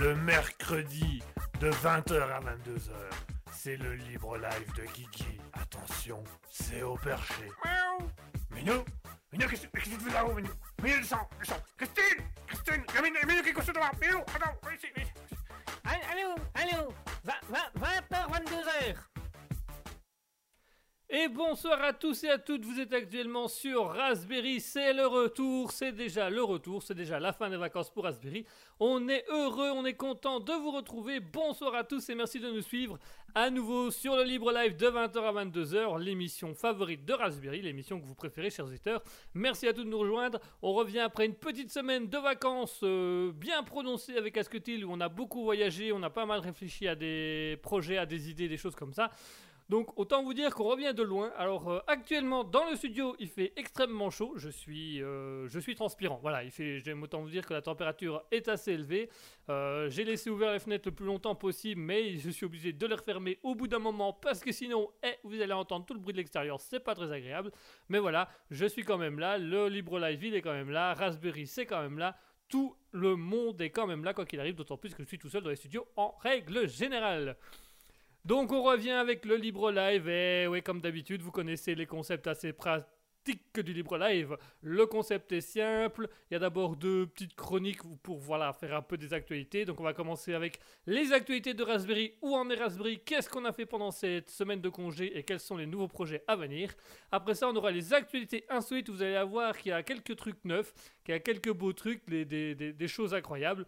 [0.00, 1.22] Le mercredi
[1.60, 2.90] de 20h à 22h,
[3.52, 5.38] c'est le libre live de Guigui.
[5.52, 7.50] Attention, c'est au perché.
[7.62, 8.08] Miaou
[8.50, 8.84] Minou
[9.30, 10.48] Minou, qu'est-ce que tu fais là-haut, Minou?
[10.82, 14.86] Minou, descends, descends Christine Christine Minou, Minou, qu'est-ce que tu fais Minou, attends, viens ici,
[14.96, 15.36] viens ici.
[15.84, 16.54] Allô, allô?
[16.54, 16.94] 20h,
[21.22, 25.70] Et bonsoir à tous et à toutes, vous êtes actuellement sur Raspberry, c'est le retour,
[25.70, 28.46] c'est déjà le retour, c'est déjà la fin des vacances pour Raspberry.
[28.78, 31.20] On est heureux, on est content de vous retrouver.
[31.20, 32.98] Bonsoir à tous et merci de nous suivre
[33.34, 38.00] à nouveau sur le Libre Live de 20h à 22h, l'émission favorite de Raspberry, l'émission
[38.00, 39.02] que vous préférez, chers auditeurs.
[39.34, 40.40] Merci à tous de nous rejoindre.
[40.62, 45.00] On revient après une petite semaine de vacances euh, bien prononcée avec Asketil où on
[45.00, 48.56] a beaucoup voyagé, on a pas mal réfléchi à des projets, à des idées, des
[48.56, 49.10] choses comme ça.
[49.70, 51.30] Donc autant vous dire qu'on revient de loin.
[51.36, 54.32] Alors euh, actuellement dans le studio il fait extrêmement chaud.
[54.34, 56.18] Je suis, euh, je suis transpirant.
[56.20, 56.80] Voilà, il fait.
[56.80, 59.08] J'aime autant vous dire que la température est assez élevée.
[59.48, 62.84] Euh, J'ai laissé ouvert les fenêtres le plus longtemps possible, mais je suis obligé de
[62.84, 66.00] les refermer au bout d'un moment parce que sinon, eh, vous allez entendre tout le
[66.00, 66.60] bruit de l'extérieur.
[66.60, 67.52] C'est pas très agréable.
[67.88, 69.38] Mais voilà, je suis quand même là.
[69.38, 70.94] Le Libre Live il est quand même là.
[70.94, 72.16] Raspberry c'est quand même là.
[72.48, 74.56] Tout le monde est quand même là quoi qu'il arrive.
[74.56, 77.36] D'autant plus que je suis tout seul dans les studios en règle générale.
[78.24, 82.26] Donc on revient avec le Libre Live et oui comme d'habitude vous connaissez les concepts
[82.26, 82.86] assez pratiques
[83.54, 84.36] du Libre Live.
[84.62, 88.82] Le concept est simple, il y a d'abord deux petites chroniques pour voilà faire un
[88.82, 89.64] peu des actualités.
[89.64, 93.44] Donc on va commencer avec les actualités de Raspberry, où en est Raspberry, qu'est-ce qu'on
[93.44, 95.16] a fait pendant cette semaine de congé?
[95.16, 96.74] Et quels sont les nouveaux projets à venir?
[97.10, 100.44] Après ça on aura les actualités insolites, vous allez avoir qu'il y a quelques trucs
[100.44, 100.72] neufs,
[101.04, 103.66] qu'il y a quelques beaux trucs, des, des, des choses incroyables.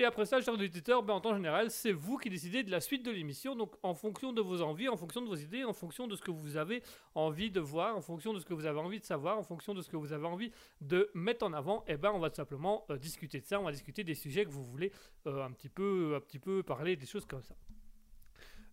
[0.00, 2.80] Et après ça, chers auditeurs, ben, en temps général, c'est vous qui décidez de la
[2.80, 3.54] suite de l'émission.
[3.54, 6.22] Donc, en fonction de vos envies, en fonction de vos idées, en fonction de ce
[6.22, 6.82] que vous avez
[7.14, 9.74] envie de voir, en fonction de ce que vous avez envie de savoir, en fonction
[9.74, 12.36] de ce que vous avez envie de mettre en avant, et ben, on va tout
[12.36, 13.60] simplement euh, discuter de ça.
[13.60, 14.90] On va discuter des sujets que vous voulez
[15.26, 17.54] euh, un petit peu, un petit peu parler, des choses comme ça.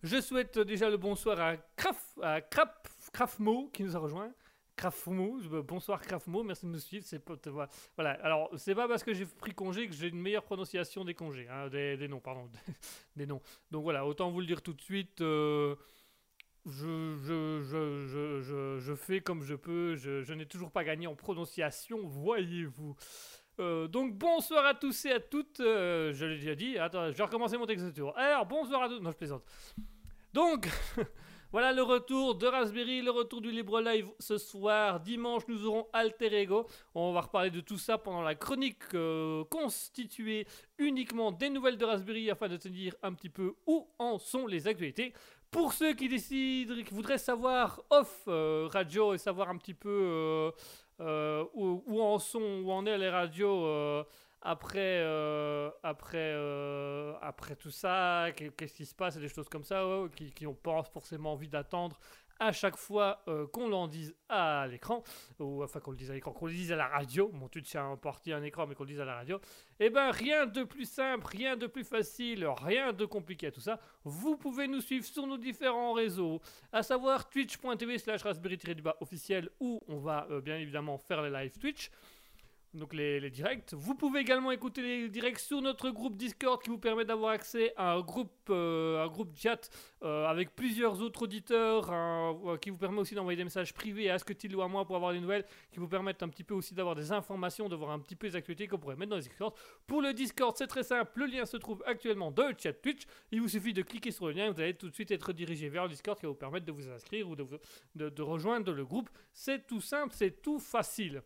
[0.02, 4.32] Je souhaite déjà le bonsoir à Kraf, à Krafmo qui nous a rejoint.
[5.66, 7.04] Bonsoir Krafmo, merci de nous suivre.
[7.06, 7.22] C'est
[7.96, 8.12] voilà.
[8.22, 11.48] Alors, c'est pas parce que j'ai pris congé que j'ai une meilleure prononciation des congés,
[11.48, 12.48] hein, des, noms, pardon,
[13.16, 13.40] des noms.
[13.70, 15.20] Donc voilà, autant vous le dire tout de suite.
[15.20, 15.74] euh,
[16.66, 19.96] je, je, je, je, fais comme je peux.
[19.96, 22.94] Je, je n'ai toujours pas gagné en prononciation, voyez-vous.
[23.60, 25.60] Euh, donc bonsoir à tous et à toutes.
[25.60, 26.78] euh, je l'ai déjà dit.
[26.78, 28.16] Attends, je vais recommencer mon texte de tour.
[28.16, 29.00] Alors bonsoir à tous.
[29.00, 29.44] Non, je plaisante.
[30.32, 30.68] Donc
[31.50, 35.00] voilà le retour de Raspberry, le retour du Libre Live ce soir.
[35.00, 36.66] Dimanche, nous aurons Alter Ego.
[36.94, 40.46] On va reparler de tout ça pendant la chronique euh, constituée
[40.76, 44.46] uniquement des nouvelles de Raspberry afin de te dire un petit peu où en sont
[44.46, 45.14] les actualités.
[45.50, 50.52] Pour ceux qui décident, qui voudraient savoir off euh, radio et savoir un petit peu
[51.00, 54.04] euh, où, en sont, où en est les radios
[54.40, 59.16] après, euh, après, euh, après tout ça, qu'est- qu'est-ce qui se passe?
[59.16, 59.84] Et des choses comme ça,
[60.16, 61.98] qui, qui ont pas forcément envie d'attendre
[62.40, 65.02] à chaque fois euh, qu'on l'en dise à l'écran,
[65.40, 67.62] ou enfin qu'on le dise à l'écran, qu'on le dise à la radio, mon tu
[67.62, 69.40] tiens parti un écran mais qu'on le dise à la radio,
[69.80, 73.60] eh ben rien de plus simple, rien de plus facile, rien de compliqué à tout
[73.60, 73.80] ça.
[74.04, 79.80] Vous pouvez nous suivre sur nos différents réseaux, à savoir twitch.tv slash raspberry-du-bas officiel où
[79.88, 81.90] on va bien évidemment faire les live Twitch.
[82.74, 83.72] Donc les, les directs.
[83.72, 87.72] Vous pouvez également écouter les directs sur notre groupe Discord qui vous permet d'avoir accès
[87.76, 89.70] à un groupe, euh, un groupe chat
[90.02, 94.14] euh, avec plusieurs autres auditeurs, euh, qui vous permet aussi d'envoyer des messages privés à
[94.14, 96.74] Asketil ou à moi pour avoir des nouvelles, qui vous permettent un petit peu aussi
[96.74, 99.22] d'avoir des informations, de voir un petit peu les actualités qu'on pourrait mettre dans les
[99.22, 99.54] Discord.
[99.86, 101.10] Pour le Discord, c'est très simple.
[101.20, 103.04] Le lien se trouve actuellement dans le chat Twitch.
[103.32, 105.32] Il vous suffit de cliquer sur le lien et vous allez tout de suite être
[105.32, 108.84] dirigé vers le Discord qui va vous permettre de vous inscrire ou de rejoindre le
[108.84, 109.08] groupe.
[109.32, 111.22] C'est tout simple, c'est tout facile.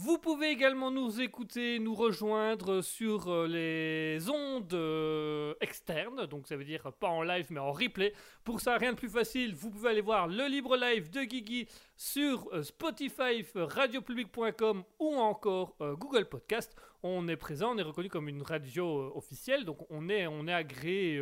[0.00, 6.56] Vous pouvez également nous écouter, nous rejoindre sur euh, les ondes euh, externes, donc ça
[6.56, 8.12] veut dire pas en live mais en replay.
[8.44, 11.66] Pour ça, rien de plus facile, vous pouvez aller voir le libre live de Guigui
[11.96, 16.76] sur euh, Spotify, radiopublic.com ou encore Google Podcast.
[17.02, 20.54] On est présent, on est reconnu comme une radio officielle, donc on est, on est
[20.54, 21.20] agréé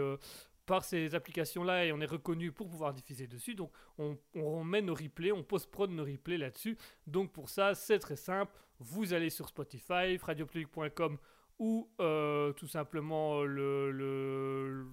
[0.67, 3.55] par ces applications-là et on est reconnu pour pouvoir diffuser dessus.
[3.55, 6.77] Donc on, on nos replays, on post-prod nos replays là-dessus.
[7.07, 8.53] Donc pour ça, c'est très simple.
[8.79, 11.19] Vous allez sur Spotify, radiopublic.com
[11.59, 14.87] ou euh, tout simplement euh, le,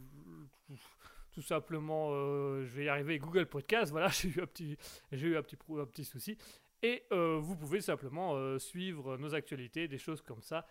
[1.33, 3.91] tout simplement euh, je vais y arriver Google Podcast.
[3.91, 4.77] Voilà, j'ai eu un petit
[5.11, 6.37] un petit petit souci.
[6.81, 10.67] Et vous pouvez simplement suivre nos actualités, des choses comme ça,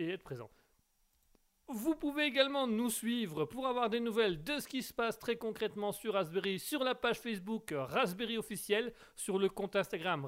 [0.00, 0.50] et être présent.
[1.72, 5.36] Vous pouvez également nous suivre pour avoir des nouvelles de ce qui se passe très
[5.36, 10.24] concrètement sur Raspberry, sur la page Facebook Raspberry officiel, sur le compte Instagram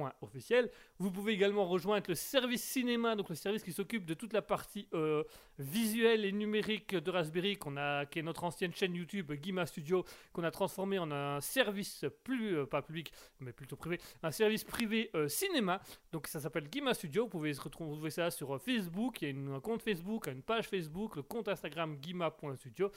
[0.00, 0.70] Raspberry.officiel.
[0.98, 4.42] Vous pouvez également rejoindre le service cinéma, donc le service qui s'occupe de toute la
[4.42, 5.24] partie euh,
[5.58, 10.04] visuelle et numérique de Raspberry, qu'on a, qui est notre ancienne chaîne YouTube Guima Studio,
[10.32, 14.64] qu'on a transformé en un service plus, euh, pas public, mais plutôt privé, un service
[14.64, 15.80] privé euh, cinéma.
[16.12, 17.24] Donc ça s'appelle Guima Studio.
[17.24, 19.22] Vous pouvez retrouver ça sur Facebook.
[19.22, 22.90] Il y a une- un compte Facebook, une page Facebook, le compte Instagram Guima.studio.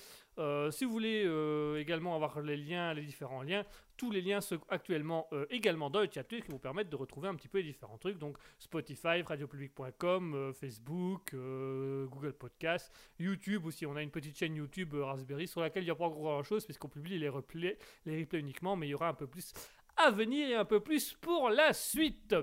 [0.72, 1.22] Si vous voulez
[1.80, 3.64] également avoir les liens, les différents liens,
[3.98, 7.28] tous les liens sont actuellement euh, également dans le chat qui vous permettent de retrouver
[7.28, 8.18] un petit peu les différents trucs.
[8.18, 13.86] Donc Spotify, radiopublic.com, euh, Facebook, euh, Google Podcast, YouTube aussi.
[13.86, 16.44] On a une petite chaîne YouTube euh, Raspberry sur laquelle il n'y a pas grand
[16.44, 19.54] chose puisqu'on publie les replays, les replays uniquement, mais il y aura un peu plus
[19.98, 22.36] à venir et un peu plus pour la suite.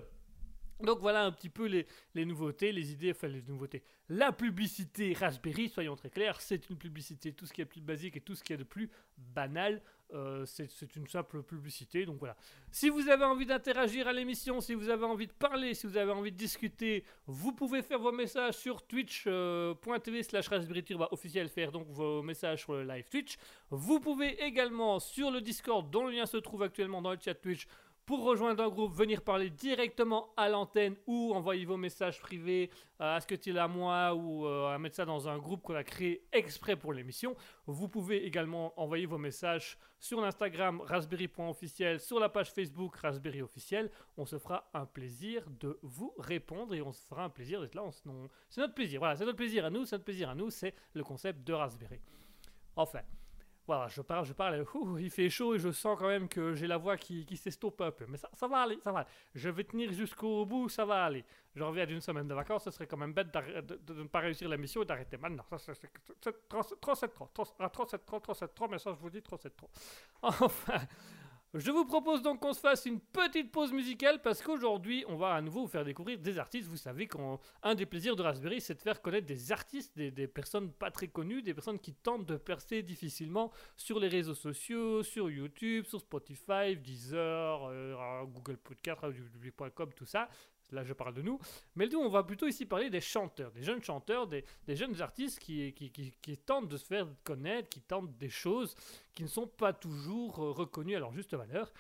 [0.83, 3.85] Donc voilà un petit peu les, les nouveautés, les idées, enfin les nouveautés.
[4.09, 8.17] La publicité Raspberry, soyons très clairs, c'est une publicité, tout ce qui est plus basique
[8.17, 9.81] et tout ce qui est de plus banal,
[10.15, 12.05] euh, c'est une simple publicité.
[12.05, 12.37] Donc voilà.
[12.71, 15.97] Si vous avez envie d'interagir à l'émission, si vous avez envie de parler, si vous
[15.97, 21.49] avez envie de discuter, vous pouvez faire vos messages sur twitch.tv slash raspberry Turbo officiel,
[21.49, 23.37] faire donc vos messages sur le live Twitch.
[23.71, 27.35] Vous pouvez également sur le Discord, dont le lien se trouve actuellement dans le chat
[27.35, 27.67] Twitch,
[28.05, 33.21] pour rejoindre un groupe, venir parler directement à l'antenne ou envoyer vos messages privés à
[33.21, 35.85] ce que tu à moi ou euh, à mettre ça dans un groupe qu'on a
[35.85, 37.37] créé exprès pour l'émission.
[37.67, 43.91] Vous pouvez également envoyer vos messages sur l'Instagram raspberry.officiel, sur la page Facebook Raspberry officiel.
[44.17, 47.75] On se fera un plaisir de vous répondre et on se fera un plaisir d'être
[47.75, 47.85] là.
[48.49, 50.75] C'est notre plaisir, voilà, c'est notre plaisir à nous, c'est notre plaisir à nous, c'est
[50.95, 52.01] le concept de Raspberry.
[52.75, 53.03] Enfin,
[53.67, 54.65] voilà, je parle, je parle,
[54.99, 57.81] il fait chaud et je sens quand même que j'ai la voix qui, qui s'estompe
[57.81, 58.07] un peu.
[58.09, 59.09] Mais ça, va aller, ça va aller.
[59.35, 61.25] Je vais tenir jusqu'au bout, ça va aller.
[61.55, 64.49] Je reviens d'une semaine de vacances, ce serait quand même bête de, ne pas réussir
[64.49, 65.45] la mission et d'arrêter maintenant.
[65.49, 65.91] Ça, c'est- c'est-
[66.21, 68.79] c'est trop, c'est trop, c'est trop, trop, ah, trop, c'est trop, trop, c'est trop, mais
[68.79, 69.71] ça, je vous dis, trop, c'est trop.
[70.23, 70.81] Enfin,
[71.55, 75.35] Je vous propose donc qu'on se fasse une petite pause musicale parce qu'aujourd'hui, on va
[75.35, 76.67] à nouveau vous faire découvrir des artistes.
[76.67, 80.73] Vous savez qu'un des plaisirs de Raspberry, c'est de faire connaître des artistes, des, personnes
[80.73, 85.29] pas très connues, des personnes qui tentent de percer difficilement sur les réseaux sociaux, sur
[85.29, 90.31] YouTube, sur Spotify, Deezer, euh, Google Podcast, Radio.com, tout ça
[90.73, 91.39] là je parle de nous,
[91.77, 95.39] mais nous on va plutôt ici parler des chanteurs, des jeunes chanteurs, des, jeunes artistes
[95.39, 95.75] qui,
[96.45, 98.75] tentent de se faire connaître, qui tentent des choses
[99.15, 101.73] qui ne sont pas toujours euh, reconnues à leur juste valeur.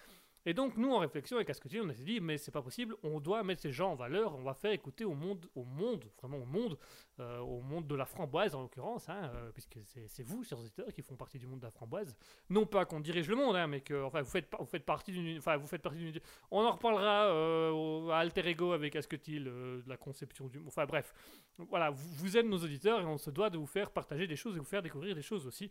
[0.44, 3.20] Et donc, nous, en réflexion avec Ascotti, on s'est dit, mais c'est pas possible, on
[3.20, 6.38] doit mettre ces gens en valeur, on va faire écouter au monde, au monde, vraiment
[6.38, 6.76] au monde,
[7.20, 10.92] euh, au monde de la framboise en l'occurrence, hein, euh, puisque c'est vous, chers auditeurs,
[10.92, 12.16] qui font partie du monde de la framboise.
[12.50, 15.56] Non pas qu'on dirige le monde, hein, mais que, enfin, vous faites, partie d'une, enfin,
[15.56, 16.20] vous faites partie.
[16.50, 20.60] On en reparlera euh, à Alter Ego avec Ascotti, de la conception du.
[20.66, 21.14] Enfin, bref,
[21.58, 24.36] voilà, vous, vous êtes nos auditeurs et on se doit de vous faire partager des
[24.36, 25.70] choses et vous faire découvrir des choses aussi.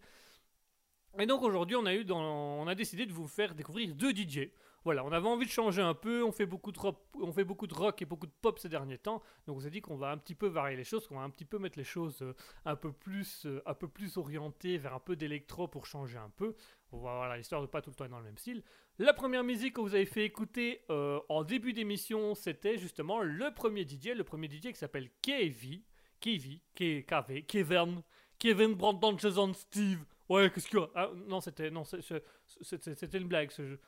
[1.19, 4.49] Et donc aujourd'hui, on a eu, on a décidé de vous faire découvrir deux DJ.
[4.83, 6.23] Voilà, on avait envie de changer un peu.
[6.23, 8.69] On fait beaucoup de rock, on fait beaucoup de rock et beaucoup de pop ces
[8.69, 9.21] derniers temps.
[9.45, 11.29] Donc on s'est dit qu'on va un petit peu varier les choses, qu'on va un
[11.29, 12.33] petit peu mettre les choses euh,
[12.65, 16.31] un peu plus, euh, un peu plus orientées vers un peu d'électro pour changer un
[16.35, 16.55] peu.
[16.91, 18.63] Voilà, l'histoire de pas tout le temps être dans le même style.
[18.97, 23.53] La première musique que vous avez fait écouter euh, en début d'émission, c'était justement le
[23.53, 25.83] premier DJ, le premier DJ qui s'appelle KV,
[26.19, 28.01] KV, KV, Kevin,
[28.39, 30.03] Kevin Brandon Jason Steve.
[30.31, 30.87] Ouais, qu'est-ce qu'il y a?
[30.95, 33.51] Ah, Non, c'était une blague.
[33.51, 33.79] Ce jeu.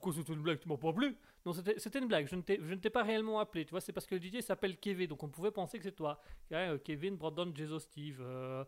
[0.00, 0.58] Quoi, c'était une blague?
[0.58, 2.26] Tu m'as pas appelé Non, c'était une blague.
[2.26, 3.64] Je ne t'ai pas réellement appelé.
[3.64, 5.94] Tu vois, c'est parce que le DJ s'appelle Kevin, donc on pouvait penser que c'est
[5.94, 6.20] toi.
[6.50, 8.64] Euh, Kevin, Brandon, Jason Steve, euh,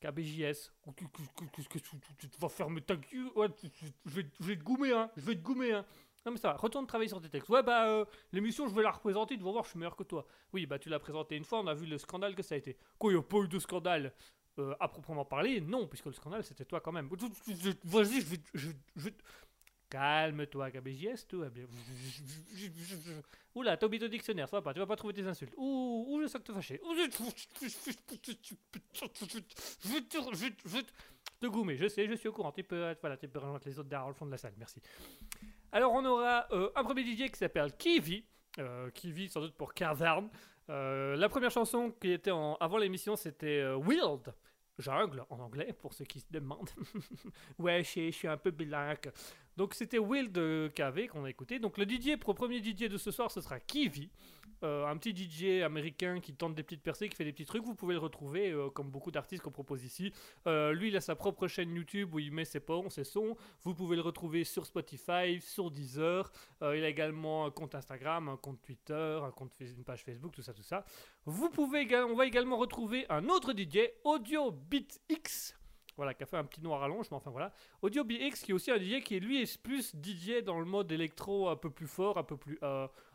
[0.00, 0.72] KBJS.
[0.96, 3.46] Qu'est-ce que tu vas fermer ta gueule Ouais,
[4.06, 5.08] je vais, je vais te goumer, hein.
[5.16, 5.86] Je vais te goumer, hein.
[6.26, 7.48] Non mais ça va, retourne travailler sur tes textes.
[7.48, 10.02] Ouais bah euh, l'émission je vais la représenter, tu vas voir je suis meilleur que
[10.02, 10.26] toi.
[10.52, 12.58] Oui bah tu l'as présenté une fois, on a vu le scandale que ça a
[12.58, 12.76] été.
[12.98, 14.12] Quoi, il n'y a pas eu de scandale?
[14.60, 17.08] Euh, à proprement parler, non, puisque le scandale c'était toi quand même.
[17.84, 18.36] Vas-y, je.
[18.54, 19.08] Je, je...
[19.90, 21.48] Calme-toi, KBJS, tout va.
[23.56, 25.52] Oula, t'as oublié ton dictionnaire, ça va pas, tu vas pas trouver tes insultes.
[25.56, 26.80] Ouh, ouh, je sens que te fâcher.
[31.40, 32.52] Te goumer, je sais, je suis au courant.
[32.52, 34.80] Tu peux, voilà, tu peux rejoindre les autres derrière le fond de la salle, merci.
[35.72, 38.24] Alors, on aura euh, un premier DJ qui s'appelle Kiwi.
[38.58, 40.28] Euh, Kiwi, sans doute pour Cavern.
[40.68, 44.32] Euh, la première chanson qui était en, avant l'émission, c'était euh, Wild.
[44.80, 46.70] Jungle en anglais, pour ceux qui se demandent.
[47.58, 49.12] ouais, je suis un peu bilingue.
[49.56, 51.58] Donc c'était Will de KV qu'on a écouté.
[51.58, 54.10] Donc le DJ, pour le premier DJ de ce soir, ce sera Kiwi.
[54.62, 57.64] Euh, un petit DJ américain qui tente des petites percées, qui fait des petits trucs.
[57.64, 60.12] Vous pouvez le retrouver euh, comme beaucoup d'artistes qu'on propose ici.
[60.46, 63.36] Euh, lui, il a sa propre chaîne YouTube où il met ses pons, ses sons.
[63.62, 66.30] Vous pouvez le retrouver sur Spotify, sur Deezer.
[66.60, 70.42] il a également un compte Instagram, un compte Twitter, un compte, une page Facebook, tout
[70.42, 70.84] ça, tout ça.
[71.24, 75.56] Vous pouvez, on va également retrouver un autre DJ, Audio Beat X
[76.00, 77.52] voilà, qui a fait un petit noir rallonge, mais enfin voilà.
[77.82, 81.50] Audio qui est aussi un DJ qui lui est plus DJ dans le mode électro
[81.50, 82.58] un peu plus fort, un peu plus,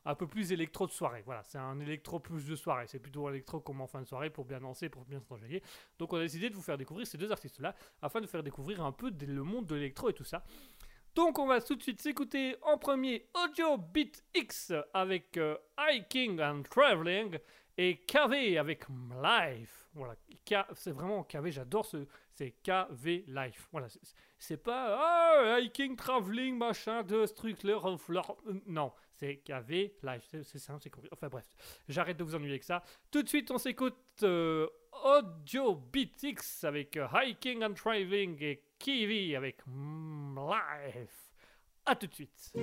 [0.06, 1.24] un peu plus électro de soirée.
[1.26, 2.86] Voilà, c'est un électro plus de soirée.
[2.88, 5.62] C'est plutôt électro comme en fin de soirée pour bien danser, pour bien s'enjailler.
[5.98, 8.84] Donc on a décidé de vous faire découvrir ces deux artistes-là, afin de faire découvrir
[8.84, 10.44] un peu le monde de l'électro et tout ça.
[11.16, 16.42] Donc on va tout de suite s'écouter en premier Audio Beat X avec euh, Hiking
[16.42, 17.40] and Traveling
[17.78, 18.86] et KV avec
[19.24, 19.88] Life.
[19.94, 20.16] Voilà,
[20.74, 23.70] c'est vraiment KV, j'adore ce, c'est KV Life.
[23.72, 23.88] Voilà,
[24.38, 27.80] c'est pas ah, hiking, traveling, machin, de ce truc là.
[28.68, 30.24] Non, c'est KV Life.
[30.44, 31.10] C'est simple, c'est compris.
[31.12, 31.46] Enfin bref,
[31.88, 32.84] j'arrête de vous ennuyer avec ça.
[33.12, 34.68] Tout de suite, on s'écoute euh,
[35.04, 41.34] Audio BTX avec euh, Hiking and Traveling et Kiwi avec Life.
[41.86, 42.54] A tout de suite.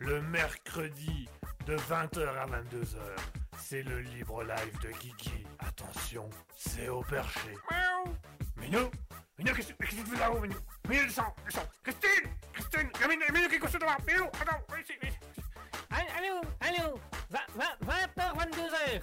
[0.00, 1.28] Le mercredi
[1.66, 2.96] de 20h à 22h,
[3.58, 5.46] c'est le libre live de Kiki.
[5.58, 7.50] Attention, c'est au perché.
[7.70, 8.16] Miaou.
[8.56, 8.90] Minou
[9.38, 10.56] Minou, qu'est-ce que tu fais là-haut, Minou?
[10.88, 14.24] Minou, descends, descends Christine Christine Il y a Minou, Minou qui est couché devant Minou,
[14.24, 15.18] attends, viens ici, viens ici.
[15.90, 17.00] Allô, allô, allô.
[17.84, 19.02] 20h, 22h.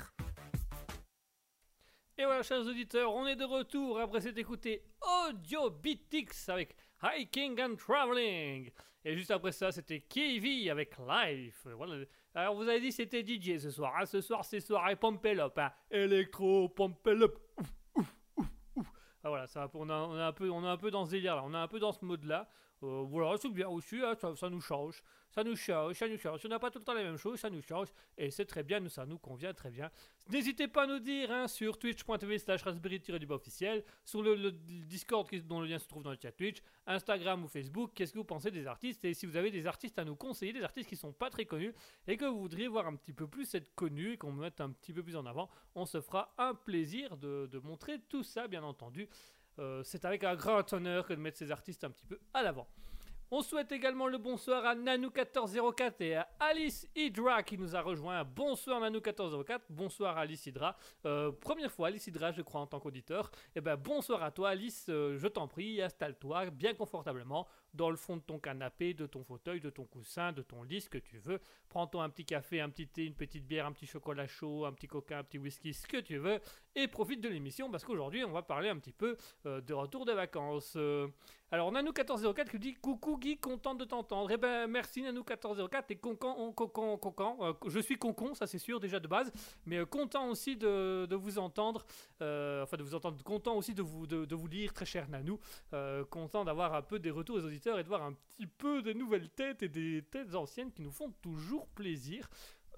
[2.18, 4.84] Et voilà, chers auditeurs, on est de retour après s'être écouté
[5.28, 8.72] Audio Beatix avec Hiking and Traveling.
[9.08, 11.66] Et juste après ça, c'était KV avec Life.
[12.36, 13.94] Alors, vous avez dit c'était DJ ce soir.
[13.98, 14.06] hein.
[14.06, 15.40] Ce soir, c'est soirée Pompel.
[15.40, 15.72] Hein.
[15.90, 17.38] Electro Pompel Up.
[19.24, 21.44] Voilà, on, un peu, on est un peu dans ce délire là.
[21.46, 22.50] On est un peu dans ce mode là.
[22.82, 24.00] Voilà, c'est bien aussi.
[24.04, 25.02] hein, ça, nous change.
[25.32, 26.42] Ça nous change, ça nous change.
[26.46, 27.88] On n'a pas tout le temps la même chose, ça nous change.
[28.18, 29.90] Et c'est très bien, ça nous convient très bien.
[30.30, 35.62] N'hésitez pas à nous dire hein, sur twitch.tv slash raspberry-du-bas officiel, sur le, Discord dont
[35.62, 38.52] le lien se trouve dans le chat Twitch, Instagram ou Facebook, qu'est-ce que vous pensez
[38.52, 41.14] des artistes et si vous avez des artistes à nous conseiller, des artistes qui sont
[41.14, 41.74] pas très connus
[42.08, 44.72] et que vous voudriez voir un petit peu plus être connus et qu'on mette un
[44.72, 48.64] petit peu plus en avant, on se fera un plaisir de montrer tout ça, bien
[48.64, 49.08] entendu.
[49.60, 52.44] Euh, c'est avec un grand honneur que de mettre ces artistes un petit peu à
[52.44, 52.68] l'avant.
[53.30, 58.24] On souhaite également le bonsoir à Nanou1404 et à Alice Hydra qui nous a rejoint.
[58.24, 60.78] Bonsoir Nanou1404, bonsoir Alice Hydra.
[61.06, 63.30] Euh, première fois Alice Hydra, je crois, en tant qu'auditeur.
[63.54, 67.46] Et ben bonsoir à toi Alice, euh, je t'en prie, installe-toi bien confortablement
[67.78, 70.82] dans le fond de ton canapé, de ton fauteuil, de ton coussin, de ton lit,
[70.82, 71.40] ce que tu veux.
[71.70, 74.74] Prends-toi un petit café, un petit thé, une petite bière, un petit chocolat chaud, un
[74.74, 76.40] petit coca, un petit whisky, ce que tu veux,
[76.76, 80.06] et profite de l'émission parce qu'aujourd'hui on va parler un petit peu euh, de retour
[80.06, 80.74] des vacances.
[80.76, 81.08] Euh,
[81.50, 84.30] alors, Nanou1404 qui dit Coucou Guy, content de t'entendre.
[84.32, 87.38] Eh ben, merci Nanou1404 et concan, concan, concan.
[87.40, 89.32] Euh, je suis concon, ça c'est sûr déjà de base,
[89.66, 91.86] mais euh, content aussi de, de vous entendre.
[92.20, 95.40] enfin, de vous entendre, content aussi de vous, de, de vous lire, très cher Nanou.
[96.10, 98.94] Content d'avoir un peu des retours des auditeurs et de voir un petit peu des
[98.94, 102.30] nouvelles têtes et des têtes anciennes qui nous font toujours plaisir.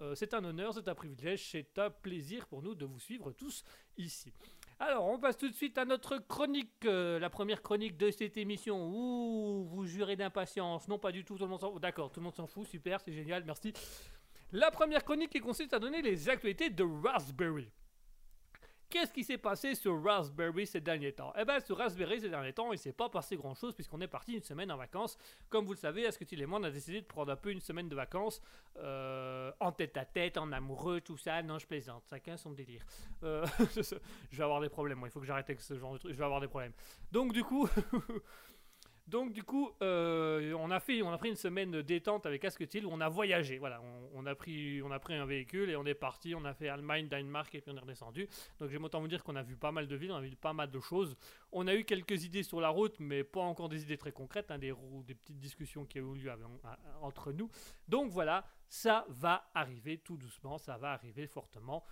[0.02, 3.32] Euh, c'est un honneur, c'est un privilège, c'est un plaisir pour nous de vous suivre
[3.32, 3.64] tous
[3.98, 4.34] ici.
[4.80, 8.38] Alors, on passe tout de suite à notre chronique, euh, la première chronique de cette
[8.38, 8.88] émission.
[8.88, 10.88] Ouh, vous jurez d'impatience.
[10.88, 11.82] Non, pas du tout, tout le monde s'en fout.
[11.82, 13.74] D'accord, tout le monde s'en fout, super, c'est génial, merci.
[14.54, 17.70] La première chronique qui consiste à donner les actualités de Raspberry.
[18.90, 21.32] Qu'est-ce qui s'est passé sur Raspberry ces derniers temps?
[21.38, 24.34] Eh bien, sur Raspberry ces derniers temps, il s'est pas passé grand-chose puisqu'on est parti
[24.34, 25.16] une semaine en vacances.
[25.48, 26.08] Comme vous le savez,
[26.50, 28.42] on a décidé de prendre un peu une semaine de vacances
[28.78, 31.44] euh, en tête à tête, en amoureux, tout ça.
[31.44, 32.84] Non, je plaisante, chacun son délire.
[33.24, 33.46] Euh,
[34.32, 35.00] je vais avoir des problèmes.
[35.04, 36.12] Il faut que j'arrête avec ce genre de truc.
[36.12, 36.74] Je vais avoir des problèmes.
[37.12, 37.70] Donc, du coup.
[39.10, 42.86] Donc du coup, euh, on a fait, on a pris une semaine détente avec Asketil
[42.86, 43.58] où on a voyagé.
[43.58, 43.82] Voilà,
[44.14, 46.36] on, a pris, on a pris un véhicule et on est parti.
[46.36, 48.30] On a fait Allemagne, Danemark et puis on est redescendu.
[48.60, 50.36] Donc j'aime autant vous dire qu'on a vu pas mal de villes, on a vu
[50.36, 51.18] pas mal de choses.
[51.52, 54.52] On a eu quelques idées sur la route, mais pas encore des idées très concrètes,
[54.52, 54.76] hein, des,
[55.16, 56.32] petites discussions qui ont eu lieu
[57.02, 57.50] entre nous.
[57.88, 61.84] Donc voilà, ça va arriver tout doucement, ça va arriver fortement.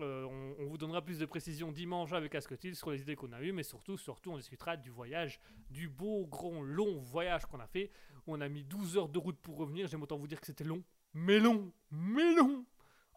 [0.00, 3.32] Euh, on, on vous donnera plus de précisions dimanche avec Asketil sur les idées qu'on
[3.32, 7.60] a eues, mais surtout, surtout, on discutera du voyage, du beau, grand, long voyage qu'on
[7.60, 7.90] a fait.
[8.26, 9.86] On a mis 12 heures de route pour revenir.
[9.88, 10.82] J'aime autant vous dire que c'était long,
[11.14, 12.64] mais long, mais long.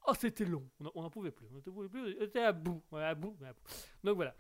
[0.06, 0.68] Oh, c'était long.
[0.96, 1.48] On n'en pouvait plus.
[1.52, 2.18] On n'en pouvait plus.
[2.20, 2.74] On était à bout.
[2.74, 3.38] Bout, ouais, à bout.
[4.04, 4.36] Donc voilà.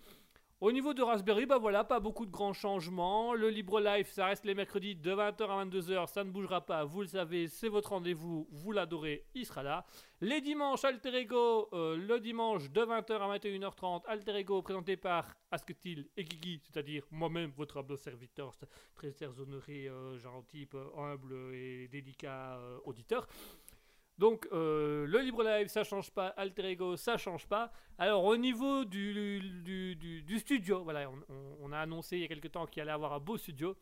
[0.63, 3.34] Au niveau de Raspberry, bah voilà, pas beaucoup de grands changements.
[3.34, 6.86] Le Libre Life, ça reste les mercredis de 20h à 22h, ça ne bougera pas,
[6.86, 9.86] vous le savez, c'est votre rendez-vous, vous l'adorez, il sera là.
[10.21, 15.36] Les dimanches, Alter Ego, euh, le dimanche de 20h à 21h30, Alter Ego présenté par
[15.52, 18.54] Asketil et Guigui, c'est-à-dire moi-même, votre humble serviteur,
[18.95, 23.28] très cher, honoré, euh, gentil, humble et délicat euh, auditeur.
[24.17, 26.28] Donc, euh, le Libre Live, ça change pas.
[26.28, 27.71] Alter Ego, ça change pas.
[27.97, 29.41] Alors, au niveau du,
[30.26, 31.10] du, studio, voilà,
[31.62, 33.76] on, a annoncé il y a quelques temps qu'il allait avoir un beau studio.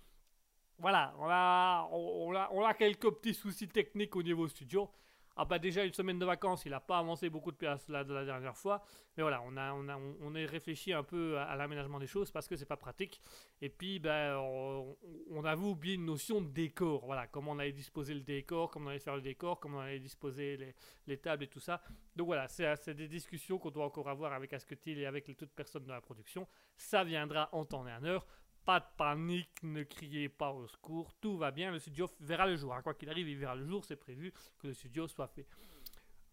[0.77, 4.89] Voilà, on a, on, a, on a quelques petits soucis techniques au niveau studio.
[5.35, 8.03] Ah bah déjà une semaine de vacances, il n'a pas avancé beaucoup de place la,
[8.03, 8.83] de la dernière fois.
[9.17, 12.31] Mais voilà, on a, on a, on, est réfléchi un peu à, l'aménagement des choses
[12.31, 13.21] parce que c'est pas pratique.
[13.61, 14.97] Et puis, ben, on,
[15.29, 17.05] on avait oublié une notion de décor.
[17.05, 19.81] Voilà, comment on allait disposer le décor, comment on allait faire le décor, comment on
[19.81, 20.75] allait disposer les,
[21.07, 21.81] les tables et tout ça.
[22.15, 25.51] Donc voilà, c'est des discussions qu'on doit encore avoir avec Asketil et avec les toutes
[25.51, 26.47] personnes de la production.
[26.77, 28.25] Ça viendra en temps et en heure.
[28.65, 32.55] Pas de panique, ne criez pas au secours, tout va bien, le studio verra le
[32.55, 32.73] jour.
[32.73, 32.81] hein.
[32.81, 35.47] Quoi qu'il arrive, il verra le jour, c'est prévu que le studio soit fait.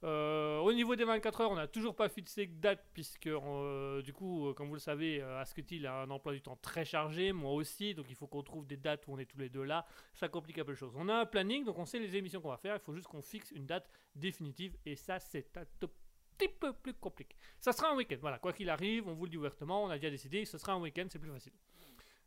[0.04, 4.00] Euh, au niveau des 24 heures, on n'a toujours pas fixé de date, puisque euh,
[4.02, 7.32] du coup, euh, comme vous le savez, Asketil a un emploi du temps très chargé,
[7.32, 9.64] moi aussi, donc il faut qu'on trouve des dates où on est tous les deux
[9.64, 10.94] là, ça complique un peu les choses.
[10.96, 13.08] On a un planning, donc on sait les émissions qu'on va faire, il faut juste
[13.08, 17.34] qu'on fixe une date définitive, et ça, c'est un petit peu plus compliqué.
[17.58, 19.96] Ça sera un week-end, voilà, quoi qu'il arrive, on vous le dit ouvertement, on a
[19.96, 21.54] déjà décidé, ce sera un week-end, c'est plus facile.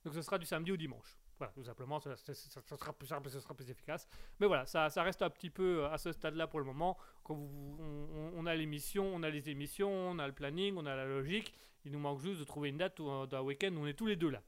[0.04, 1.18] Donc ce sera du samedi au dimanche.
[1.38, 4.08] Voilà, tout simplement, ça sera plus simple, ce sera plus efficace.
[4.40, 6.98] Mais voilà, ça, ça reste un petit peu à ce stade-là pour le moment.
[7.24, 11.06] Quand on, a l'émission, on a les émissions, on a le planning, on a la
[11.06, 11.52] logique.
[11.84, 14.06] Il nous manque juste de trouver une date un, d'un week-end où on est tous
[14.06, 14.44] les deux là.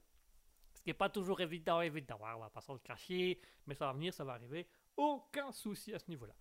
[0.74, 2.18] Ce qui n'est pas toujours évident, évident.
[2.20, 4.68] On va pas s'en cacher, mais ça va venir, ça va arriver.
[4.96, 6.34] Aucun souci à ce niveau-là.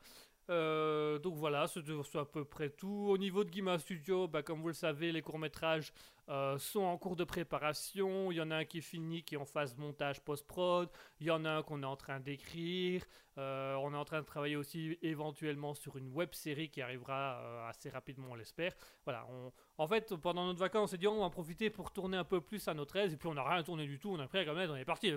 [0.49, 1.79] Euh, donc voilà, c'est
[2.17, 3.07] à peu près tout.
[3.09, 5.93] Au niveau de Guima Studio, bah, comme vous le savez, les courts-métrages
[6.29, 8.31] euh, sont en cours de préparation.
[8.31, 10.89] Il y en a un qui est fini, qui est en phase montage post-prod.
[11.19, 13.03] Il y en a un qu'on est en train d'écrire.
[13.37, 17.67] Euh, on est en train de travailler aussi éventuellement sur une web série qui arrivera
[17.67, 18.73] assez rapidement, on l'espère.
[19.05, 21.91] Voilà, on- en fait, pendant notre vacances, on s'est dit on va en profiter pour
[21.91, 23.13] tourner un peu plus à notre aise.
[23.13, 24.09] Et puis on n'a rien tourné du tout.
[24.09, 25.13] On a pris la on est parti.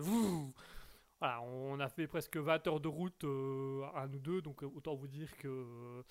[1.21, 4.71] Voilà, on a fait presque 20 heures de route euh, à nous deux, donc euh,
[4.75, 6.03] autant vous dire que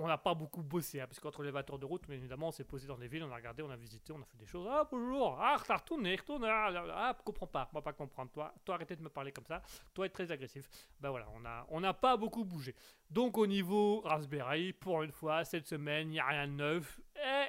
[0.00, 2.50] on n'a pas beaucoup bossé, hein, parce qu'entre les 20 heures de route, évidemment, on
[2.52, 4.46] s'est posé dans des villes, on a regardé, on a visité, on a fait des
[4.46, 4.66] choses.
[4.70, 8.76] Ah, bonjour, ah, ça retourne, retourne, ah, ah, comprends pas, moi pas comprendre, toi, toi,
[8.76, 10.68] arrêtez de me parler comme ça, toi, être très agressif.
[11.00, 12.74] Ben voilà, on a, on n'a pas beaucoup bougé.
[13.10, 17.00] Donc, au niveau Raspberry, pour une fois, cette semaine, il n'y a rien de neuf,
[17.16, 17.48] et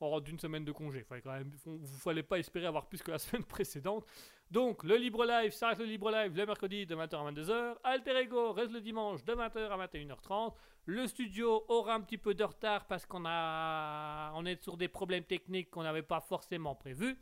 [0.00, 1.04] on rentre d'une semaine de congé.
[1.04, 4.04] Fallait quand même, vous fallait pas espérer avoir plus que la semaine précédente.
[4.50, 7.76] Donc, le Libre Live, ça reste le Libre Live le mercredi de 20h à 22h.
[7.82, 10.54] Alter Ego reste le dimanche de 20h à 21h30.
[10.84, 14.86] Le studio aura un petit peu de retard parce qu'on a, on est sur des
[14.86, 17.18] problèmes techniques qu'on n'avait pas forcément prévus.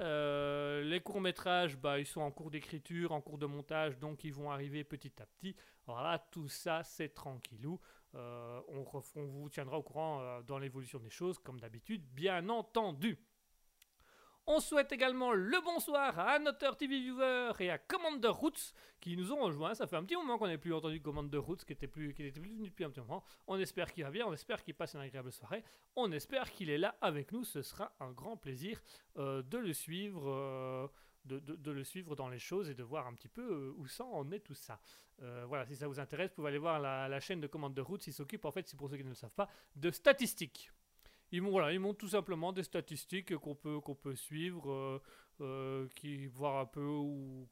[0.00, 4.32] Euh, les courts-métrages, bah, ils sont en cours d'écriture, en cours de montage, donc ils
[4.32, 5.54] vont arriver petit à petit.
[5.86, 7.78] Voilà, tout ça, c'est tranquillou.
[8.14, 8.82] Euh, on,
[9.26, 13.18] vous tiendra au courant euh, dans l'évolution des choses, comme d'habitude, bien entendu.
[14.52, 19.32] On souhaite également le bonsoir à Annoteur TV Viewer et à Commander Roots qui nous
[19.32, 19.74] ont rejoints.
[19.76, 22.24] Ça fait un petit moment qu'on n'avait plus entendu Commander Roots qui était plus, qui
[22.26, 23.22] était venu depuis un petit moment.
[23.46, 25.62] On espère qu'il va bien, on espère qu'il passe une agréable soirée.
[25.94, 27.44] On espère qu'il est là avec nous.
[27.44, 28.82] Ce sera un grand plaisir
[29.18, 30.28] euh, de le suivre.
[30.28, 30.88] euh,
[31.26, 34.04] de, le suivre dans les choses et de voir un petit peu euh, où ça
[34.04, 34.80] en est tout ça.
[35.46, 38.08] Voilà, si ça vous intéresse, vous pouvez aller voir la, la chaîne de Commander Roots.
[38.08, 40.72] Il s'occupe, en fait, c'est pour ceux qui ne le savent pas, de statistiques.
[41.32, 45.02] Ils voilà, montrent tout simplement des statistiques qu'on peut, suivre, euh,
[45.40, 47.46] euh, qui, voir un peu où,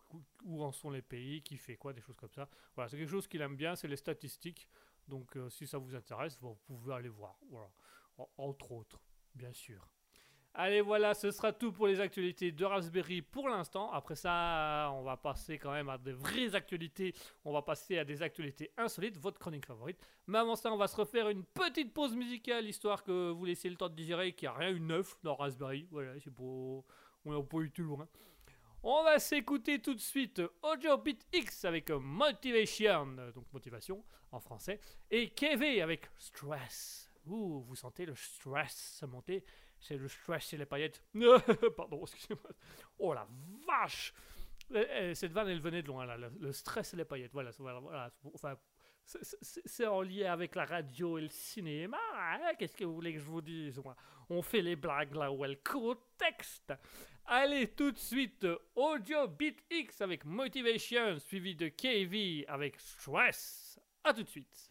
[0.44, 2.48] en sont les pays, qui fait quoi, des choses comme ça.
[2.74, 4.68] Voilà, c'est quelque chose qu'il aime bien, c'est les statistiques.
[5.06, 7.38] Donc euh, si ça vous intéresse, vous pouvez aller voir.
[8.36, 9.00] Entre autres,
[9.34, 9.88] bien sûr.
[10.54, 13.92] Allez, voilà, ce sera tout pour les actualités de Raspberry pour l'instant.
[13.92, 17.14] Après ça, on va passer quand même à des vraies actualités.
[17.44, 19.98] On va passer à des actualités insolites, votre chronique favorite.
[20.26, 23.70] Mais avant ça, on va se refaire une petite pause musicale, histoire que vous laissiez
[23.70, 25.86] le temps de digérer qu'il n'y a rien eu neuf dans Raspberry.
[25.90, 26.84] Voilà, c'est pour...
[27.24, 28.08] On n'a pas eu tout loin.
[28.82, 34.80] On va s'écouter tout de suite Audio Beat X avec Motivation, donc motivation en français,
[35.10, 37.10] et KV avec Stress.
[37.26, 39.44] Ouh, vous sentez le stress monter
[39.80, 41.02] C'est le stress et les paillettes.
[41.76, 42.50] Pardon, excusez-moi.
[42.98, 43.26] Oh la
[43.66, 44.12] vache
[44.74, 46.16] Eh, eh, Cette vanne, elle venait de loin, là.
[46.16, 47.32] Le, stress et les paillettes.
[47.32, 47.62] Voilà, c'est-.
[48.34, 48.56] Enfin,
[49.04, 51.96] c'est- c'est c'est en lien avec la radio et le cinéma.
[52.14, 52.52] hein?
[52.58, 53.80] Qu'est-ce que vous voulez que je vous dise
[54.28, 56.72] On fait les blagues là où elles courent au texte.
[57.24, 63.78] Allez, tout de suite, Audio Beat X avec Motivation, suivi de KV avec Stress.
[64.04, 64.70] A tout de suite.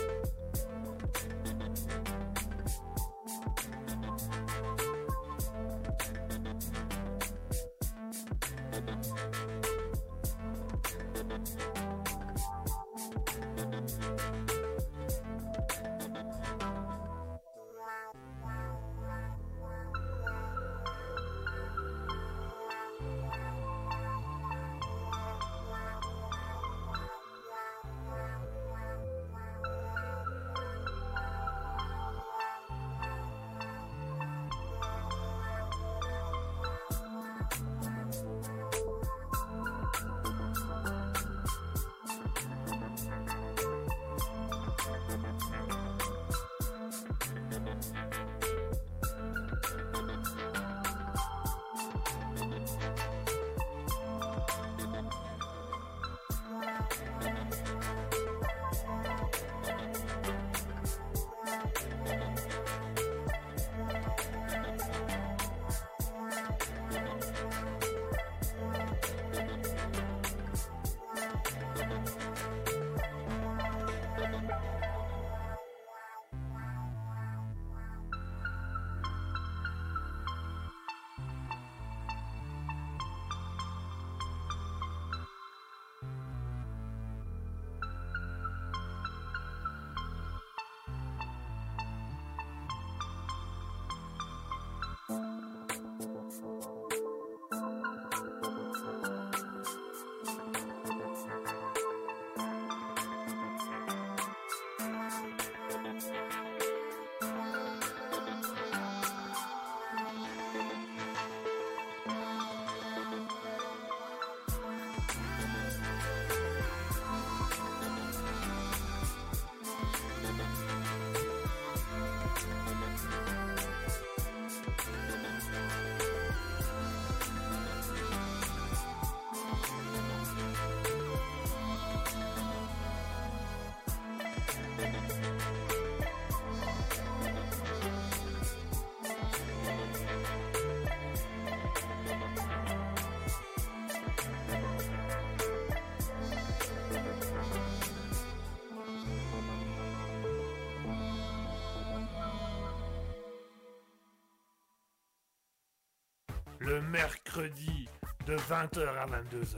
[156.71, 157.89] Le mercredi
[158.25, 159.57] de 20h à 22h,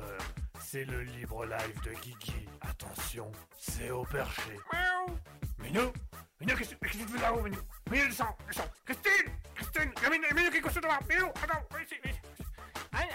[0.60, 2.48] c'est le libre live de Guigui.
[2.62, 4.58] Attention, c'est au perché.
[4.74, 5.20] Miaou.
[5.60, 5.94] Minou
[6.40, 7.60] Minou, qu'est-ce que tu fais là-haut, Minou?
[7.92, 11.96] Minou, descends, descends Christine Christine Minou, Minou qui est couché devant Minou, attends, viens ici,
[12.04, 12.22] viens ici.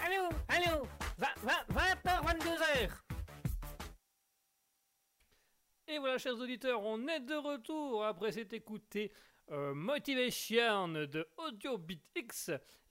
[0.05, 0.87] Allô, allô,
[1.19, 2.89] 20h, 22h.
[5.89, 9.11] Et voilà, chers auditeurs, on est de retour après s'être écouté
[9.51, 12.01] euh, Motivation de Audio Beat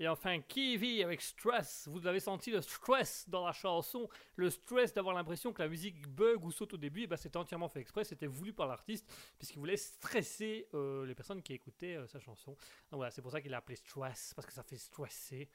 [0.00, 1.88] Et enfin Kiwi avec Stress.
[1.90, 6.06] Vous avez senti le stress dans la chanson, le stress d'avoir l'impression que la musique
[6.08, 9.10] bug ou saute au début, et ben c'était entièrement fait exprès, c'était voulu par l'artiste
[9.38, 12.52] puisqu'il voulait stresser euh, les personnes qui écoutaient euh, sa chanson.
[12.90, 15.48] Donc voilà, c'est pour ça qu'il a appelé Stress parce que ça fait stresser.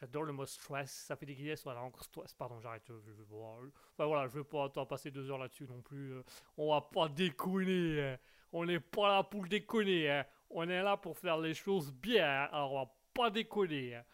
[0.00, 2.32] J'adore le mot stress, ça fait des guillemets sur la langue stress.
[2.32, 2.84] Pardon, j'arrête.
[2.88, 6.14] Je, enfin voilà, je vais pas passer deux heures là-dessus non plus.
[6.14, 6.22] euh,
[6.56, 8.02] on va pas déconner.
[8.02, 8.18] hein.
[8.52, 10.10] On n'est pas là pour déconner.
[10.10, 10.24] hein.
[10.48, 12.24] On est là pour faire les choses bien.
[12.50, 13.94] Alors on va pas déconner.
[13.96, 14.04] hein.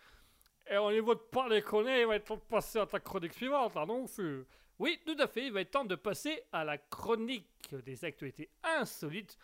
[0.69, 3.33] Et au niveau de pas déconner, il va être temps de passer à ta chronique
[3.35, 4.47] suivante, là, non Feu
[4.79, 7.47] Oui, tout à fait, il va être temps de passer à la chronique
[7.85, 9.39] des actualités insolites.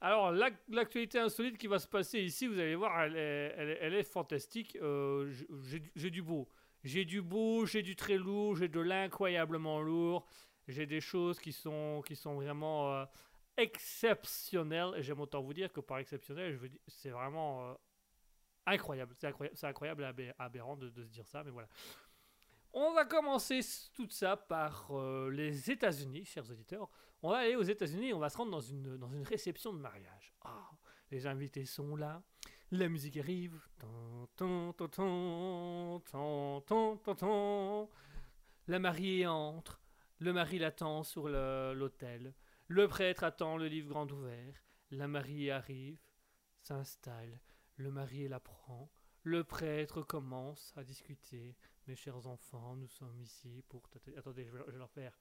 [0.00, 4.76] Alors, l'ac- l'actualité insolite qui va se passer ici, vous allez voir, elle est, fantastique.
[4.82, 5.32] Euh,
[5.94, 6.48] j'ai du- beau.
[6.82, 10.26] J'ai du beau, j'ai du très lourd, j'ai de l'incroyablement lourd.
[10.66, 13.04] J'ai des choses qui sont, qui sont vraiment euh,
[13.56, 14.92] exceptionnelles.
[14.96, 16.58] Et j'aime autant vous dire que par exceptionnel,
[16.88, 17.74] c'est vraiment euh,
[18.66, 19.14] incroyable.
[19.18, 21.68] C'est incroyable, incroyable aberrant de, se dire ça, mais voilà.
[22.72, 23.60] On va commencer
[23.94, 26.88] tout ça par euh, les États-Unis, chers auditeurs.
[27.22, 30.32] On va aller aux États-Unis, on va se rendre dans une, réception de mariage.
[30.42, 30.70] Ah,
[31.10, 32.22] les invités sont là,
[32.70, 33.60] la musique arrive.
[38.68, 39.80] La mariée entre,
[40.18, 42.34] le mari l'attend sur le- l'autel,
[42.68, 44.54] le prêtre attend le livre grand ouvert,
[44.90, 45.98] la mariée arrive,
[46.62, 47.38] s'installe,
[47.76, 48.90] le marié la prend,
[49.22, 51.56] le prêtre commence à discuter.
[51.86, 53.88] Mes chers enfants, nous sommes ici pour...
[54.16, 55.16] Attendez, je vais, leur faire.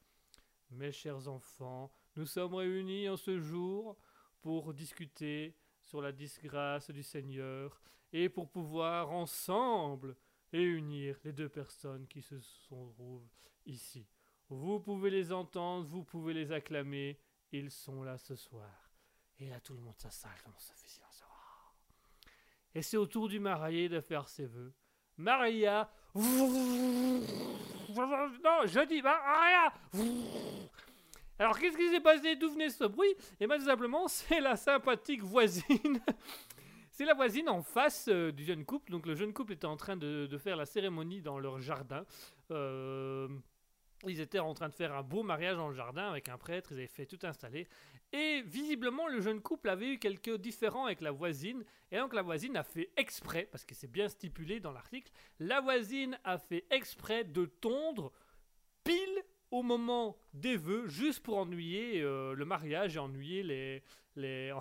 [0.72, 3.98] Mes chers enfants, nous sommes réunis en ce jour
[4.42, 7.82] pour discuter sur la disgrâce du Seigneur
[8.14, 10.16] et pour pouvoir ensemble
[10.52, 12.36] réunir les deux personnes qui se
[12.66, 13.28] trouvent
[13.66, 14.08] ici.
[14.50, 17.20] Vous pouvez les entendre, vous pouvez les acclamer,
[17.52, 18.92] ils sont là ce soir.
[19.40, 21.24] Et là, tout le monde s'installe, tout le monde se fait silence.
[21.26, 21.74] Ah.
[22.74, 24.74] Et c'est au tour du marié de faire ses vœux.
[25.18, 25.90] Maria.
[27.94, 29.74] Non, je dis Maria.
[31.38, 32.38] Alors, qu'est-ce qui s'est passé?
[32.38, 33.14] D'où venait ce bruit?
[33.40, 36.00] Et bien, tout simplement, c'est la sympathique voisine.
[36.92, 38.92] c'est la voisine en face euh, du jeune couple.
[38.92, 42.06] Donc, le jeune couple était en train de, de faire la cérémonie dans leur jardin.
[42.52, 43.28] Euh,
[44.08, 46.72] ils étaient en train de faire un beau mariage dans le jardin avec un prêtre,
[46.72, 47.68] ils avaient fait tout installer.
[48.14, 51.64] Et visiblement, le jeune couple avait eu quelques différends avec la voisine.
[51.92, 55.62] Et donc, la voisine a fait exprès, parce que c'est bien stipulé dans l'article, la
[55.62, 58.12] voisine a fait exprès de tondre
[58.84, 63.84] pile au moment des vœux, juste pour ennuyer euh, le mariage et ennuyer les,
[64.16, 64.54] les,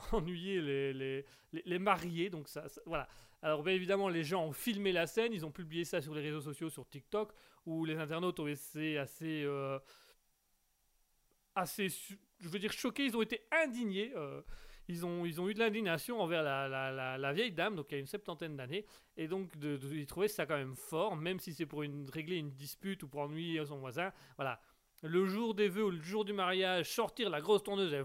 [1.79, 2.31] mariés.
[2.31, 3.09] Donc, ça, voilà.
[3.43, 6.23] Alors, bien évidemment, les gens ont filmé la scène, ils ont publié ça sur les
[6.23, 7.33] réseaux sociaux, sur TikTok,
[7.67, 9.43] où les internautes ont été assez.
[9.45, 9.79] euh,
[11.55, 11.89] assez.
[12.41, 14.13] Je veux dire, choqués, ils ont été indignés.
[14.17, 14.41] euh,
[14.89, 17.95] ils, ont, ils ont eu de l'indignation envers la, la, la, vieille dame, donc il
[17.95, 18.85] y a une septantaine d'années.
[19.17, 22.37] Et donc, de- ils trouvaient ça quand même fort, même si c'est pour une, régler
[22.37, 24.13] une dispute ou pour ennuyer son voisin.
[24.37, 24.61] Voilà.
[25.03, 27.93] Le jour des vœux ou le jour du mariage, sortir la grosse tondeuse.
[27.95, 28.03] et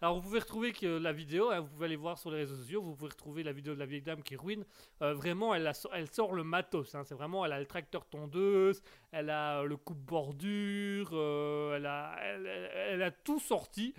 [0.00, 2.54] alors vous pouvez retrouver que la vidéo, hein, vous pouvez aller voir sur les réseaux
[2.54, 4.64] sociaux, vous pouvez retrouver la vidéo de la vieille dame qui ruine.
[5.02, 5.72] Euh, vraiment, elle,
[6.12, 6.94] sort le matos.
[6.94, 8.80] hein, c'est vraiment, elle a le tracteur tondeuse,
[9.10, 13.92] elle a euh, le coupe bordure, euh, elle a tout sorti.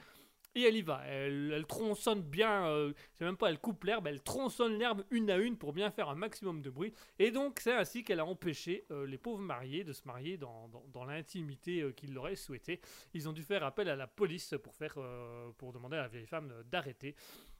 [0.55, 4.07] Et elle y va, elle, elle tronçonne bien, euh, c'est même pas elle coupe l'herbe,
[4.07, 6.91] elle tronçonne l'herbe une à une pour bien faire un maximum de bruit.
[7.19, 10.67] Et donc c'est ainsi qu'elle a empêché euh, les pauvres mariés de se marier dans,
[10.91, 12.81] dans- l'intimité euh, qu'ils l'auraient souhaité.
[13.13, 16.07] Ils ont dû faire appel à la police pour, faire, euh, pour demander à la
[16.07, 17.15] vieille femme d'arrêter.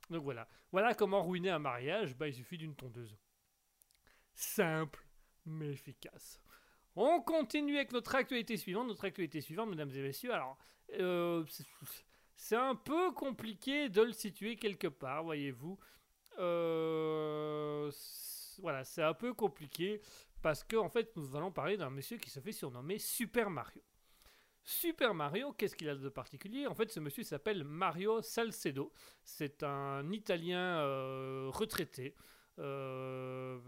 [0.10, 0.48] Donc voilà.
[0.72, 3.16] Voilà comment ruiner un mariage, bah, il suffit d'une tondeuse.
[4.34, 5.06] Simple,
[5.46, 6.42] mais efficace.
[6.96, 8.88] On continue avec notre actualité suivante.
[8.88, 10.34] Notre actualité suivante, mesdames et messieurs.
[10.34, 10.58] Alors,
[12.40, 15.78] c'est- un peu compliqué de le situer quelque part, voyez-vous.
[16.40, 17.92] Euh,
[18.60, 20.02] voilà, c'est un peu compliqué
[20.42, 23.82] parce que en fait, nous allons parler d'un monsieur qui se fait surnommer Super Mario.
[24.64, 26.68] Super Mario, qu'est-ce qu'il a de particulier?
[26.68, 28.92] En fait, ce monsieur s'appelle Mario Salcedo.
[29.24, 32.16] C'est un Italien euh, retraité.
[32.60, 33.60] Euh,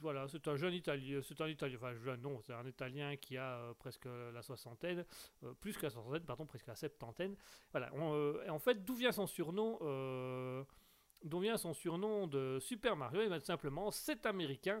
[0.00, 1.20] voilà, c'est un jeune Italien.
[1.22, 1.76] C'est un Italien.
[1.76, 5.04] Enfin, jeune, non, c'est un Italien qui a euh, presque la soixantaine,
[5.42, 7.36] euh, plus que la soixantaine, pardon, presque la septantaine.
[7.72, 7.90] Voilà.
[7.94, 10.64] euh, et en fait, d'où vient son surnom euh,
[11.24, 13.22] D'où vient son surnom de Super Mario?
[13.22, 14.80] Et bien, tout simplement, cet Américain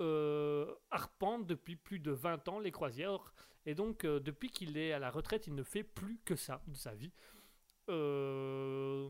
[0.00, 3.32] euh, arpente depuis plus de 20 ans les croisières.
[3.66, 6.60] Et donc, euh, depuis qu'il est à la retraite, il ne fait plus que ça
[6.66, 7.12] de sa vie.
[7.88, 9.08] Euh,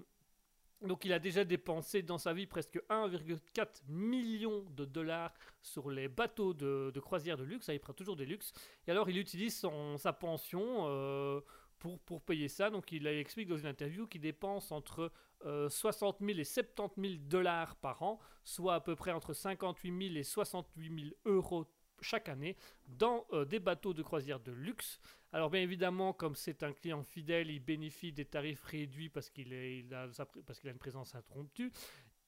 [0.82, 6.08] donc, il a déjà dépensé dans sa vie presque 1,4 million de dollars sur les
[6.08, 7.68] bateaux de, croisière de luxe.
[7.72, 8.52] Il prend toujours des luxes.
[8.86, 11.40] Et alors, il utilise son, sa pension euh,
[11.78, 12.68] pour, pour payer ça.
[12.68, 15.10] Donc, il explique dans une interview qu'il dépense entre
[15.46, 20.08] euh, 60 000 et 70 000 dollars par an, soit à peu près entre 58
[20.08, 21.66] 000 et 68 000 euros
[22.02, 22.56] chaque année
[22.86, 25.00] dans euh, des bateaux de croisière de luxe.
[25.32, 29.52] Alors bien évidemment, comme c'est un client fidèle, il bénéficie des tarifs réduits parce qu'il
[29.52, 30.06] a,
[30.64, 31.72] une présence interrompue.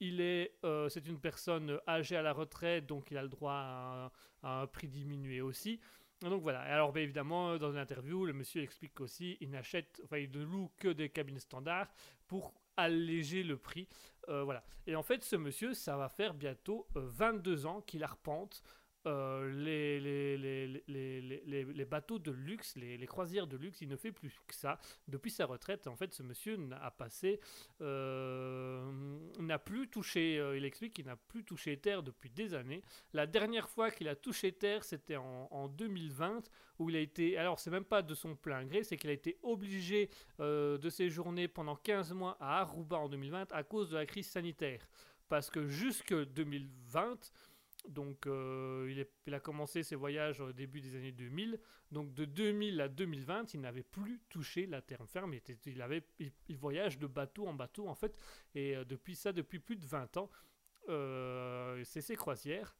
[0.01, 4.11] Euh, c'est une personne âgée à la retraite, donc il a le droit à
[4.43, 5.79] un, prix diminué aussi.
[6.21, 6.61] Donc voilà.
[6.61, 10.43] Alors bien évidemment, dans une interview, le monsieur explique aussi, il n'achète, enfin il ne
[10.43, 11.87] loue que des cabines standards
[12.27, 13.87] pour alléger le prix.
[14.29, 14.63] Euh, voilà.
[14.87, 18.61] Et en fait, ce monsieur, ça va faire bientôt euh, 22 ans qu'il arpente
[19.07, 19.49] euh,
[20.57, 24.77] les, bateaux de luxe, les, croisières de luxe, il ne fait plus que ça.
[25.07, 27.39] Depuis sa retraite, en fait, ce monsieur n'a passé,
[27.81, 28.91] euh,
[29.39, 32.83] n'a plus touché, euh, il explique qu'il n'a plus touché terre depuis des années.
[33.13, 37.37] La dernière fois qu'il a touché terre, c'était en, en 2020, où il a été,
[37.37, 41.47] alors c'est même pas de son plein gré, c'est qu'il a été obligé de séjourner
[41.47, 44.87] pendant 15 mois à Aruba en 2020 à cause de la crise sanitaire.
[45.29, 47.31] Parce que jusque 2020,
[47.89, 51.59] donc euh, il, a commencé ses voyages au début des années 2000.
[51.91, 55.33] Donc de 2000 à 2020, il n'avait plus touché la terre ferme.
[55.67, 58.15] Il voyage de bateau en bateau en fait.
[58.55, 60.29] Et euh, depuis ça, depuis plus de 20 ans,
[60.89, 62.75] euh, c'est ses croisières.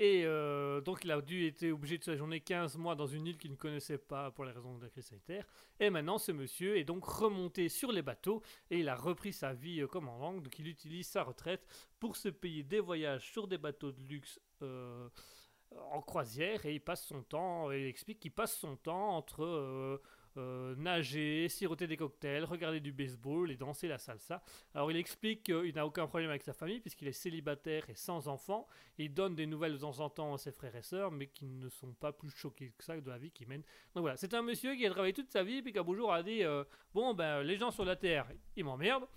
[0.00, 3.36] Et euh, donc il a dû être obligé de séjourner 15 mois dans une île
[3.36, 5.44] qu'il ne connaissait pas pour les raisons de la crise sanitaire.
[5.80, 8.40] Et maintenant ce monsieur est donc remonté sur les bateaux
[8.70, 10.40] et il a repris sa vie euh, comme en langue.
[10.42, 11.66] Donc il utilise sa retraite
[11.98, 15.08] pour se payer des voyages sur des bateaux de luxe euh,
[15.90, 20.00] en croisière et il passe son temps, il explique qu'il passe son temps entre
[20.36, 24.42] euh, nager, siroter des cocktails, regarder du baseball et danser la salsa.
[24.74, 28.28] Alors il explique qu'il n'a aucun problème avec sa famille puisqu'il est célibataire et sans
[28.28, 28.66] enfant.
[28.98, 31.46] Il donne des nouvelles de temps en temps à ses frères et sœurs mais qui
[31.46, 33.62] ne sont pas plus choqués que ça de la vie qu'il mène.
[33.94, 35.94] Donc voilà, c'est un monsieur qui a travaillé toute sa vie puis qui un beau
[35.94, 36.64] jour a dit euh,
[36.94, 38.26] Bon ben les gens sur la terre
[38.56, 39.08] ils m'emmerdent.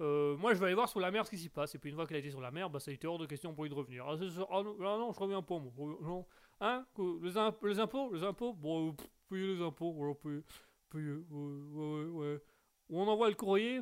[0.00, 1.74] Euh, moi, je vais aller voir sur la mer ce qui s'y passe.
[1.74, 3.18] Et puis, une fois qu'il a été sur la mer, bah, ça a été hors
[3.18, 4.04] de question pour lui de revenir.
[4.06, 4.16] Ah.
[4.50, 5.72] Ah, non, ah, non, je reviens pas, moi.
[6.02, 6.26] Non.
[6.62, 6.86] Hein?
[7.20, 8.52] Les, imp- les impôts Les impôts?
[8.52, 8.92] Bon, euh,
[9.28, 9.92] payez les impôts.
[9.92, 10.12] Ouais,
[10.94, 12.42] ouais, ouais.
[12.88, 13.80] On envoie le courrier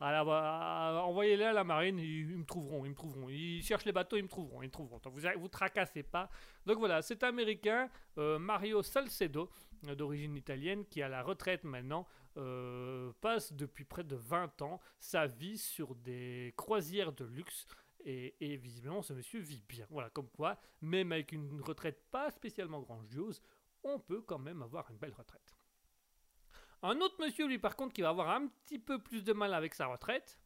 [0.00, 3.28] ah bah, envoyez-les à la marine, ils, me trouveront, ils me trouveront.
[3.28, 5.00] Ils cherchent les bateaux, ils me trouveront, ils me trouveront.
[5.06, 6.30] Vous vous tracassez pas.
[6.66, 9.50] Donc voilà, cet américain, euh, Mario Salcedo,
[9.88, 12.06] euh, d'origine italienne, qui à la retraite maintenant,
[13.20, 17.66] passe depuis près de 20 ans sa vie sur des croisières de luxe.
[18.04, 19.86] Et, visiblement, ce monsieur vit bien.
[19.90, 23.42] Voilà, comme quoi, même avec une retraite pas spécialement grandiose,
[23.82, 25.54] on peut quand même avoir une belle retraite.
[26.82, 29.52] Un autre monsieur, lui, par contre, qui va avoir un petit peu plus de mal
[29.52, 30.38] avec sa retraite,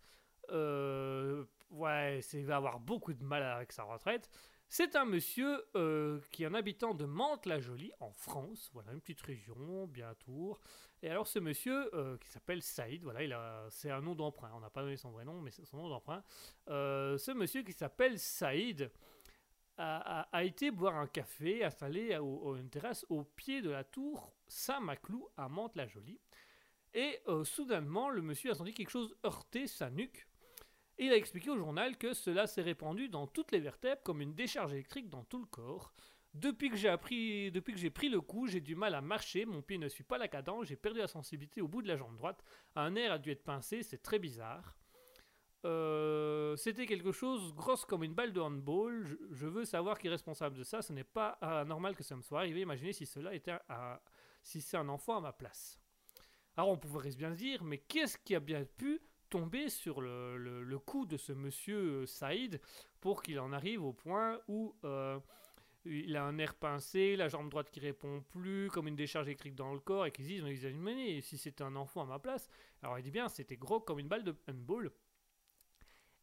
[0.51, 4.31] euh, ouais, il va avoir beaucoup de mal avec sa retraite.
[4.75, 9.21] C'est un monsieur euh, qui est un habitant de Mantes-la-Jolie, en France, voilà, une petite
[9.21, 10.59] région, bien à Tours.
[11.03, 14.71] Et alors, ce monsieur, euh, qui s'appelle Saïd, voilà, c'est un nom d'emprunt, on n'a
[14.71, 16.25] pas donné son vrai nom, mais c'est son nom d'emprunt.
[16.71, 18.91] Euh, ce monsieur qui s'appelle Saïd
[19.77, 24.33] a, été boire un café installé à, à une terrasse au pied de la tour
[24.49, 26.19] Saint-Maclou à Mantes-la-Jolie.
[26.95, 30.27] Et soudainement, le monsieur a senti quelque chose heurter sa nuque.
[30.99, 34.35] Il a expliqué au journal que cela s'est répandu dans toutes les vertèbres comme une
[34.35, 35.93] décharge électrique dans tout le corps.
[36.35, 39.45] Depuis que j'ai appris, depuis que j'ai pris le coup, j'ai du mal à marcher,
[39.45, 41.97] mon pied ne suit pas la cadence, j'ai perdu la sensibilité au bout de la
[41.97, 42.43] jambe droite.
[42.75, 44.79] Un nerf a dû être pincé, c'est très bizarre.
[45.65, 49.19] Euh, C'était quelque chose grosse comme une balle de handball.
[49.31, 50.83] Je, veux savoir qui est responsable de ça.
[50.83, 52.61] Ce n'est pas anormal que ça me soit arrivé.
[52.61, 53.57] Imaginez si cela était
[54.43, 55.79] si c'est un enfant à ma place.
[56.57, 59.01] Alors on pourrait bien se dire, mais qu'est-ce qui a bien pu
[59.33, 62.61] tomber sur le, le- le coup de ce monsieur euh, Saïd
[63.01, 65.19] pour qu'il en arrive au point où euh,
[65.87, 69.57] il a un air pincé, la jambe droite qui répond plus, comme une décharge électrique
[69.57, 72.03] dans le corps, et qu'ils se disent, mais ils ont mené, si c'était un enfant
[72.03, 72.49] à ma place,
[72.83, 74.93] alors il dit bien, c'était gros comme une balle de handball.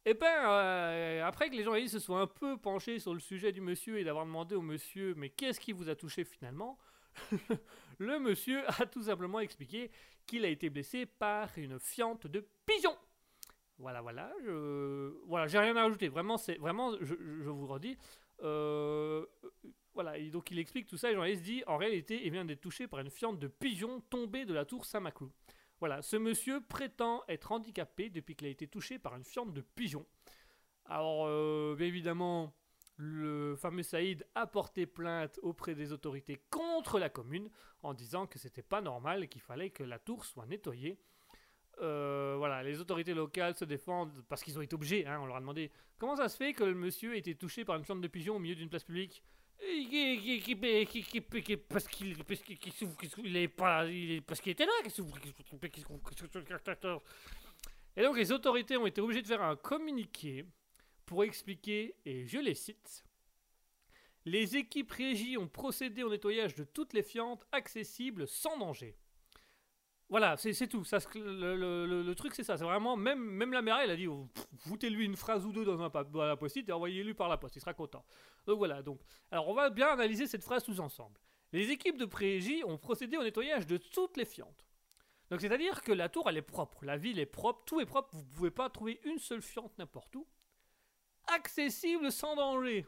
[0.06, 3.52] Et ben, euh, après que les journalistes se soient un peu penchés sur le sujet
[3.52, 6.78] du monsieur et d'avoir demandé au monsieur, mais qu'est-ce qui vous a touché finalement?
[7.98, 9.90] Le monsieur a tout simplement expliqué
[10.26, 12.96] qu'il a été blessé par une fiente de pigeon.
[13.78, 15.14] Voilà, voilà, je...
[15.26, 16.08] voilà, j'ai rien à rajouter.
[16.08, 17.96] Vraiment, c'est vraiment, je, vous redis.
[18.42, 19.24] euh,
[19.94, 21.10] voilà, donc il explique tout ça.
[21.10, 24.44] Et journaliste dit, en réalité, il vient d'être touché par une fiente de pigeon tombée
[24.44, 25.30] de la tour Saint-Maclou.
[25.80, 29.62] Voilà, ce monsieur prétend être handicapé depuis qu'il a été touché par une fiente de
[29.62, 30.06] pigeon.
[30.84, 32.52] Alors, euh, bien évidemment,
[33.00, 37.48] le fameux Saïd a porté plainte auprès des autorités contre la commune
[37.82, 40.98] en disant que c'était pas normal et qu'il fallait que la tour soit nettoyée.
[41.78, 45.06] Voilà, les autorités locales se défendent parce qu'ils ont été obligés.
[45.08, 47.76] On leur a demandé comment ça se fait que le monsieur ait été touché par
[47.76, 49.22] une plante de pigeon au milieu d'une place publique
[51.68, 54.72] parce qu'il parce qu'il souffre qu'il est pas il est, parce qu'il était là
[57.96, 60.46] et donc les autorités ont été obligées de faire un communiqué
[61.10, 63.04] pour expliquer, et je les cite,
[64.24, 68.96] les équipes régies ont procédé au nettoyage de toutes les fientes accessibles sans danger.
[70.08, 70.84] Voilà, c'est tout.
[71.16, 72.56] Le, truc, c'est ça.
[72.56, 75.64] C'est vraiment, même, même la mère, elle a dit oh, foutez-lui une phrase ou deux
[75.64, 77.56] dans, un, dans la post-it et envoyez-lui par la poste.
[77.56, 78.04] Il sera content.
[78.46, 78.80] Donc voilà.
[78.80, 79.00] Donc,
[79.32, 81.18] alors, on va bien analyser cette phrase tous ensemble.
[81.50, 84.64] Les équipes de prégie ont procédé au nettoyage de toutes les fientes.
[85.28, 86.84] Donc, c'est-à-dire que la tour, elle est propre.
[86.84, 87.64] La ville est propre.
[87.64, 88.10] Tout est propre.
[88.12, 90.24] Vous ne pouvez pas trouver une seule fiente n'importe où.
[91.34, 92.86] Accessible sans danger.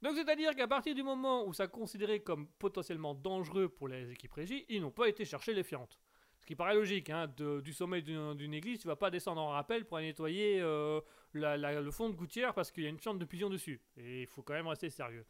[0.00, 4.34] Donc c'est-à-dire qu'à partir du moment où ça considéré comme potentiellement dangereux pour les équipes
[4.34, 5.98] régies, ils n'ont pas été chercher les fientes.
[6.40, 9.86] Ce qui paraît logique, hein, du sommet d'une église, tu vas pas descendre en rappel
[9.86, 11.00] pour aller nettoyer euh,
[11.32, 13.80] le fond de gouttière parce qu'il y a une fiente de pigeon dessus.
[13.96, 15.24] Et il faut quand même rester sérieux.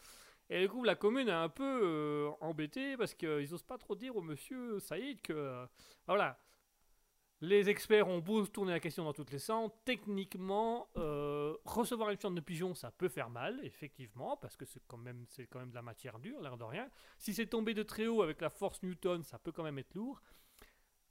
[0.51, 3.95] Et du coup, la commune est un peu euh, embêtée parce qu'ils n'osent pas trop
[3.95, 5.33] dire au monsieur Saïd que...
[5.33, 5.67] euh,
[6.07, 6.39] voilà.
[7.41, 12.17] Les experts ont beau tourner la question dans toutes les sens, techniquement, euh, recevoir une
[12.17, 15.83] fiente de pigeon, ça peut faire mal, effectivement, parce que c'est quand même, de la
[15.83, 16.89] matière dure, l'air de rien.
[17.19, 19.95] Si c'est tombé de très haut avec la force Newton, ça peut quand même être
[19.95, 20.23] lourd.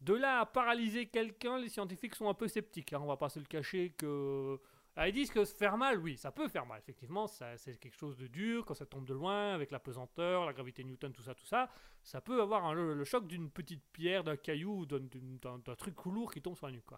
[0.01, 2.93] De là à paralyser quelqu'un, les scientifiques sont un peu sceptiques.
[2.93, 4.59] hein, on va pas se le cacher que.
[4.95, 6.79] Ah, ils disent que faire mal, oui, ça peut faire mal.
[6.79, 10.53] Effectivement, c'est quelque chose de dur quand ça tombe de loin, avec la pesanteur, la
[10.53, 11.69] gravité Newton, tout ça, tout ça.
[12.03, 16.41] Ça peut avoir le, choc d'une petite pierre, d'un caillou, ou d'un- truc lourd qui
[16.41, 16.91] tombe sur la nuque.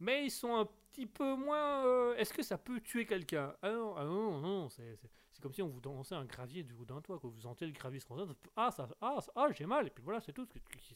[0.00, 1.86] Mais ils sont un petit peu moins.
[1.86, 3.54] euh, Est-ce que ça peut tuer quelqu'un?
[3.62, 4.98] Ah non, ah non, non, c'est
[5.40, 7.30] comme si on vous dansait un gravier du haut d'un toit, quoi.
[7.30, 10.20] Vous sentez le gravier se renverser, Ah, ça, ah, ah j'ai mal, et puis voilà,
[10.20, 10.46] c'est tout.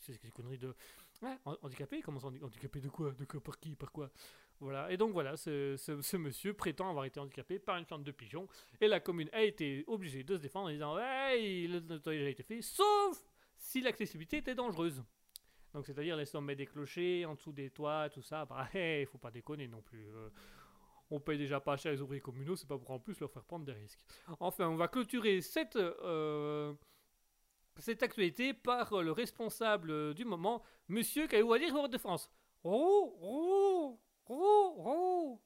[0.01, 0.75] C'est des conneries de.
[1.23, 3.13] Ouais, han- handicapé Comment ça, handi- handicapé de quoi?
[3.13, 4.11] De quoi Par qui Par quoi?
[4.61, 8.49] Voilà, et donc voilà, ce, monsieur prétend avoir été handicapé par une fiente de pigeon,
[8.81, 12.31] et la commune a été obligée de se défendre en disant Ouais, le nettoyage a
[12.31, 13.25] été fait, sauf
[13.57, 15.03] si l'accessibilité était dangereuse.
[15.75, 18.45] Donc, c'est-à-dire les sommets des clochers, en dessous des toits, tout ça.
[18.47, 20.09] Bah, il faut pas déconner non plus.
[20.09, 20.31] euh.
[21.11, 23.45] on paye déjà pas cher les ouvriers communaux, c'est pas pour en plus leur faire
[23.45, 24.01] prendre des risques.
[24.41, 26.75] Enfin, on va clôturer cette, euh,
[28.01, 32.29] actualité par le responsable du moment, monsieur, qu'avez-vous à dire, de France
[32.65, 34.01] Oh, oh,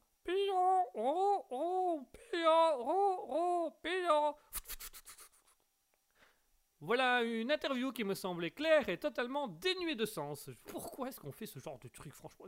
[6.80, 10.50] Voilà une interview qui me semblait claire et totalement dénuée de sens.
[10.66, 12.46] Pourquoi est-ce qu'on fait ce genre de truc, franchement?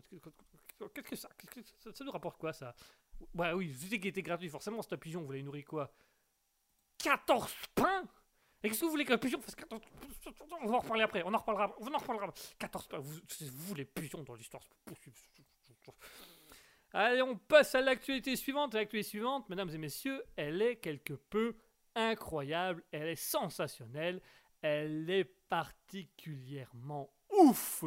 [0.92, 1.28] Qu'est-ce que ça
[1.94, 2.74] ça, nous rapporte quoi, ça?
[3.32, 5.94] Ouais, oui, je sais qu'il était gratuit, forcément, c'est un pigeon, vous l'avez nourri quoi?
[6.98, 8.08] 14 pains?
[8.64, 9.80] Et qu'est-ce que vous voulez qu'un pigeon fasse 14
[10.62, 12.34] On va en reparler après, on en reparlera, on en reparlera.
[12.58, 13.20] 14 pains, vous,
[13.52, 15.16] vous les pigeons dans l'histoire, c'est possible.
[16.92, 18.74] Allez, on passe à l'actualité suivante.
[18.74, 21.56] L'actualité suivante, mesdames et messieurs, elle est quelque peu
[21.94, 24.20] incroyable, elle est sensationnelle,
[24.62, 27.84] elle est particulièrement ouf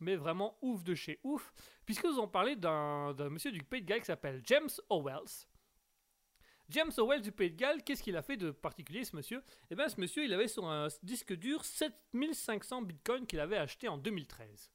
[0.00, 1.52] mais vraiment ouf de chez ouf,
[1.84, 5.46] puisque nous allons parler d'un d'un monsieur du Pays de Galles qui s'appelle James Owells.
[6.70, 9.42] James Owells du Pays de Galles, qu'est-ce qu'il a fait de particulier ce monsieur?
[9.70, 13.88] Eh bien ce monsieur, il avait sur un disque dur 7500 bitcoins qu'il avait acheté
[13.88, 14.70] en 2013.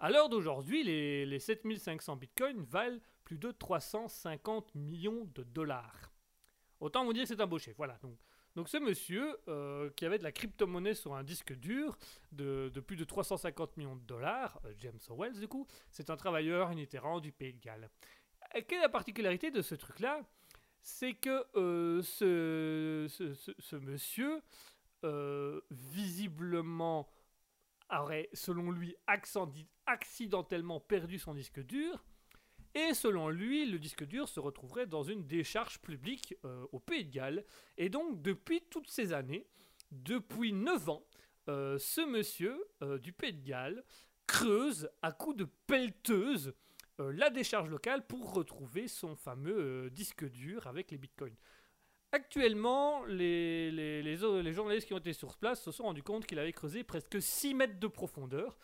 [0.00, 6.10] À l'heure d'aujourd'hui, les, les 7500 bitcoins valent plus de 350 millions de dollars.
[6.80, 7.98] Autant vous dire que c'est un beau chef, voilà.
[8.02, 8.16] Donc,
[8.56, 11.98] donc ce monsieur, euh, qui avait de la crypto-monnaie sur un disque dur
[12.32, 16.16] de, de plus de 350 millions de dollars, euh, James Owells du coup, c'est un
[16.16, 17.90] travailleur itinérant du Pays de Galles.
[18.66, 20.22] Quelle est la particularité de ce truc-là?
[20.80, 24.40] C'est que euh, ce, ce, ce- monsieur,
[25.70, 27.08] visiblement,
[27.92, 28.94] aurait, selon lui,
[29.86, 32.04] accidentellement perdu son disque dur.
[32.74, 37.04] Et selon lui, le disque dur se retrouverait dans une décharge publique euh, au Pays
[37.04, 37.44] de Galles.
[37.76, 39.48] Et donc, depuis toutes ces années,
[39.90, 41.06] depuis 9 ans,
[41.48, 43.84] euh, ce monsieur euh, du Pays de Galles
[44.26, 46.54] creuse à coups de pelleteuse
[46.98, 51.34] la décharge locale pour retrouver son fameux disque dur avec les bitcoins.
[52.12, 54.16] Actuellement, les,
[54.52, 57.54] journalistes qui ont été sur place se sont rendus compte qu'il avait creusé presque 6
[57.54, 58.56] mètres de profondeur.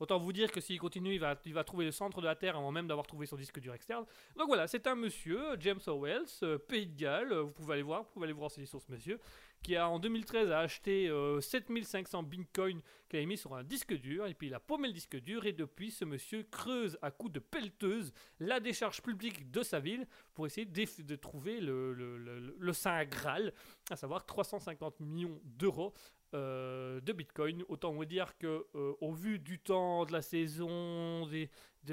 [0.00, 2.70] Autant vous dire que s'il continue, il va, trouver le centre de la Terre avant
[2.70, 4.04] même d'avoir trouvé son disque dur externe.
[4.36, 8.02] Donc voilà, c'est un monsieur, James Owells, euh, Pays de Galles, vous pouvez aller voir,
[8.04, 9.18] vous pouvez aller voir sur ce monsieur,
[9.62, 13.92] qui a en 2013 a acheté euh, 7500 bitcoins qu'il a mis sur un disque
[13.94, 17.10] dur, et puis il a paumé le disque dur, et depuis ce monsieur creuse à
[17.10, 22.18] coups de pelleteuse la décharge publique de sa ville pour essayer de trouver le, le,
[22.18, 23.52] le- le Saint Graal,
[23.90, 25.92] à savoir 350 millions d'euros
[26.34, 27.64] euh, de Bitcoin.
[27.68, 31.50] Autant vous dire que euh, au vu du temps, de la saison, des,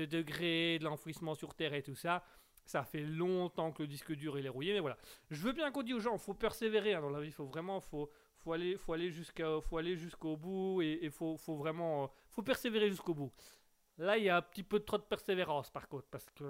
[0.08, 2.24] degrés, de l'enfouissement sur Terre et tout ça,
[2.66, 4.74] ça fait longtemps que le disque dur est rouillé.
[4.74, 4.98] Mais voilà,
[5.30, 7.80] je veux bien qu'on dise aux gens, faut persévérer hein, dans la vie, faut vraiment,
[7.80, 8.10] faut
[8.46, 12.08] faut aller, faut aller jusqu'à, faut aller jusqu'au bout et il faut, faut vraiment, euh,
[12.30, 13.32] faut persévérer jusqu'au bout.
[13.98, 16.44] Là, il y a un petit peu trop de persévérance par contre, parce que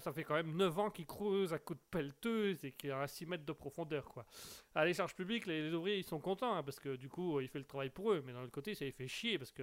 [0.00, 3.00] ça fait quand même 9 ans qu'il creuse à coups de pelleteuse et qu'il a
[3.00, 4.26] à 6 mètres de profondeur, quoi.
[4.74, 7.40] À les charges publiques, les, les ouvriers ils sont contents hein, parce que du coup
[7.40, 9.50] il fait le travail pour eux, mais d'un autre côté ça les fait chier parce
[9.50, 9.62] que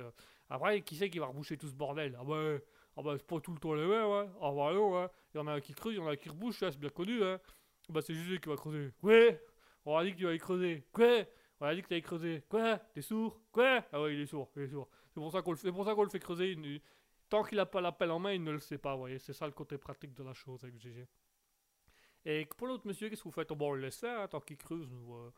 [0.49, 2.17] après qui c'est qui va reboucher tout ce bordel?
[2.19, 2.57] Ah bah,
[2.97, 4.28] ah bah c'est pas tout le temps les mêmes, ouais.
[4.41, 5.07] Ah bah non, ouais.
[5.34, 6.80] Il y en a un qui creuse, il y en a un qui rebouche, c'est
[6.80, 7.39] bien connu, hein.
[7.89, 8.91] Bah c'est juste lui qui va creuser.
[9.03, 9.39] Ouais
[9.86, 10.88] On a dit que tu allais creuser.
[10.91, 11.26] Quoi?
[11.59, 12.43] On a dit que tu allais creuser.
[12.49, 12.78] Quoi?
[12.93, 13.39] T'es sourd?
[13.51, 13.84] Quoi?
[13.91, 14.89] Ah ouais il est sourd, il est sourd.
[15.14, 16.57] C'est pour ça qu'on le fait, pour le fait creuser.
[17.30, 19.20] Tant qu'il a pas l'appel en main, il ne le sait pas, voyez.
[19.20, 21.07] C'est ça le côté pratique de la chose avec GG.
[22.26, 23.49] Et pour l'autre monsieur, qu'est-ce que vous faites?
[23.49, 24.89] Bon, on le laisse faire, hein, tant qu'il creuse.
[24.91, 25.30] euh,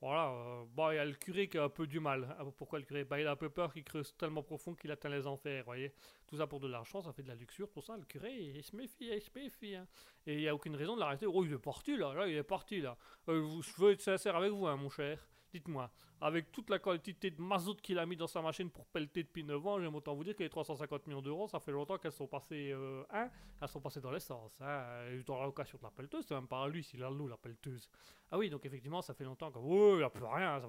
[0.00, 2.36] voilà, euh, il y a le curé qui a un peu du mal.
[2.38, 3.04] Ah, pourquoi le curé?
[3.04, 5.94] Bah, Il a un peu peur qu'il creuse tellement profond qu'il atteint les enfers, voyez.
[6.26, 8.62] Tout ça pour de l'argent, ça fait de la luxure, pour ça, le curé, il,
[8.62, 9.74] se méfie, il se méfie.
[9.76, 9.86] hein.
[10.26, 11.26] Et il n'y a aucune raison de l'arrêter.
[11.26, 12.98] Oh, il est parti là, là, il est parti là.
[13.28, 15.26] Euh, je veux être sincère avec vous, hein, mon cher.
[15.54, 15.88] Dites-moi,
[16.20, 19.44] avec toute la quantité de mazout qu'il a mis dans sa machine pour pelleter depuis
[19.44, 22.10] 9 ans, j'aime autant vous dire que les 350 millions d'euros, ça fait longtemps qu'elles
[22.10, 23.30] sont passées, euh, hein,
[23.62, 24.60] elles sont passées dans l'essence.
[24.60, 24.84] Hein,
[25.24, 27.36] dans la location de la pelleteuse, c'est même pas à lui a le loup, la
[27.36, 27.88] pelleteuse.
[28.32, 30.60] Ah oui, donc effectivement, ça fait longtemps que, oh, n'a plus rien.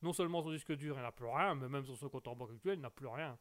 [0.00, 2.36] non seulement son disque dur, il n'a plus rien, mais même sur son compte en
[2.36, 3.36] banque actuel, il n'a plus rien.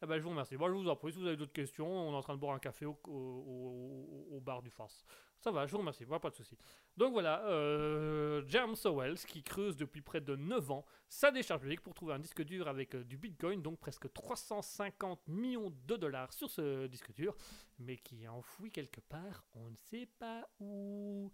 [0.00, 0.56] Eh ben, je vous remercie.
[0.56, 2.54] Bon, je vous en si vous avez d'autres questions, on est en train de boire
[2.54, 5.04] un café au bar du face.
[5.40, 6.54] Ça va, je vous remercie, pas de souci.
[6.98, 11.80] Donc voilà, euh, James Owells qui creuse depuis près de 9 ans sa décharge publique
[11.80, 16.30] pour trouver un disque dur avec euh, du Bitcoin, donc presque 350 millions de dollars
[16.34, 17.34] sur ce disque dur,
[17.78, 21.32] mais qui est enfoui quelque part, on ne sait pas où.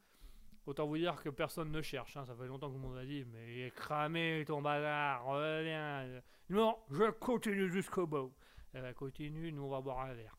[0.67, 3.25] Autant vous dire que personne ne cherche, hein, ça fait longtemps que monde a dit,
[3.25, 6.23] mais cramé ton bazar, reviens.
[6.49, 8.33] Non, je continue jusqu'au bout.
[8.73, 10.37] Ben, continue, nous on va boire un verre.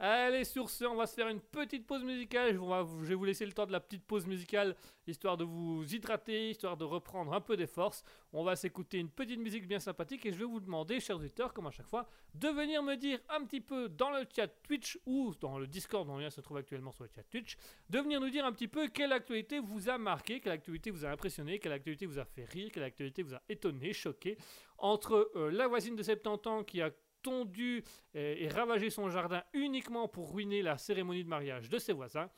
[0.00, 2.52] Allez, sur ce, on va se faire une petite pause musicale.
[2.52, 4.74] Je, va, je vais vous laisser le temps de la petite pause musicale,
[5.06, 8.02] histoire de vous hydrater, histoire de reprendre un peu des forces.
[8.32, 11.54] On va s'écouter une petite musique bien sympathique et je vais vous demander, chers auditeurs,
[11.54, 14.98] comme à chaque fois, de venir me dire un petit peu dans le chat Twitch
[15.06, 17.56] ou dans le Discord dont lien se trouve actuellement sur le chat Twitch,
[17.88, 21.04] de venir nous dire un petit peu quelle actualité vous a marqué, quelle actualité vous
[21.04, 24.36] a impressionné, quelle actualité vous a fait rire, quelle actualité vous a étonné, choqué.
[24.78, 26.90] Entre euh, la voisine de 70 ans qui a
[27.24, 27.82] tondu
[28.14, 32.30] et, ravagé son jardin uniquement pour ruiner la cérémonie de mariage de ses voisins.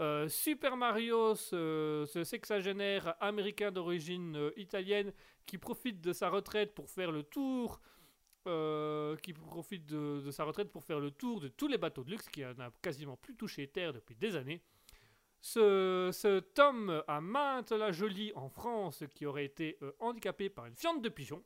[0.00, 5.10] Euh, Super Mario, ce, sexagénaire américain d'origine euh, italienne
[5.46, 7.80] qui profite de sa retraite pour faire le tour,
[8.46, 12.10] euh, qui profite de, sa retraite pour faire le tour de tous les bateaux de
[12.10, 14.60] luxe, qui n'a quasiment plus touché terre depuis des années.
[15.40, 20.74] Ce, ce Tom à Mainte la Jolie en France qui aurait été handicapé par une
[20.74, 21.42] fiente de pigeon.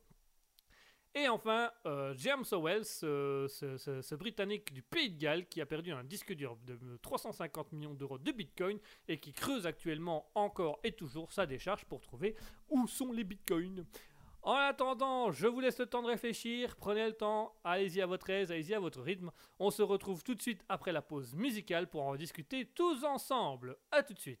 [1.13, 6.05] Et enfin, euh, James Owell, ce, Britannique du Pays de Galles qui a perdu un
[6.05, 11.33] disque dur de 350 millions d'euros de Bitcoin et qui creuse actuellement encore et toujours
[11.33, 12.35] sa décharge pour trouver
[12.69, 13.85] où sont les Bitcoins.
[14.43, 18.29] En attendant, je vous laisse le temps de réfléchir, prenez le temps, allez-y à votre
[18.29, 19.31] aise, allez-y à votre rythme.
[19.59, 23.77] On se retrouve tout de suite après la pause musicale pour en discuter tous ensemble.
[23.91, 24.39] A tout de suite.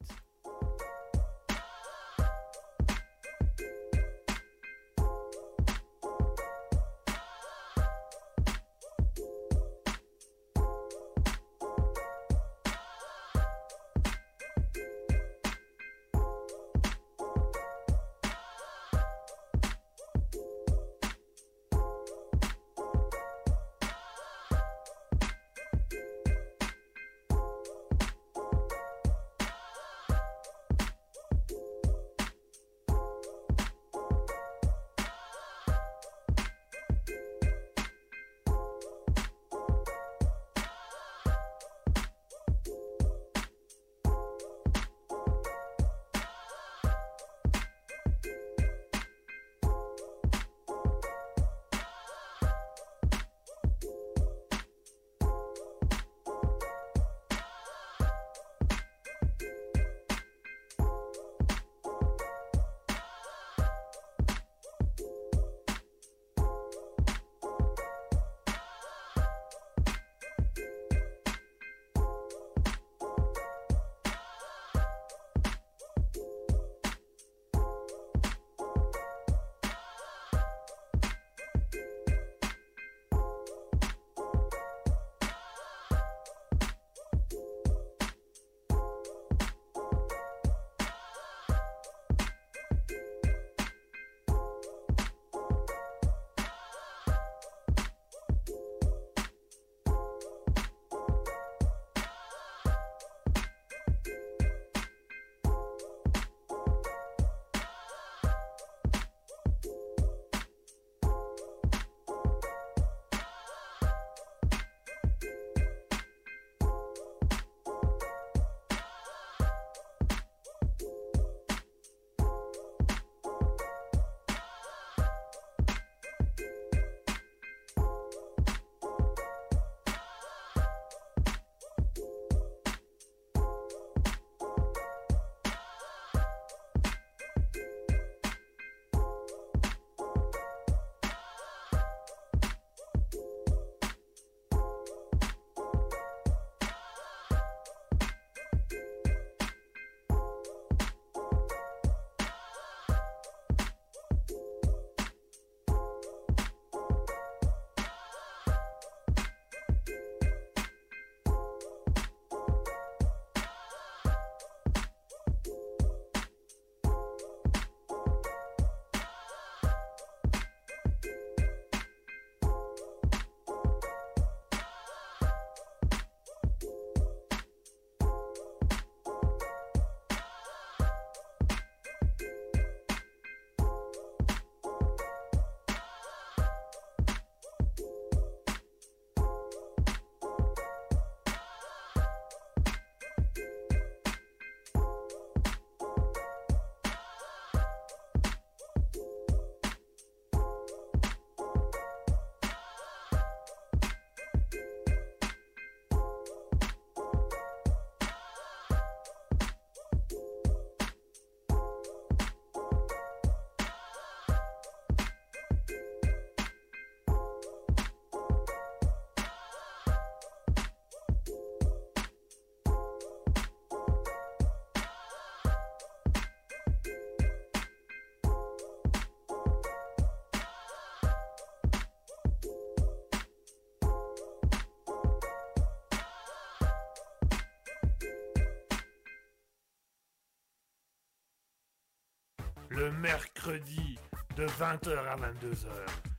[242.71, 243.99] Le mercredi
[244.37, 245.67] de 20h à 22h.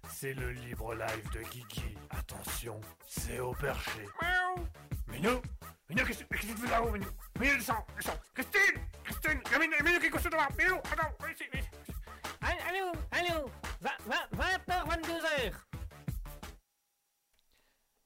[0.08, 1.96] C'est le libre live de Kiki.
[2.10, 4.06] Attention, c'est au perché.
[4.20, 4.66] Miaou.
[5.08, 5.42] Minou
[5.88, 7.06] Minou, qu'est-ce qu'est-ce que tu fais là-haut, Minou?
[7.40, 11.44] Minou, descends, descends Christine Christine Minou, Minou qui est couché devant Minou, attends, viens ici,
[11.52, 11.62] viens.
[12.68, 13.50] Allô, allô,
[13.82, 15.52] 20h, 22h.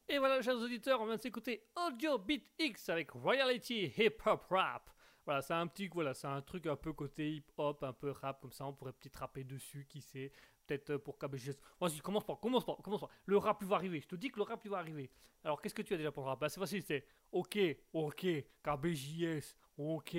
[0.08, 4.44] Et voilà, chers auditeurs, on vient de s'écouter Audio Beat X avec Royalty Hip Hop
[4.50, 4.88] Rap.
[5.26, 8.12] Voilà, c'est un petit, voilà, c'est un truc un peu côté hip hop, un peu
[8.12, 8.64] rap comme ça.
[8.64, 10.32] On pourrait peut-être rapper dessus, qui sait.
[10.64, 11.56] Peut-être euh, pour KBGS.
[11.80, 13.10] Vas-y, commence pas, commence pas, commence pas.
[13.24, 14.00] Le rap il va arriver.
[14.00, 15.10] Je te dis que le rap il va arriver.
[15.42, 16.40] Alors, qu'est-ce que tu as déjà pour le rap?
[16.40, 17.58] Bah, c'est facile, c'est OK,
[17.92, 18.26] OK,
[18.62, 20.16] KBJS, OK,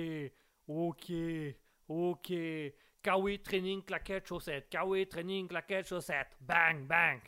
[0.68, 1.12] OK,
[1.88, 2.32] OK.
[3.02, 4.68] Kawi training claquette chaussette.
[4.68, 6.36] Kawi training claquette chaussette.
[6.40, 7.20] Bang, bang.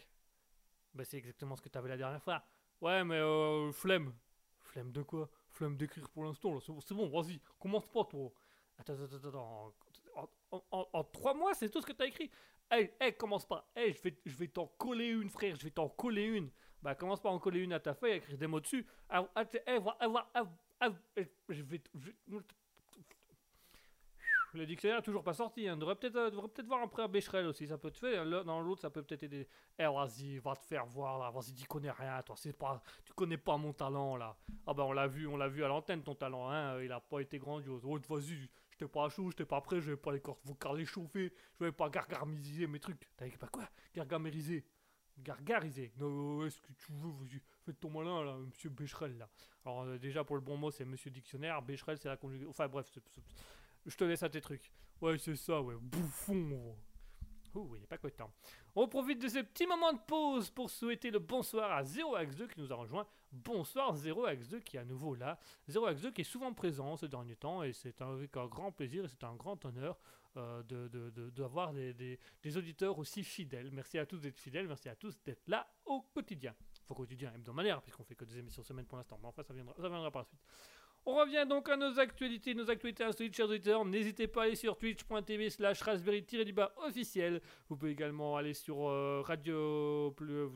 [0.92, 2.42] Bah, c'est exactement ce que tu avais la dernière fois.
[2.82, 4.12] Ouais, mais euh, flemme.
[4.58, 5.30] Flemme de quoi?
[5.60, 6.60] Flemme d'écrire pour l'instant, là.
[6.62, 8.32] C'est bon, vas-y, commence pas, toi.
[10.50, 12.30] En, trois mois, c'est tout ce que t'as écrit
[12.70, 13.70] Hey, hey, commence pas.
[13.76, 15.56] Hey, je vais, je vais t'en coller une, frère.
[15.56, 16.48] Je vais t'en coller une.
[16.80, 18.86] Bah, commence pas à en coller une à ta feuille, à écrire des mots dessus.
[19.10, 19.98] Ah, ah, hey, va-
[20.80, 20.88] ah,
[21.50, 21.82] je vais.
[21.94, 22.38] je
[24.54, 25.68] Le dictionnaire est toujours pas sorti.
[25.68, 25.76] Hein.
[25.76, 27.66] Devrait peut-être euh, peut-être voir un prêt à Becherel aussi.
[27.68, 28.24] Ça peut te faire.
[28.24, 29.46] Le- Dans l'autre, ça peut peut-être aider.
[29.78, 31.30] Eh, vas-y, va te faire voir.
[31.32, 32.34] Vas-y, tu connais rien, toi.
[32.58, 34.36] Pas, tu connais pas mon talent là.
[34.66, 36.48] Ah bah on l'a vu, on l'a vu à l'antenne ton talent.
[36.50, 36.80] Hein.
[36.82, 37.82] Il a pas été grandiose.
[37.84, 41.64] Oh, vas-y, j'étais pas chaud, j'étais pas prêt, j'avais pas les cordes vocales échauffées, je
[41.64, 43.08] vais pas gargariser mes trucs.
[43.16, 43.68] T'avais pas quoi?
[43.94, 44.64] Gargamériser.
[45.18, 45.92] Gargariser.
[45.98, 49.28] Non, est-ce que tu veux Vas-y, fais ton malin là, monsieur Becherel là.
[49.64, 51.60] Alors euh, déjà pour le bon mot, c'est monsieur dictionnaire.
[51.62, 52.50] Becherel, c'est la conjugaison.
[52.50, 52.90] Enfin bref,
[53.90, 54.70] je te laisse à tes trucs.
[55.00, 55.74] Ouais, c'est ça, ouais.
[55.80, 56.76] Bouffon.
[57.54, 58.30] Ouh, il est pas content.
[58.76, 62.60] On profite de ce petit moment de pause pour souhaiter le bonsoir à 0x2 qui
[62.60, 63.04] nous a rejoint.
[63.32, 65.36] Bonsoir 0x2 qui est à nouveau là.
[65.68, 69.08] 0x2 qui est souvent présent ces derniers temps et c'est avec un grand plaisir et
[69.08, 69.98] c'est un grand honneur
[70.36, 73.70] euh, de- de- de- d'avoir des, des- des auditeurs aussi fidèles.
[73.72, 76.54] Merci à tous d'être fidèles, merci à tous d'être là au quotidien.
[76.84, 79.74] Enfin, quotidien hebdomadaire puisqu'on fait que des émissions semaine pour l'instant, mais enfin ça viendra,
[79.74, 80.40] ça viendra par la suite.
[81.06, 83.84] On revient donc à nos actualités, nos actualités insolites, chers auditeurs.
[83.84, 87.40] N'hésitez pas à aller sur twitch.tv slash raspberry-du-bas officiel.
[87.68, 90.12] Vous pouvez également aller sur euh, Radio...
[90.16, 90.48] Plus,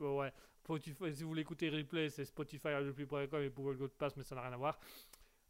[0.00, 0.32] ouais,
[0.64, 4.34] Spotify, si vous voulez écouter replay, c'est Spotify, radioplay.com et Google Go Pass, mais ça
[4.34, 4.78] n'a rien à voir.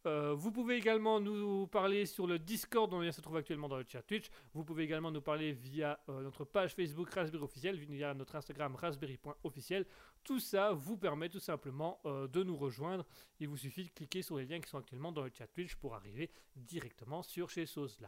[0.07, 3.79] Euh, vous pouvez également nous parler sur le Discord, dont on se trouve actuellement dans
[3.79, 4.27] le chat Twitch.
[4.53, 8.75] Vous pouvez également nous parler via euh, notre page Facebook Raspberry officiel, via notre Instagram
[8.75, 9.87] raspberry.officiel.
[10.25, 13.07] Tout ça vous permet tout simplement euh, de nous rejoindre.
[13.41, 15.77] Il vous suffit de cliquer sur les liens qui sont actuellement dans le chat Twitch
[15.77, 18.01] pour arriver directement sur chez Sauce.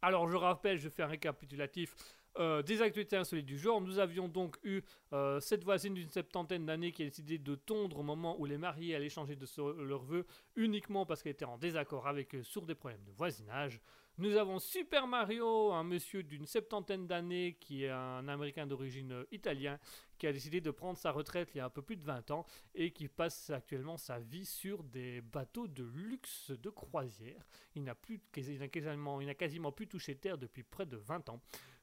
[0.00, 1.94] Alors je rappelle, je fais un récapitulatif
[2.38, 3.80] euh, des actualités insolites du jour.
[3.80, 4.82] Nous avions donc eu
[5.12, 8.58] euh, cette voisine d'une septantaine d'années qui a décidé de tondre au moment où les
[8.58, 9.46] mariés allaient changer de
[9.82, 10.26] leurs vœux
[10.56, 13.80] uniquement parce qu'elle était en désaccord avec eux sur des problèmes de voisinage.
[14.18, 19.24] Nous avons Super Mario, un monsieur d'une septantaine d'années qui est un américain d'origine euh,
[19.30, 19.78] italien
[20.18, 22.30] qui a décidé de prendre sa retraite il y a un peu plus de 20
[22.30, 27.46] ans et qui passe actuellement sa vie sur des bateaux de luxe de croisière.
[27.74, 27.94] Il n'a
[28.32, 31.40] quasiment, quasiment plus touché terre depuis près de 20 ans.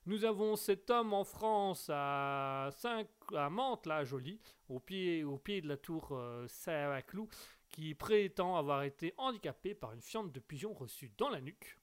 [0.07, 3.03] Nous avons cet homme en France à, Saint,
[3.35, 7.29] à Mantes, là, joli, au pied, au pied de la tour euh, Saint-Cloud,
[7.69, 11.77] qui prétend avoir été handicapé par une fiente de pigeon reçue dans la nuque.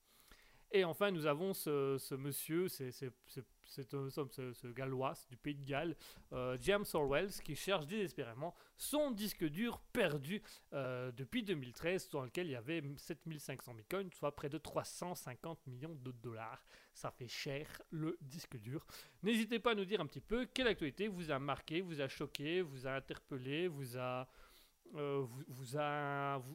[0.73, 2.91] Et enfin, nous avons ce, ce monsieur, c'est
[3.69, 5.97] c'est- un- ce, ce- gallois du pays de Galles,
[6.33, 10.43] euh, James Orwells, qui cherche désespérément son disque dur perdu
[10.73, 15.95] euh, depuis 2013, dans lequel il y avait 7500 bitcoins, soit près de 350 millions
[15.95, 16.65] de dollars.
[16.95, 18.85] Ça fait cher le disque dur.
[19.23, 22.09] N'hésitez pas à nous dire un petit peu quelle actualité vous a marqué, vous a
[22.09, 24.27] choqué, vous a interpellé, vous a
[24.97, 25.77] euh, vous,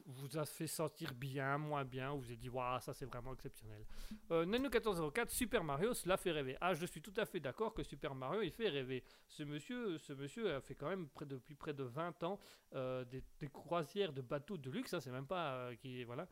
[0.06, 3.84] vous a, fait sentir bien, moins bien, vous avez dit, waouh, ça c'est vraiment exceptionnel.
[4.30, 6.56] Euh, Nano1404, Super Mario, cela fait rêver.
[6.60, 9.04] Ah, je suis tout à fait d'accord que Super Mario, il fait rêver.
[9.28, 12.38] Ce monsieur, ce monsieur a fait quand même depuis près de 20 ans
[12.74, 13.22] euh, des,
[13.52, 16.28] croisières de bateaux de luxe, ça c'est même pas euh, qui voilà.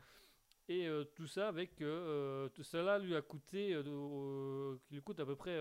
[0.68, 3.76] Et tout ça avec tout cela lui a coûté,
[5.04, 5.60] coûte à peu près,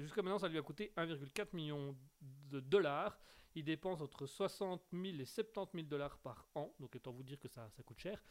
[0.00, 3.18] jusqu'à maintenant ça lui a coûté 1,4 million de dollars.
[3.58, 7.40] Il dépense entre 60 000 et 70 000 dollars par an, donc autant vous dire
[7.40, 8.22] que ça, ça coûte cher.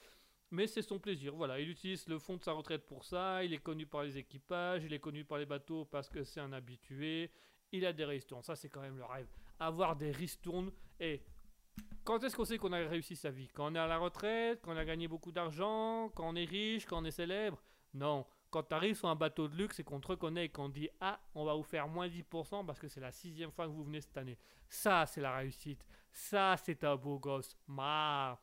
[0.51, 1.59] Mais c'est son plaisir, voilà.
[1.59, 3.43] Il utilise le fonds de sa retraite pour ça.
[3.43, 6.39] Il est connu par les équipages, il est connu par les bateaux parce que c'est
[6.39, 7.29] un habitué.
[7.73, 9.27] Il a des ristournes, ça c'est quand même le rêve.
[9.59, 10.71] Avoir des ristournes.
[10.97, 11.21] Et
[12.05, 13.49] quand est-ce qu'on sait qu'on a réussi sa vie?
[13.49, 16.45] Quand on est à la retraite, quand on a gagné beaucoup d'argent, quand on est
[16.45, 17.61] riche, quand on est célèbre?
[17.93, 18.25] Non.
[18.49, 20.89] Quand tu arrives sur un bateau de luxe et qu'on te reconnaît et qu'on dit
[21.01, 23.83] Ah, on va vous faire moins 10% parce que c'est la sixième fois que vous
[23.83, 24.37] venez cette année.
[24.69, 25.85] Ça, c'est la réussite.
[26.11, 27.55] Ça, c'est un beau gosse.
[27.67, 28.39] Ma.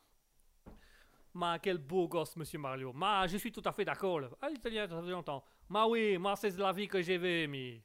[1.32, 2.92] Ma, quel beau gosse, monsieur Mario.
[2.92, 4.20] Ma, je suis tout à fait d'accord.
[4.40, 5.42] Ah, l'italien, ça fait longtemps.
[5.68, 7.82] Ma oui, moi c'est la vie que j'ai mais...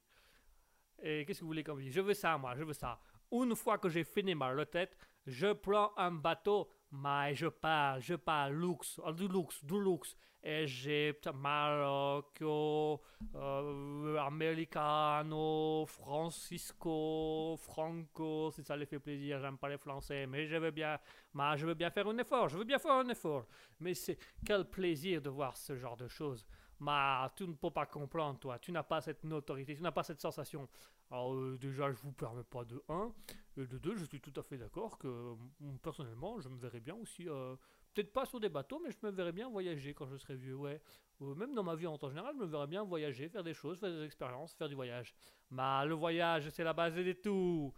[1.01, 1.93] Et qu'est-ce que vous voulez qu'on dise?
[1.93, 2.99] Je veux ça, moi, je veux ça.
[3.31, 8.15] Une fois que j'ai fini ma retraite, je prends un bateau, mais je pars, je
[8.15, 10.15] pars luxe, euh, du luxe, du luxe.
[10.41, 20.25] Égypte, Maroc, euh, Americano, Francisco, Franco, si ça les fait plaisir, j'aime pas les Français,
[20.27, 20.97] mais je veux bien,
[21.33, 23.47] mais je veux bien faire un effort, je veux bien faire un effort.
[23.81, 26.45] Mais c'est quel plaisir de voir ce genre de choses.
[26.79, 30.03] Mais tu ne peux pas comprendre, toi, tu n'as pas cette notoriété, tu n'as pas
[30.03, 30.67] cette sensation.
[31.11, 33.11] Alors euh, déjà, je vous permets pas de 1,
[33.57, 35.35] et de 2, je suis tout à fait d'accord que
[35.81, 37.27] personnellement, je me verrais bien aussi...
[37.27, 37.55] euh,
[37.93, 40.55] Peut-être pas sur des bateaux, mais je me verrais bien voyager quand je serai vieux,
[40.55, 40.79] ouais.
[41.19, 43.55] Ou même dans ma vie en temps général, je me verrais bien voyager, faire des
[43.55, 45.13] choses, faire des expériences, faire du voyage.
[45.49, 47.73] Mais le voyage, c'est la base de tout.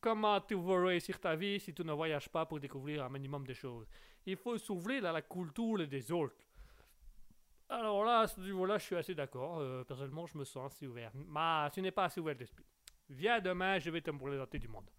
[0.00, 3.46] Comment tu veux réussir ta vie si tu ne voyages pas pour découvrir un minimum
[3.46, 3.88] de choses?
[4.26, 6.36] Il faut s'ouvrir à la culture des autres.
[7.72, 9.60] Alors là, à ce niveau-là, je suis assez d'accord.
[9.60, 11.12] Euh, personnellement, je me sens assez ouvert.
[11.14, 12.64] Mais tu n'es pas assez ouvert d'esprit.
[13.08, 14.90] Viens demain, je vais te présenter du monde.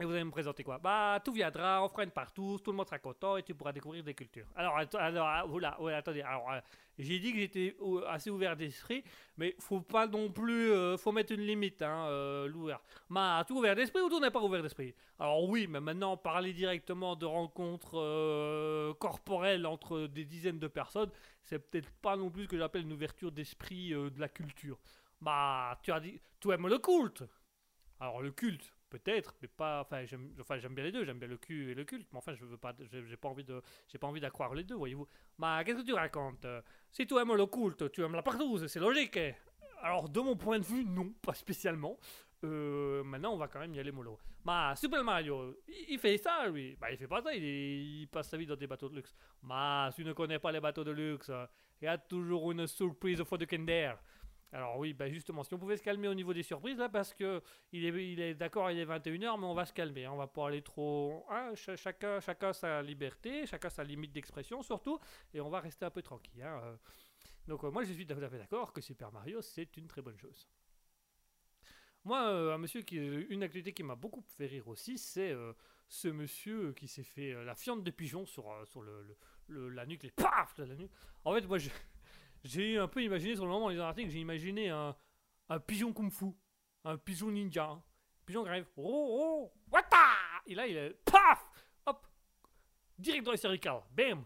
[0.00, 0.78] Et vous allez me présenter quoi?
[0.78, 3.72] Bah, tout viendra, on fera une partout, tout le monde sera content et tu pourras
[3.72, 4.46] découvrir des cultures.
[4.56, 6.22] Alors, alors ah, oula, ouais, attendez.
[6.22, 6.60] Alors, euh,
[6.98, 7.76] j'ai dit que j'étais
[8.08, 9.04] assez ouvert d'esprit,
[9.36, 12.80] mais faut pas non plus, euh, faut mettre une limite, hein, euh, l'ouvert.
[13.10, 14.94] Mais tout ouvert d'esprit ou tout n'est pas ouvert d'esprit?
[15.18, 21.10] Alors oui, mais maintenant parler directement de rencontres euh, corporelles entre des dizaines de personnes,
[21.42, 24.78] c'est peut-être pas non plus ce que j'appelle une ouverture d'esprit euh, de la culture.
[25.20, 27.24] Bah, tu as dit, tu aimes le culte.
[28.00, 29.80] Alors le culte, peut-être, mais pas.
[29.80, 31.04] Enfin, j'aime, bien les deux.
[31.04, 33.44] J'aime bien le cul et le culte, mais enfin, je veux pas, j'ai, pas envie
[33.44, 35.08] de, j'ai pas envie d'accroire les deux, voyez-vous.
[35.38, 36.46] Bah, qu'est-ce que tu racontes?
[36.90, 39.16] Si tu aimes le culte, tu aimes la partouze, c'est logique.
[39.16, 39.34] eh.
[39.82, 41.98] Alors, de mon point de vue, non, pas spécialement.
[42.44, 44.18] Euh, maintenant, on va quand même y aller mollo.
[44.44, 45.56] Bah, Super Mario,
[45.88, 46.76] il, fait ça, lui?
[46.80, 49.14] Bah, il fait pas ça, il, passe sa vie dans des bateaux de luxe.
[49.42, 51.46] Bah, si tu ne connais pas les bateaux de luxe, euh,
[51.80, 53.96] il y a toujours une surprise au fond de Kinder.
[54.52, 57.14] Alors oui, bah justement, si on pouvait se calmer au niveau des surprises, là, parce
[57.14, 57.42] que
[57.72, 60.16] il est, il est d'accord, il est 21h, mais on va se calmer, hein, on
[60.18, 61.24] va pas aller trop...
[61.30, 64.98] hein, ch- chacun, chacun sa liberté, chacun sa limite d'expression surtout,
[65.32, 66.42] et on va rester un peu tranquille.
[66.42, 66.76] hein, euh.
[67.48, 70.02] Donc euh, moi, je suis tout à fait d'accord que Super Mario, c'est une très
[70.02, 70.48] bonne chose.
[72.04, 75.34] Moi, euh, un monsieur qui, une activité qui m'a beaucoup fait rire aussi, c'est
[75.88, 80.10] ce monsieur qui s'est fait la fiente de pigeon sur, sur le- la nuque, les
[80.10, 80.90] paf de la nuque.
[81.24, 81.68] En fait, moi, je-
[82.44, 84.94] j'ai un peu imaginé sur le moment, les articles, j'ai imaginé un,
[85.66, 86.32] pigeon kung-fu,
[86.84, 87.82] un pigeon ninja, un
[88.24, 88.82] pigeon qui arrive, oh,
[89.20, 89.96] oh, wata
[90.46, 91.48] Et là, il est, paf!
[91.86, 92.06] Hop!
[92.98, 94.24] Direct dans les cervicales, bam!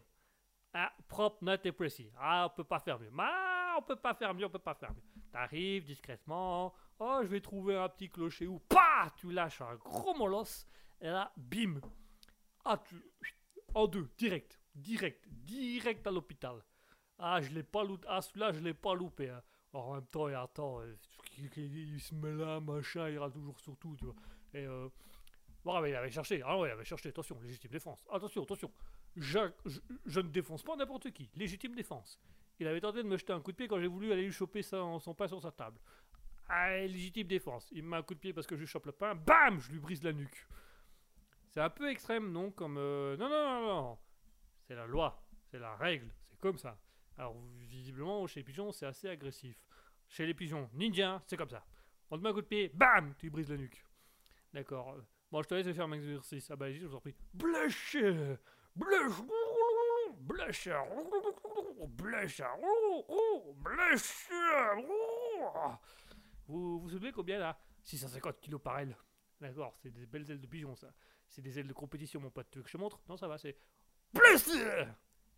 [0.72, 2.10] Ah, propre, net et précis.
[2.18, 3.10] Ah, on peut pas faire mieux.
[3.18, 5.02] Ah, on peut pas faire mieux, on peut pas faire mieux.
[5.32, 10.14] T'arrives discrètement, oh, je vais trouver un petit clocher où, paf Tu lâches un gros
[10.14, 10.66] molosse,
[11.00, 11.80] et là, bim!
[12.64, 12.96] Ah, tu,
[13.74, 16.62] en deux, direct, direct, direct à l'hôpital.
[17.18, 18.06] Ah, je l'ai pas loupé.
[18.08, 19.30] Ah, celui-là, je l'ai pas loupé.
[19.30, 19.42] hein.
[19.72, 20.94] Alors, en même temps, et attends, euh,
[21.38, 24.06] il, il- se met là, machin, il ira toujours sur tout, tu.
[24.54, 24.88] Et euh,
[25.64, 26.42] mais il avait cherché.
[26.44, 27.08] Ah il avait cherché.
[27.08, 28.04] Attention, légitime défense.
[28.12, 28.70] Attention, attention.
[29.16, 29.50] Je,
[30.04, 31.28] je, ne défonce pas n'importe qui.
[31.34, 32.20] Légitime défense.
[32.60, 34.32] Il avait tenté de me jeter un coup de pied quand j'ai voulu aller lui
[34.32, 35.78] choper son, pain sur sa table.
[36.48, 37.68] Ah, légitime défense.
[37.72, 39.14] Il me met un coup de pied parce que je chope le pain.
[39.14, 40.46] Bam Je lui brise la nuque.
[41.50, 42.76] C'est un peu extrême, non Comme.
[42.78, 43.98] euh, Non, non, non, non.
[44.68, 45.20] C'est la loi.
[45.50, 46.08] C'est la règle.
[46.30, 46.78] C'est comme ça.
[47.18, 47.36] Alors,
[47.68, 49.56] visiblement, chez les pigeons, c'est assez agressif.
[50.08, 51.64] Chez les pigeons, ninja, c'est comme ça.
[52.10, 53.84] On te met un coup de pied, bam, tu brises la nuque.
[54.52, 54.96] D'accord.
[55.30, 56.50] Bon, je te laisse faire mon exercice.
[56.50, 57.14] Ah bah, je vous en prie.
[57.34, 57.96] Blush
[58.76, 59.22] Blush
[60.20, 60.68] Blush
[61.88, 62.43] Blush
[63.56, 64.12] Blush
[66.47, 67.59] Vous vous soulevez combien là?
[67.82, 68.97] 650 kilos par aile.
[69.40, 70.93] D'accord, c'est des belles ailes de pigeon ça.
[71.28, 72.48] C'est des ailes de compétition, mon pote.
[72.51, 73.01] Tu veux que je te montre?
[73.09, 73.56] Non, ça va, c'est.
[74.14, 74.56] Plus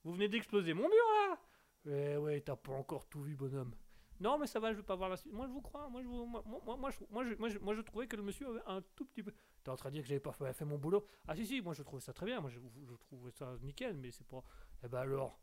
[0.04, 1.38] Vous venez d'exploser mon mur là
[1.86, 3.74] Eh ouais, t'as pas encore tout vu, bonhomme.
[4.20, 5.32] Non, mais ça va, je veux pas voir la suite.
[5.32, 5.88] Moi, je vous crois.
[5.88, 8.16] Moi, je, vous- moi, moi, moi, je, moi, je, moi, je, moi, je trouvais que
[8.16, 9.32] le monsieur avait un tout petit peu.
[9.62, 11.72] T'es en train de dire que j'avais pas fait, mon boulot Ah, si, si, moi,
[11.72, 12.40] je trouvais ça très bien.
[12.40, 14.42] Moi, je, je trouvais ça nickel, mais c'est pas.
[14.82, 15.38] Eh ben alors,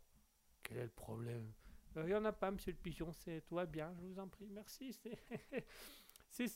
[0.63, 1.51] quel est le problème?
[1.95, 4.49] Il y en a pas, monsieur le pigeon, c'est toi bien, je vous en prie.
[4.49, 5.17] Merci, c'est.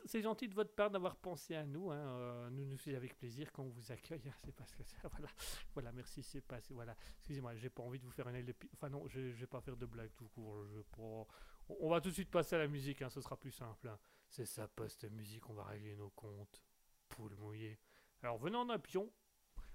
[0.06, 1.89] C'est gentil de votre part d'avoir pensé à nous.
[1.89, 1.95] Hein.
[1.97, 4.22] euh, nous nous fait avec plaisir quand on vous accueille.
[4.27, 5.27] hein, C'est parce que voilà,
[5.73, 6.22] voilà, merci.
[6.22, 6.95] C'est pas, c'est- voilà.
[7.19, 9.61] Excusez-moi, j'ai pas envie de vous faire un aile de Enfin non, je, vais pas
[9.61, 10.65] faire de blague tout court.
[11.69, 13.01] On, va tout de suite passer à la musique.
[13.01, 13.88] Hein, ce sera plus simple.
[13.88, 13.97] hein.
[14.30, 15.49] C'est ça, poste musique.
[15.49, 16.61] On va régler nos comptes.
[17.07, 17.80] Poule mouillée.
[18.22, 19.10] Alors venant d'un pigeon.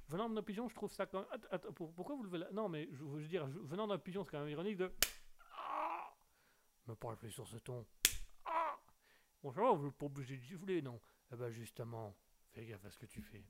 [0.09, 1.29] Venant d'un pigeon, je trouve ça quand même.
[1.33, 2.53] Att- att- pour- pourquoi vous levez la.
[2.53, 4.93] Non, mais je veux dire, venant d'un pigeon, c'est quand même ironique de.
[5.57, 6.15] Ah
[6.87, 7.87] Me parle plus sur ce ton.
[9.45, 10.99] Bon, ça va, vous n'êtes pas obligé de gifler, non
[11.31, 12.17] Eh ben justement,
[12.53, 13.45] fais gaffe à ce que tu fais.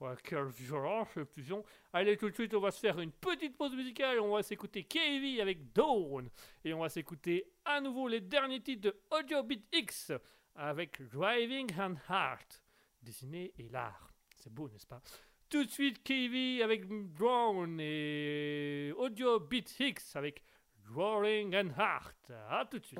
[0.00, 1.64] Ouais, quelle violence, fusion.
[1.92, 4.18] Allez, tout de suite, on va se faire une petite pause musicale.
[4.18, 6.28] On va s'écouter KV avec Dawn.
[6.64, 10.10] Et on va s'écouter à nouveau les derniers titres de Audio Beat X
[10.56, 12.64] avec Driving and Heart.
[13.00, 14.12] Dessiner et l'art.
[14.34, 15.00] C'est beau, n'est-ce pas?
[15.48, 16.84] Tout de suite, KV avec
[17.14, 20.42] Dawn et Audio Beat X avec
[20.84, 22.32] Drawing and Heart.
[22.50, 22.98] À tout de suite.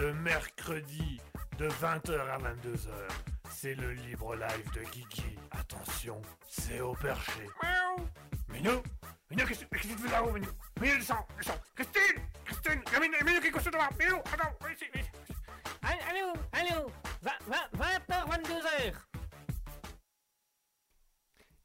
[0.00, 1.20] Le mercredi
[1.58, 2.88] de 20h à 22h.
[3.50, 5.36] C'est le libre live de Guigui.
[5.50, 7.46] Attention, c'est au perché.
[7.62, 8.08] Miaou.
[8.48, 8.82] Minou
[9.30, 10.48] Minou, qu'est-ce que tu fais là-haut, Minou
[10.80, 11.60] Minou, descends, descends.
[11.74, 13.88] Christine Christine Il y a Minou, Minou qui est couché devant.
[13.98, 15.10] Minou, attends, viens ici, viens ici.
[15.82, 16.90] Allô, allô,
[17.22, 18.94] 20h, 22h.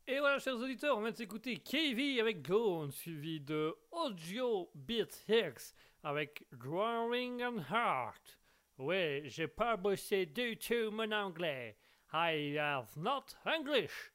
[0.08, 5.24] Et voilà, chers auditeurs, on vient de s'écouter KV avec Gone, suivi de Audio Beat
[5.30, 5.74] Hicks
[6.06, 8.40] avec Drawing and Heart.
[8.78, 11.76] Ouais, j'ai pas bossé du tout mon anglais.
[12.14, 14.12] I have not English.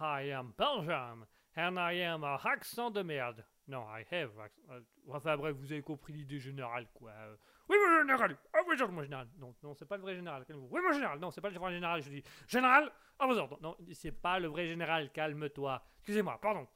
[0.00, 1.26] I am Belgium.
[1.56, 3.44] And I am a accent de merde.
[3.68, 4.32] Non, I have.
[4.70, 4.80] euh,
[5.10, 7.10] Enfin bref, vous avez compris l'idée générale, quoi.
[7.12, 7.36] Euh,
[7.68, 8.36] Oui, mon général.
[8.52, 9.28] Ah oui, mon général.
[9.38, 10.44] Non, non, c'est pas le vrai général.
[10.48, 11.18] Oui, mon général.
[11.18, 12.02] Non, c'est pas le vrai général.
[12.02, 12.90] Je dis général.
[13.18, 13.58] À vos ordres.
[13.62, 15.10] Non, c'est pas le vrai général.
[15.12, 15.82] Calme-toi.
[15.98, 16.38] Excusez-moi.
[16.40, 16.66] Pardon.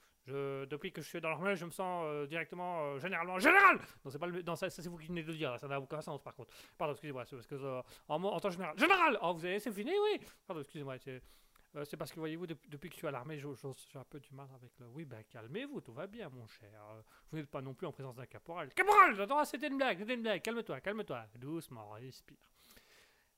[0.66, 3.78] Depuis que je suis dans l'armée, je me sens euh, directement euh, généralement général.
[4.04, 4.42] Non, c'est pas le.
[4.42, 5.58] Non, ça, c'est vous qui venez de le dire.
[5.58, 6.54] Ça n'a aucun sens, par contre.
[6.76, 7.24] Pardon, excusez-moi.
[7.24, 8.78] C'est parce que euh, en, en tant que général.
[8.78, 9.18] Général.
[9.22, 10.20] Oh, vous avez c'est fini, oui.
[10.46, 10.98] Pardon, excusez-moi.
[10.98, 11.22] C'est.
[11.76, 14.30] euh, parce que voyez-vous, depuis, depuis que je suis à l'armée, j'ai un peu du
[14.32, 14.86] mal avec le.
[14.88, 16.82] Oui, ben calmez-vous, tout va bien, mon cher.
[17.30, 18.72] Vous n'êtes pas non plus en présence d'un caporal.
[18.74, 20.42] Caporal J'attends, c'était une blague, c'était une blague.
[20.42, 21.24] Calme-toi, calme-toi.
[21.36, 22.36] Doucement, respire.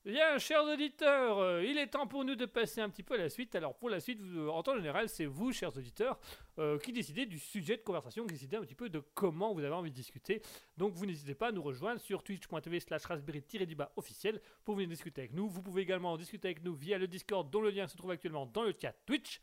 [0.03, 3.17] Bien, chers auditeurs, euh, il est temps pour nous de passer un petit peu à
[3.17, 3.53] la suite.
[3.53, 6.19] Alors, pour la suite, euh, en temps général, c'est vous, chers auditeurs,
[6.57, 9.63] euh, qui décidez du sujet de conversation, qui décidez un petit peu de comment vous
[9.63, 10.41] avez envie de discuter.
[10.75, 15.21] Donc, vous n'hésitez pas à nous rejoindre sur twitch.tv slash raspberry-du-bas officiel pour venir discuter
[15.21, 15.47] avec nous.
[15.47, 18.47] Vous pouvez également discuter avec nous via le Discord, dont le lien se trouve actuellement
[18.47, 19.39] dans le chat Twitch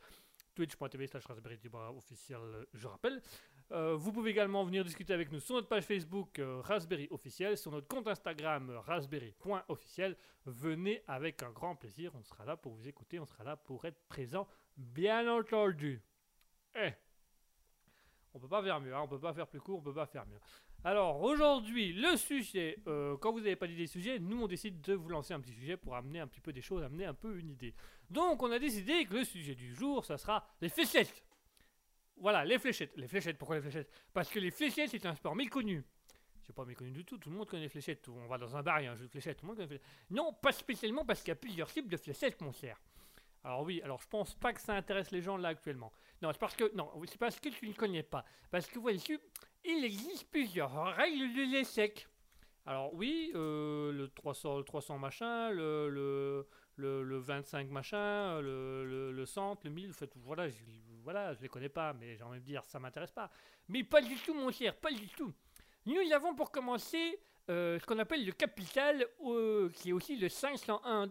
[0.56, 2.40] twitch.tv slash raspberry-du-bas officiel,
[2.74, 3.22] je rappelle.
[3.70, 7.58] Euh, vous pouvez également venir discuter avec nous sur notre page Facebook euh, Raspberry officiel,
[7.58, 10.16] sur notre compte Instagram euh, raspberry.officiel.
[10.46, 13.84] Venez avec un grand plaisir, on sera là pour vous écouter, on sera là pour
[13.84, 16.02] être présent, bien entendu.
[16.74, 16.92] Eh,
[18.32, 20.06] on peut pas faire mieux, hein, on peut pas faire plus court, on peut pas
[20.06, 20.40] faire mieux.
[20.84, 24.80] Alors aujourd'hui, le sujet, euh, quand vous n'avez pas d'idée de sujet, nous on décide
[24.80, 27.14] de vous lancer un petit sujet pour amener un petit peu des choses, amener un
[27.14, 27.74] peu une idée.
[28.08, 31.24] Donc on a décidé que le sujet du jour, ça sera les fléchettes.
[32.20, 32.96] Voilà, les fléchettes.
[32.96, 33.90] Les fléchettes, pourquoi les fléchettes?
[34.12, 35.84] Parce que les fléchettes, c'est un sport méconnu.
[36.42, 38.08] C'est pas méconnu du tout, tout le monde connaît les fléchettes.
[38.08, 39.56] On va dans un bar, il y a un jeu de fléchettes, tout le monde
[39.56, 40.10] connaît les fléchettes.
[40.10, 42.80] Non, pas spécialement parce qu'il y a plusieurs types de fléchettes, mon cher.
[43.44, 45.92] Alors oui, alors je pense pas que ça intéresse les gens là actuellement.
[46.22, 48.24] Non, c'est parce que non, c'est parce que tu ne connais pas.
[48.50, 49.18] Parce que voici,
[49.64, 52.08] il existe plusieurs règles de l'échec.
[52.66, 56.46] Alors oui, euh, le 300, le 300 machin, le, le,
[56.76, 60.48] le, le 25 machin, le, le, le 100, le 1000, en fait, voilà,
[61.10, 63.30] voilà, je les connais pas, mais j'ai envie de dire, ça m'intéresse pas.
[63.68, 65.32] Mais pas du tout, mon cher, pas du tout.
[65.86, 67.18] Nous avons pour commencer
[67.48, 71.06] euh, ce qu'on appelle le capital, euh, qui est aussi le 501.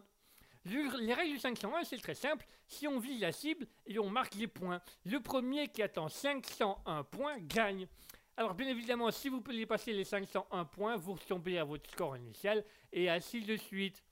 [0.65, 2.45] Le- les règles du 501, c'est très simple.
[2.68, 7.03] Si on vise la cible et on marque les points, le premier qui attend 501
[7.03, 7.88] points gagne.
[8.36, 12.15] Alors bien évidemment, si vous pouvez passer les 501 points, vous retombez à votre score
[12.18, 12.64] initial
[12.94, 14.03] et ainsi de suite.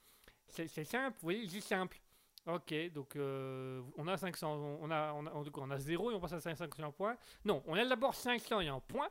[0.48, 2.00] C'est simple, vous voyez, c'est simple.
[2.48, 6.20] Ok, donc euh, on a 500, on a, on a, on a 0 et on
[6.20, 7.18] passe à 500 points.
[7.44, 9.10] Non, on a d'abord 501 points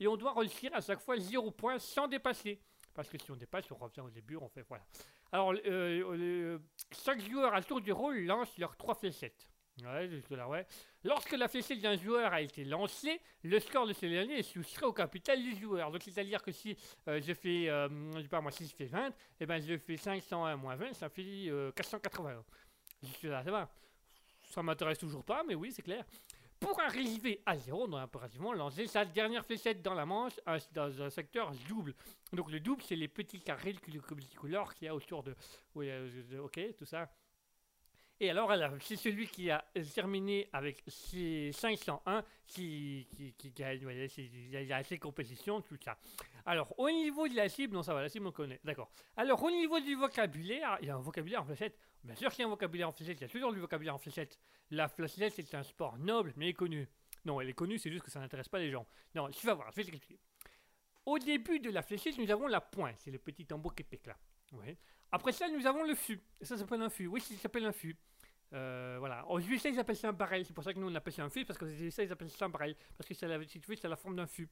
[0.00, 2.60] et on doit réussir à chaque fois 0 points sans dépasser.
[2.92, 4.84] Parce que si on dépasse, on revient au début, on fait voilà.
[5.30, 6.58] Alors, euh,
[7.04, 9.48] chaque joueur à tour du rôle lance leurs trois fléchettes.
[9.80, 10.66] Ouais, jusque-là, ouais.
[11.02, 14.86] Lorsque la fléchette d'un joueur a été lancée, le score de ce dernier est soustrait
[14.86, 15.90] au capital du joueur.
[15.90, 16.76] Donc, c'est-à-dire que si
[17.08, 19.78] euh, je fais, euh, je sais pas moi, si je fais 20, et ben je
[19.78, 22.44] fais 501 moins 20, ça fait euh, 481.
[23.02, 23.70] Jusque-là, ça.
[24.50, 26.04] Ça m'intéresse toujours pas, mais oui, c'est clair.
[26.60, 30.34] Pour arriver à zéro, on doit impérativement lancer sa dernière fléchette dans la manche
[30.72, 31.94] dans un secteur double.
[32.32, 33.74] Donc le double, c'est les petits carrés
[34.14, 35.34] multicolores qu'il y a autour de...
[35.74, 36.08] Oui, euh,
[36.44, 37.10] ok, tout ça.
[38.20, 43.80] Et alors, c'est celui qui a terminé avec ses 501 qui, qui, qui gagne.
[44.16, 45.98] Il y, a- ses compétitions, tout ça.
[46.46, 48.60] Alors, au niveau de la cible, non, ça va, la cible, on connaît.
[48.62, 48.90] D'accord.
[49.16, 51.76] Alors, au niveau du vocabulaire, il y a un vocabulaire en fléchette.
[52.04, 53.94] Bien sûr qu'il y a un vocabulaire en fléchette, il y a toujours du vocabulaire
[53.94, 54.38] en fléchette.
[54.70, 56.88] La fléchette, c'est un sport noble, mais connu.
[57.24, 58.86] Non, elle est connue, c'est juste que ça n'intéresse pas les gens.
[59.14, 60.18] Non, tu vas voir, je vais t'expliquer.
[61.06, 64.06] Au début de la fléchette, nous avons la pointe, c'est le petit tambour qui pique
[64.06, 64.16] là.
[65.10, 66.20] Après ça, nous avons le fût.
[66.40, 67.06] Ça s'appelle un fût.
[67.06, 67.96] Oui, ça s'appelle un fût.
[68.52, 69.26] Euh, voilà.
[69.28, 70.44] Aux USA, ils appellent ça un barrel.
[70.44, 72.30] C'est pour ça que nous, on appelle ça un fût, parce qu'aux USA, ils appellent
[72.30, 72.76] ça un barrel.
[72.96, 74.48] Parce que si tu veux, c'est la forme d'un fût.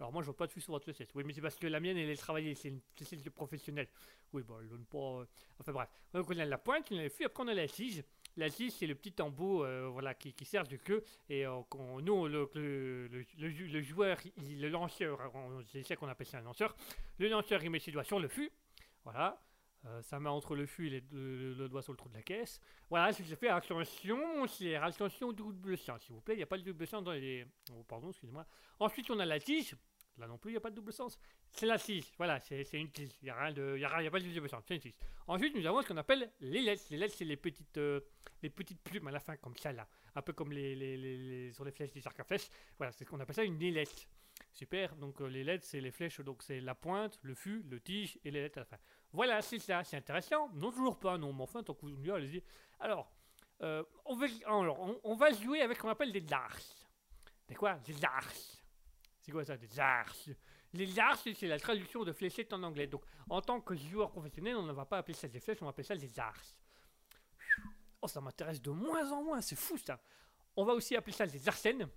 [0.00, 1.10] Alors moi, je vois pas de fût sur votre fléchette.
[1.14, 2.54] Oui, mais c'est parce que la mienne, elle est travaillée.
[2.54, 3.86] C'est une fléchette de professionnel.
[4.32, 5.20] Oui, bon, elle donne pas...
[5.20, 5.26] euh,
[5.60, 5.88] Enfin bref.
[6.14, 8.02] Donc on a la pointe, on a le fût, après on a la tige.
[8.36, 11.04] La tige, c'est le petit tambour euh, voilà, qui, sert de queue.
[11.28, 11.60] Et euh,
[12.02, 15.18] nous, le, le, le, le jou- le joueur, le lanceur,
[15.66, 16.74] c'est ça qu'on appelle ça un lanceur.
[17.18, 18.50] Le lanceur, il met ses doigts sur le fût.
[19.04, 19.38] Voilà.
[19.86, 22.22] Euh, sa main entre le fût et les- le, doigt sur le trou de la
[22.22, 22.60] caisse.
[22.88, 26.34] Voilà, je fais attention, mon cher, attention au double sang, s'il vous plaît.
[26.34, 27.46] Il n'y a pas de double sang dans les.
[27.72, 28.46] Oh, pardon, excusez-moi.
[28.78, 29.74] Ensuite, on a la tige.
[30.18, 31.18] Là non plus, il n'y a pas de double sens.
[31.50, 33.18] C'est la 6, voilà, c'est une 6.
[33.22, 34.94] Il n'y a, rien de- y a, y pas de double sens, c'est une 6.
[35.26, 36.84] Ensuite, nous avons ce qu'on appelle les lettres.
[36.90, 38.00] Les lettres, c'est les petites, euh,
[38.42, 39.88] les petites plumes à la fin, comme ça là.
[40.14, 42.48] Un peu comme les, les, les- sur les flèches des arcs à flèches.
[42.76, 44.08] Voilà, c'est ce qu'on appelle ça une ailette.
[44.52, 47.78] Super, donc euh, les lettres, c'est les flèches, donc c'est la pointe, le fût, le
[47.80, 48.78] tige et les lettres à la fin.
[49.12, 50.50] Voilà, c'est ça, c'est intéressant.
[50.54, 52.42] Non, toujours pas, non, mais enfin, tant que vous mieux, allez-y.
[52.80, 53.12] Alors,
[53.62, 56.56] euh, on, va, alors on, va jouer avec ce qu'on appelle des dars.
[57.48, 57.74] Des quoi?
[57.86, 58.26] Des dars.
[59.30, 60.36] Des.
[60.72, 62.86] Les dars, c'est la traduction de fléchette en anglais.
[62.86, 65.64] Donc, en tant que joueur professionnel, on ne va pas appeler ça des flèches, on
[65.64, 66.40] va appeler ça des dars.
[68.02, 70.00] Oh, ça m'intéresse de moins en moins, c'est fou ça.
[70.56, 71.88] On va aussi appeler ça des arsènes.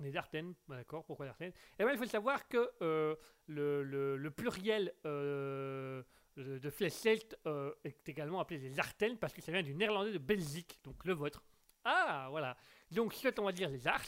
[0.00, 3.14] Des artènes, bah, d'accord, pourquoi l'artène Eh bien, il faut savoir que euh,
[3.46, 6.02] le, le- pluriel euh,
[6.36, 10.12] de de fléchette euh, est également appelé des artènes parce que ça vient du néerlandais
[10.12, 11.44] de Belgique, donc le vôtre.
[11.84, 12.56] Ah, voilà.
[12.90, 14.02] Donc, soit on va dire les ars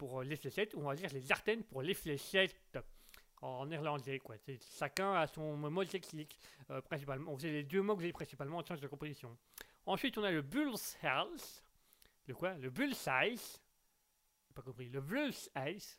[0.00, 2.78] pour euh, les fléchettes, ou on va dire les artènes pour les fléchettes
[3.42, 4.36] en néerlandais, quoi.
[4.78, 6.38] Chacun a son mot lexique,
[6.70, 7.38] euh, principalement.
[7.38, 9.36] C'est les deux mots que j'ai principalement en change de composition.
[9.84, 11.62] Ensuite, on a le bull's health.
[12.26, 12.54] Le quoi?
[12.54, 13.04] Le bull's.
[13.04, 14.88] J'ai pas compris.
[14.88, 15.98] Le bull's eyes.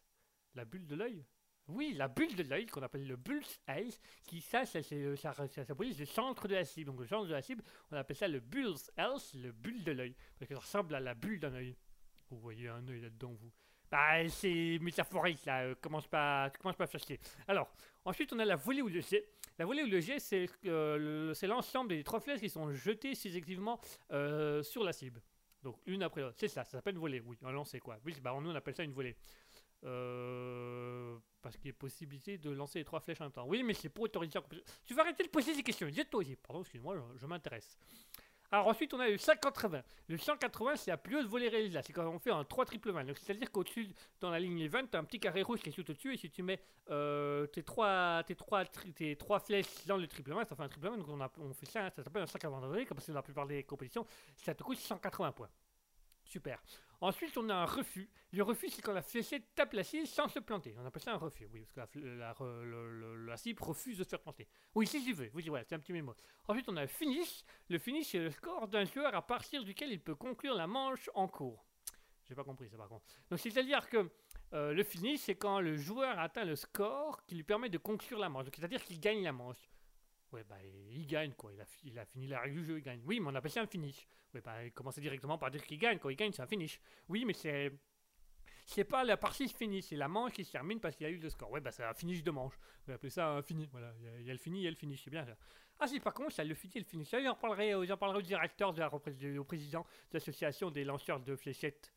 [0.56, 1.24] La bulle de l'œil?
[1.68, 3.94] Oui, la bulle de l'œil, qu'on appelle le bull's eyes,
[4.26, 6.90] qui ça, ça, euh, ça, ça symbolise le centre de la cible.
[6.90, 9.92] Donc le centre de la cible, on appelle ça le bull's health, le bulle de
[9.92, 10.16] l'œil.
[10.40, 11.78] Parce que ça ressemble à la bulle d'un œil.
[12.32, 13.52] Vous voyez un œil là-dedans, vous.
[13.92, 15.64] Bah, c'est métaphorique, là.
[15.64, 17.20] euh, commence pas, commence pas à chier.
[17.48, 17.70] Alors,
[18.06, 19.28] ensuite, on a la volée ou le jet.
[19.60, 23.82] La volée ou le jet, c'est euh, l'ensemble des trois flèches qui sont jetées successivement
[24.12, 25.22] euh, sur la cible.
[25.62, 26.38] Donc, une après l'autre.
[26.40, 27.20] C'est ça, ça s'appelle une volée.
[27.20, 27.98] Oui, un lancer, quoi.
[28.06, 29.18] Oui, bah, nous, on appelle ça une volée.
[29.84, 33.46] Euh, parce qu'il y a possibilité de lancer les trois flèches en même temps.
[33.46, 34.40] Oui, mais c'est pour autoriser.
[34.86, 35.90] Tu vas arrêter de poser ces questions.
[35.90, 36.36] Jette-toi aussi.
[36.38, 37.78] Pardon, excuse-moi, je m'intéresse.
[38.54, 39.82] Alors ensuite, on a le 180.
[40.10, 41.86] Le 180, c'est la plus haute volée réalisable.
[41.88, 43.06] C'est quand on fait un 3 triple 20.
[43.06, 43.88] Donc c'est-à-dire qu'au-dessus,
[44.20, 46.14] dans la ligne 20, tu as un petit carré rouge qui est tout au-dessus.
[46.14, 46.60] Et si tu mets
[46.90, 50.64] euh, tes, trois, tes, trois, tri- tes trois flèches dans le triple 20, ça fait
[50.64, 50.98] un triple 20.
[50.98, 53.20] Donc on, a, on fait ça, hein, ça s'appelle un 180 degrés, comme c'est dans
[53.20, 54.06] la plupart des compétitions.
[54.36, 55.50] Ça te coûte 180 points.
[56.26, 56.62] Super.
[57.02, 58.08] Ensuite, on a un refus.
[58.32, 60.76] Le refus, c'est quand la fléchette tape la cible sans se planter.
[60.78, 64.48] On appelle ça un refus, oui, parce que la, cible refuse de se faire planter.
[64.76, 65.32] Oui, si tu veux.
[65.34, 66.14] Oui, voilà, c'est un petit mémo.
[66.48, 67.44] Ensuite, on a le finish.
[67.70, 71.10] Le finish, c'est le score d'un joueur à partir duquel il peut conclure la manche
[71.16, 71.66] en cours.
[72.28, 73.06] J'ai pas compris ça, par contre.
[73.32, 74.08] Donc, c'est-à-dire que
[74.54, 78.20] euh, le finish, c'est quand le joueur atteint le score qui lui permet de conclure
[78.20, 78.46] la manche.
[78.54, 79.71] C'est-à-dire qu'il gagne la manche.
[80.32, 81.52] Ouais, bah, il gagne, quoi.
[81.54, 83.02] Il a, il a fini la règle du jeu, il gagne.
[83.06, 84.08] Oui, mais on appelle ça un finish.
[84.34, 86.00] Ouais, bah, il commence directement par dire qu'il gagne.
[86.00, 86.80] Quand il gagne, c'est un finish.
[87.10, 87.72] Oui, mais c'est.
[88.66, 91.10] C'est pas la partie se finit, c'est la manche qui se termine parce qu'il y
[91.10, 91.52] a eu le score.
[91.52, 92.54] Ouais, bah c'est un finish de manche.
[92.88, 93.68] On va ça un fini.
[93.72, 95.36] Voilà, il y a- le fini, il y a le finish, c'est bien ça.
[95.80, 97.10] Ah si, par contre, ça, le fini le finish.
[97.12, 101.92] J'en parlerai, euh, au directeur, de la au président de l'association des lanceurs de fléchettes.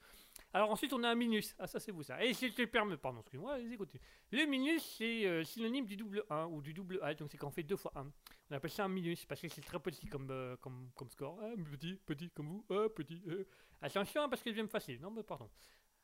[0.55, 1.53] Alors ensuite, on a un minus.
[1.59, 2.25] Ah ça, c'est vous ça.
[2.25, 4.01] Et si je te le permets, pardon, excuse-moi, allez-y, continue.
[4.31, 7.49] Le minus, c'est euh, synonyme du double 1 ou du double A, donc c'est quand
[7.49, 8.07] on fait 2 fois 1.
[8.51, 11.41] On appelle ça un minus parce que c'est très petit comme, euh, comme, comme score.
[11.43, 13.21] Ah, petit, petit comme vous, ah, petit.
[13.27, 13.45] euh.
[13.83, 14.97] Attention, hein, parce que je vais me fasser.
[14.99, 15.51] Non, mais pardon.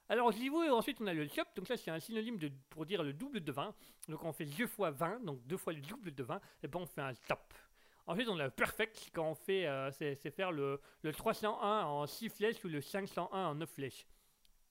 [0.08, 1.46] Alors, au niveau, ensuite, on a le chop.
[1.54, 3.72] Donc, ça, c'est un synonyme de, pour dire le double de 20.
[4.08, 6.40] Donc, on fait 2 fois 20, donc 2 fois le double de 20.
[6.64, 7.54] Et ben, on fait un top.
[8.08, 9.10] Ensuite, on a le perfect.
[9.14, 13.46] Quand on fait, euh, c'est faire le, le 301 en 6 flèches ou le 501
[13.46, 14.04] en 9 flèches.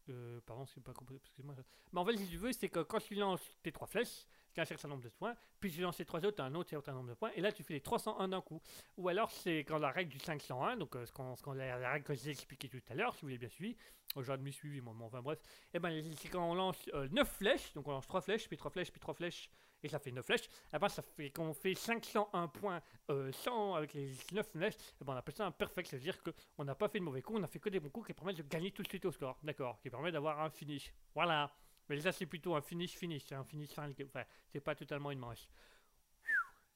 [0.10, 1.16] Euh, pardon, c'est pas compris.
[1.18, 1.56] Excuse-moi.
[1.94, 4.60] Mais en fait, si tu veux, c'est que quand tu lances tes 3 flèches, tu
[4.60, 6.56] as un certain nombre de points, puis tu lances les 3 autres, tu as un
[6.56, 8.62] autre certain nombre de points, et là, tu fais les 301 d'un coup.
[8.98, 12.16] Ou alors, c'est quand la règle du 501, donc euh, ce qu'on- la, règle que
[12.16, 13.76] j'ai expliqué tout à l'heure, si vous l'avez bien suivi,
[14.16, 15.40] oh, j'ai demi suivi, moi, mais enfin bref,
[15.74, 18.72] et ben, c'est quand on lance 9 flèches, donc on lance 3 flèches, puis 3
[18.72, 19.50] flèches, puis 3 flèches,
[19.84, 23.32] et ça fait 9 flèches, et ben, ça fait quand on fait 501 points euh,
[23.32, 26.76] sans, avec les 9 flèches, et ben, on appelle ça un perfect, c'est-à-dire qu'on n'a
[26.76, 28.44] pas fait de mauvais coups, on a fait que des bons coups qui permettent de
[28.44, 30.94] gagner tout de suite au score, d'accord, qui permet d'avoir un finish.
[31.14, 31.52] Voilà.
[31.88, 35.20] Mais ça, c'est plutôt un finish-finish, c'est un finish fin, enfin, c'est pas totalement une
[35.20, 35.50] manche.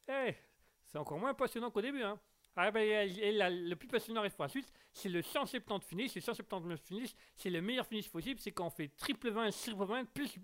[0.07, 0.35] Eh,
[0.85, 2.19] c'est encore moins passionnant qu'au début, hein.
[2.55, 6.21] Ah ben, et le plus passionnant reste pour la suite, c'est le 170 finish, le
[6.21, 10.05] 179 finish, c'est le meilleur finish possible, c'est quand on fait triple 20, triple 20,
[10.05, 10.39] plus.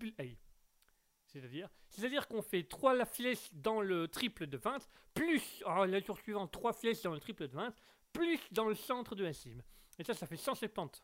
[1.31, 4.77] C'est-à-dire C'est-à-dire qu'on fait 3 flèches dans le triple de 20,
[5.13, 7.73] plus, la tour suivante, 3 flèches dans le triple de 20,
[8.13, 9.63] plus dans le centre de la cible.
[9.99, 11.03] Et ça, ça fait 170.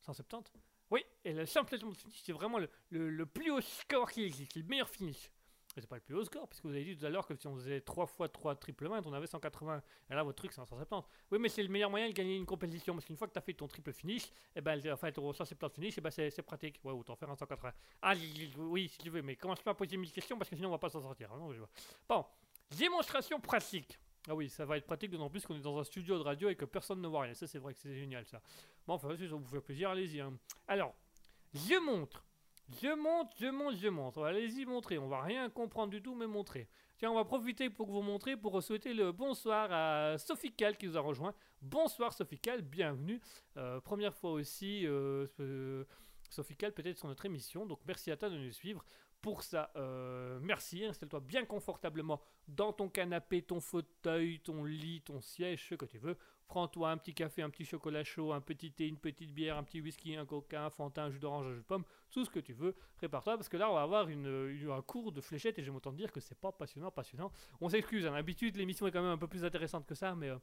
[0.00, 0.52] 170
[0.90, 4.54] Oui, et le 170 finish, c'est vraiment le, le- le plus haut score qui existe,
[4.56, 5.30] le meilleur finish.
[5.76, 7.34] Mais c'est pas le plus haut score, puisque vous avez dit tout à l'heure que
[7.36, 9.82] si on faisait 3 fois 3 triple 20, on avait 180.
[10.10, 11.06] Et là, votre truc, c'est un 170.
[11.30, 13.38] Oui, mais c'est le meilleur moyen de gagner une compétition, parce qu'une fois que tu
[13.38, 16.80] as fait ton triple finish, et ben, enfin, ton 170 finish, et ben, c'est pratique.
[16.82, 17.72] Ouais, autant faire un 180.
[18.02, 18.14] Ah,
[18.56, 20.72] oui, si tu veux, mais commence pas à poser mille questions, parce que sinon, on
[20.72, 21.30] va pas s'en sortir.
[21.32, 21.48] hein.
[22.08, 22.24] Bon,
[22.70, 23.98] démonstration pratique.
[24.28, 26.48] Ah oui, ça va être pratique, d'autant plus qu'on est dans un studio de radio
[26.48, 27.34] et que personne ne voit rien.
[27.34, 28.40] Ça, c'est vrai que c'est génial, ça.
[28.86, 30.20] Bon, enfin, si ça vous fait plaisir, allez-y.
[30.20, 30.36] hein.
[30.66, 30.94] Alors,
[31.54, 32.24] je montre
[32.68, 34.18] Je monte, je monte, je monte.
[34.18, 34.98] Allez-y, montrez.
[34.98, 36.68] On va rien comprendre du tout, mais montrez.
[36.98, 40.86] Tiens, on va profiter pour vous montrer, pour souhaiter le bonsoir à Sophie Cal qui
[40.86, 41.34] nous a rejoint.
[41.62, 43.20] Bonsoir Sophie Cal, bienvenue.
[43.56, 45.84] Euh, première fois aussi, euh, euh,
[46.28, 47.66] Sophie Cal peut-être sur notre émission.
[47.66, 48.84] Donc merci à toi de nous suivre.
[49.22, 50.84] Pour ça, euh, merci.
[50.84, 55.98] Installe-toi bien confortablement dans ton canapé, ton fauteuil, ton lit, ton siège, ce que tu
[55.98, 56.16] veux.
[56.48, 59.64] Prends-toi un petit café, un petit chocolat chaud, un petit thé, une petite bière, un
[59.64, 62.30] petit whisky, un coca, un fanta, un jus d'orange, un jus de pomme, tout ce
[62.30, 62.74] que tu veux.
[62.96, 64.26] Prépare-toi parce que là, on va avoir une,
[64.70, 67.32] un cours de fléchettes et je m'entends dire que c'est pas passionnant, passionnant.
[67.60, 70.28] On s'excuse, hein, d'habitude, l'émission est quand même un peu plus intéressante que ça, mais.
[70.30, 70.38] euh,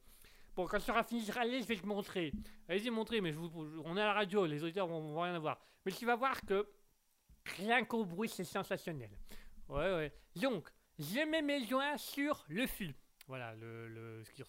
[0.55, 2.31] Bon, quand tu auras fini râler, je vais te montrer.
[2.69, 5.33] Allez-y, montrez, mais je je- on est à la radio, les auditeurs vont, vont rien
[5.33, 5.59] avoir.
[5.83, 6.67] Mais tu vas voir que
[7.57, 9.09] rien qu'au bruit, c'est sensationnel.
[9.67, 10.13] Ouais, ouais.
[10.35, 10.69] Donc,
[10.99, 12.93] je mets mes joints sur le fil.
[13.27, 14.43] Voilà, le, le, ce,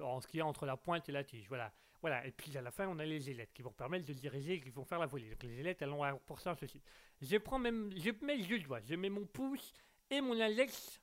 [0.00, 1.48] en ce qui est entre la pointe et la tige.
[1.48, 1.72] Voilà.
[2.00, 2.26] Voilà.
[2.26, 4.70] Et puis à la fin, on a les ailettes qui vont permettre de diriger, qui
[4.70, 5.30] vont faire la volée.
[5.30, 6.82] Donc les ailettes, elles ont pour ça ceci.
[7.20, 9.72] Je prends même, je mets les deux doigts, je mets mon pouce
[10.10, 11.00] et mon index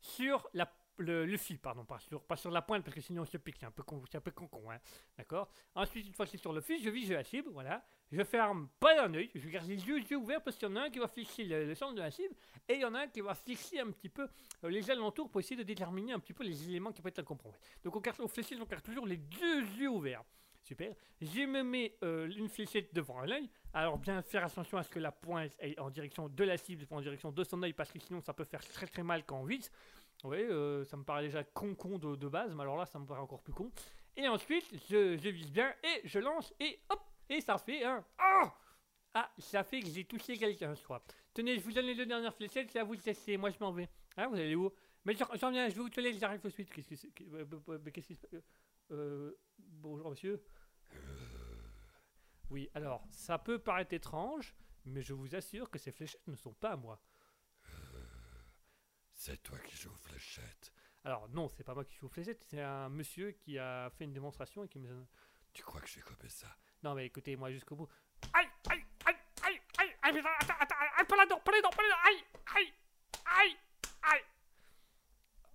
[0.00, 1.98] sur la, le, le fil, pardon, pas
[2.36, 4.20] sur, la pointe parce que sinon on se pique, c'est un peu con, c'est un
[4.20, 4.78] peu con, con, hein.
[5.16, 5.50] D'accord?
[5.74, 7.84] Ensuite, une fois que c'est sur le fil, je vise la cible, voilà.
[8.14, 10.82] Je ferme pas d'un œil, je garde les yeux, ouverts parce qu'il y en a
[10.82, 12.34] un qui va fixer le, centre de la cible
[12.68, 14.28] et il y en a un qui va fixer un petit peu
[14.62, 17.22] euh, les alentours pour essayer de déterminer un petit peu les éléments qui peuvent être
[17.24, 17.56] compromis.
[17.82, 20.22] Donc car- au fléchette, on garde toujours les deux yeux ouverts.
[20.62, 20.94] Super.
[21.20, 23.50] Je me mets euh, une fléchette devant l'œil.
[23.72, 26.86] Alors bien faire attention à ce que la pointe est en direction de la cible,
[26.86, 29.24] pas en direction de son œil parce que sinon ça peut faire très très mal
[29.26, 29.70] quand on vise.
[30.22, 32.98] Oui, euh, ça me paraît déjà con con de, de base, mais alors là ça
[33.00, 33.70] me paraît encore plus con.
[34.16, 38.04] Et ensuite, je, je vise bien et je lance et hop, et ça fait un...
[38.20, 38.48] Oh
[39.16, 41.04] ah, ça fait que j'ai touché quelqu'un, je crois.
[41.32, 43.36] Tenez, je vous donne les deux dernières fléchettes, c'est à vous de tester.
[43.36, 43.88] Moi, je m'en vais.
[44.16, 44.72] Hein, vous allez où?
[45.04, 46.70] Mais j'en viens, je vais vous tenir, j'arrive tout de suite.
[46.72, 48.42] Qu'est-ce euh, euh, qui se passe
[48.90, 50.44] Euh, Bonjour, monsieur.
[52.50, 56.54] Oui, alors, ça peut paraître étrange, mais je vous assure que ces fléchettes ne sont
[56.54, 57.00] pas à moi.
[59.14, 60.72] C'est toi qui joues aux fléchettes.
[61.04, 64.04] Alors, non, c'est pas moi qui joue aux fléchettes, c'est un monsieur qui a fait
[64.04, 65.06] une démonstration et qui me.
[65.52, 66.48] Tu crois que j'ai copié ça?
[66.84, 67.88] Non, mais écoutez, moi jusqu'au bout.
[68.34, 71.82] Aïe, aïe, aïe, aïe, aïe, aïe, putain, attends, attends, aïe, pas là-dedans, pas là-dedans, pas
[71.82, 72.24] là-dedans, aïe,
[72.56, 72.72] aïe,
[73.24, 73.56] aïe,
[74.02, 74.20] aïe.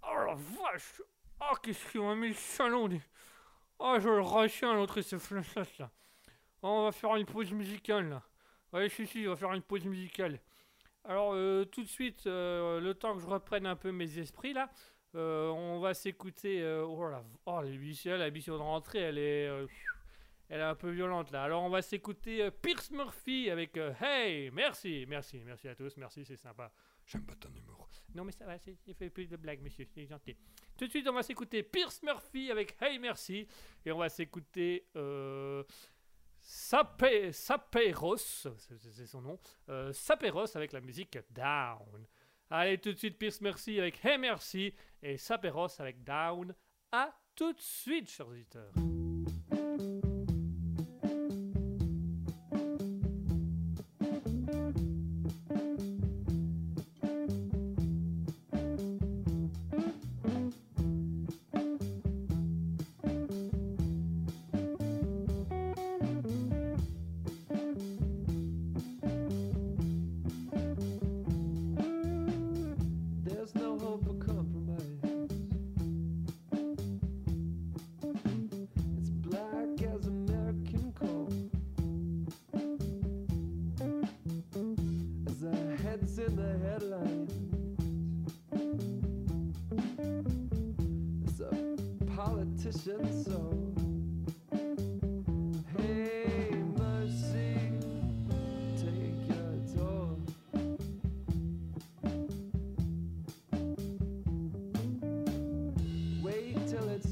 [0.01, 1.03] Oh la vache.
[1.39, 2.99] Oh, qu'est-ce qu'il m'a mis le salon.
[3.77, 5.91] Oh, je le retiens, l'autre, ce flashage, là.
[6.63, 8.23] Oh, on va faire une pause musicale, là.
[8.73, 10.39] Ouais, si, si, on va faire une pause musicale.
[11.03, 14.53] Alors, euh, tout de suite, euh, le temps que je reprenne un peu mes esprits,
[14.53, 14.67] là,
[15.13, 16.63] euh, on va s'écouter...
[16.63, 19.47] euh, oh, la, oh, l'émission, la mission de rentrée, elle est...
[19.47, 19.67] euh,
[20.49, 21.43] elle est un peu violente là.
[21.43, 25.95] Alors on va s'écouter euh, Pierce Murphy avec euh, Hey, merci, merci, merci à tous,
[25.97, 26.71] merci, c'est sympa.
[27.05, 27.87] J'aime pas ton humour.
[28.13, 30.35] Non mais ça va, c'est- il fait plus de blagues, monsieur, c'est gentil.
[30.77, 33.47] Tout de suite, on va s'écouter Pierce Murphy avec Hey, merci,
[33.85, 35.63] et on va s'écouter euh,
[36.41, 39.39] Sapé, Saperos, c'est c'est son nom,
[39.69, 42.07] euh, Saperos avec la musique Down.
[42.49, 44.73] Allez, tout de suite, Pierce Merci avec Hey, merci,
[45.03, 46.55] et Saperos avec Down.
[46.91, 48.71] À tout de suite, chers auditeurs.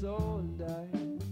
[0.00, 1.22] soul dies.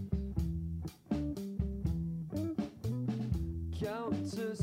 [3.79, 4.57] Count to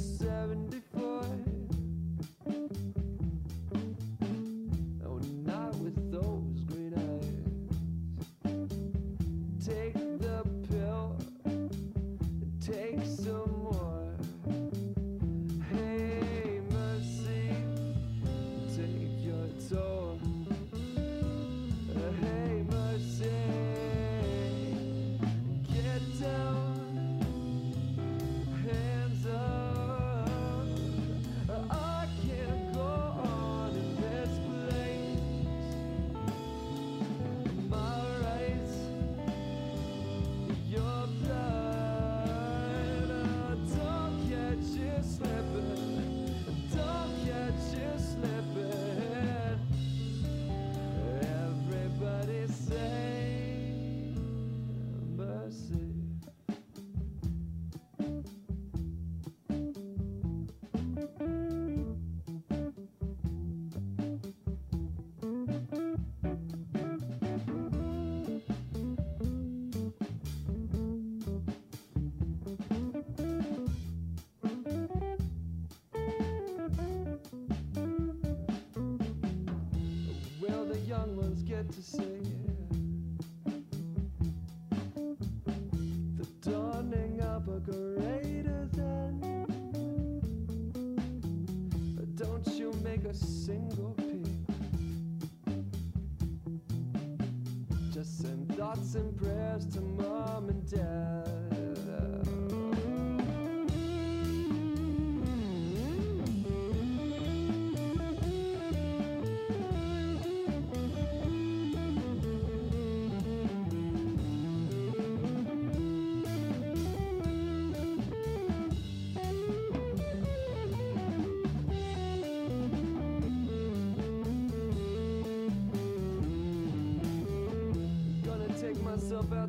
[98.84, 101.03] thoughts and prayers to mom and dad.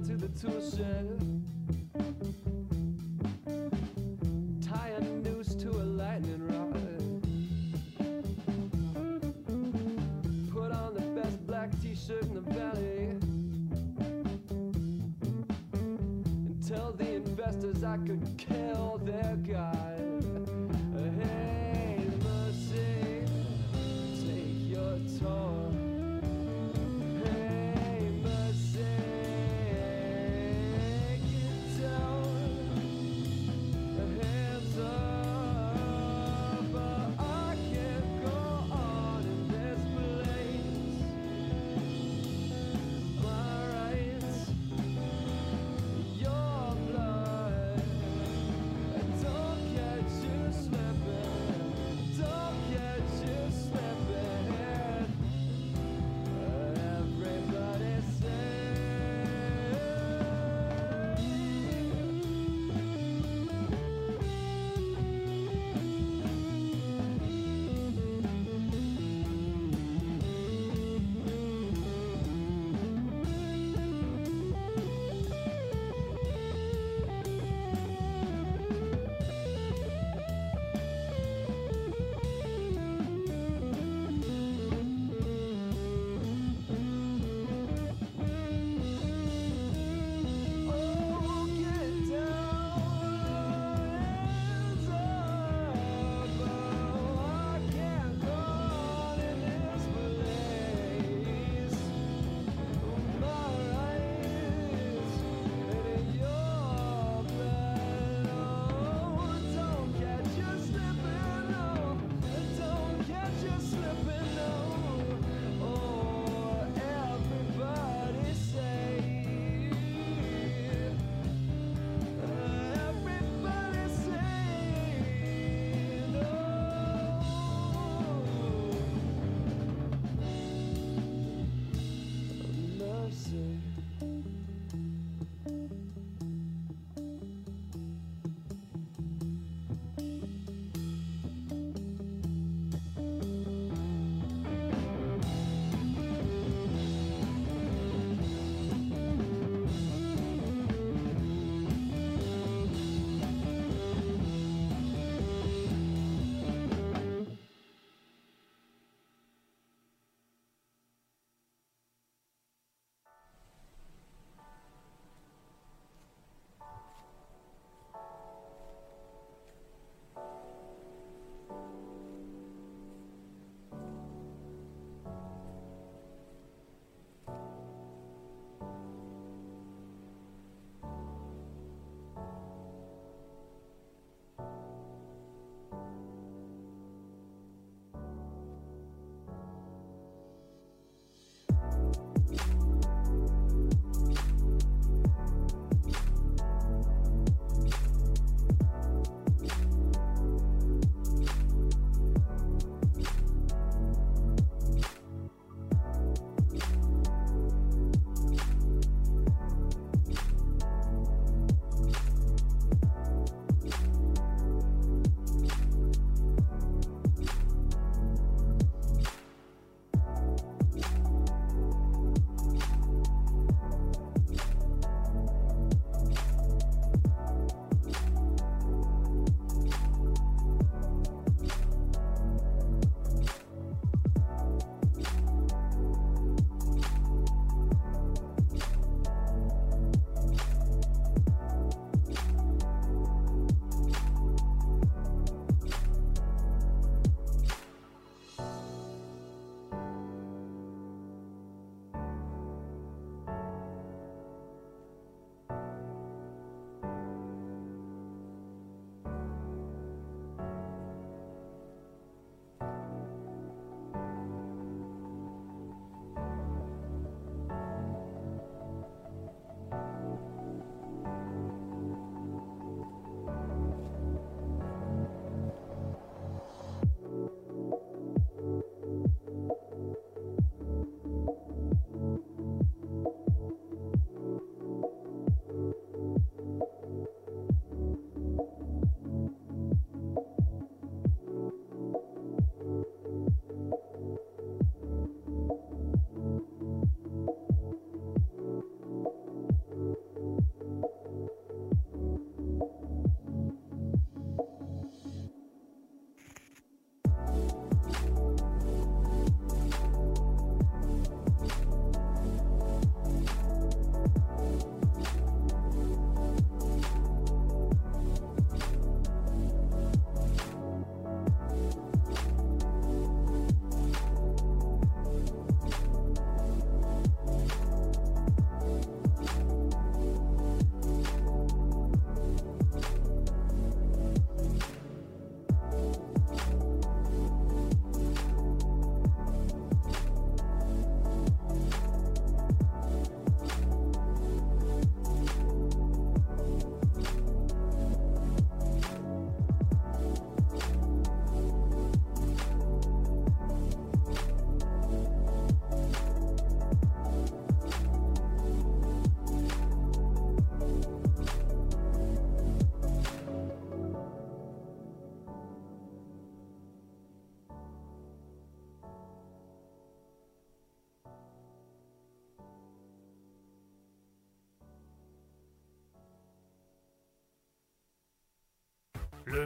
[0.05, 1.14] to the tuition.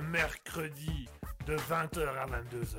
[0.09, 1.09] Mercredi
[1.47, 2.79] de 20h à 22h.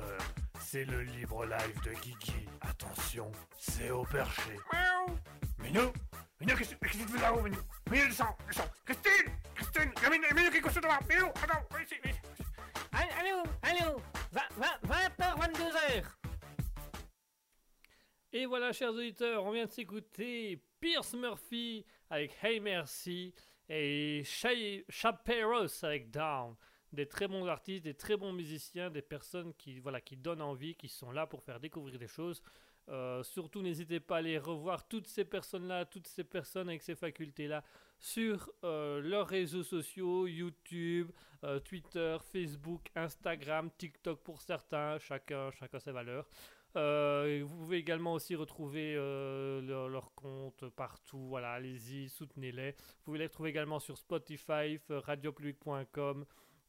[0.60, 2.48] C'est le libre live de Guigui.
[2.60, 4.56] Attention, c'est au perché.
[4.72, 5.16] Miaou.
[5.58, 5.92] Minou
[6.40, 7.58] Minou, qu'est-ce qu'est-ce que tu fais là-haut, Minou
[7.90, 11.94] Minou, descends, descends Christine Christine Minou, Minou, qu'est-ce que tu fais Minou, attends, viens ici,
[12.02, 12.20] viens ici.
[12.92, 14.02] Allô, allô
[14.32, 16.04] 20h, 22h
[18.32, 23.34] Et voilà, chers auditeurs, on vient de s'écouter Pierce Murphy avec Hey Merci
[23.68, 26.54] et Shay- Chaperos avec Down.
[26.92, 30.74] Des très bons artistes, des très bons musiciens, des personnes qui, voilà, qui donnent envie,
[30.74, 32.42] qui sont là pour faire découvrir des choses.
[32.88, 36.96] Euh, surtout, n'hésitez pas à aller revoir toutes ces personnes-là, toutes ces personnes avec ces
[36.96, 37.62] facultés-là
[38.00, 41.10] sur euh, leurs réseaux sociaux, YouTube,
[41.44, 46.26] euh, Twitter, Facebook, Instagram, TikTok pour certains, chacun, chacun ses valeurs.
[46.74, 51.26] Vous pouvez également aussi retrouver euh, leur, compte partout.
[51.28, 52.72] Voilà, allez-y, soutenez-les.
[52.72, 56.24] Vous pouvez les retrouver également sur Spotify, radiopublic.com.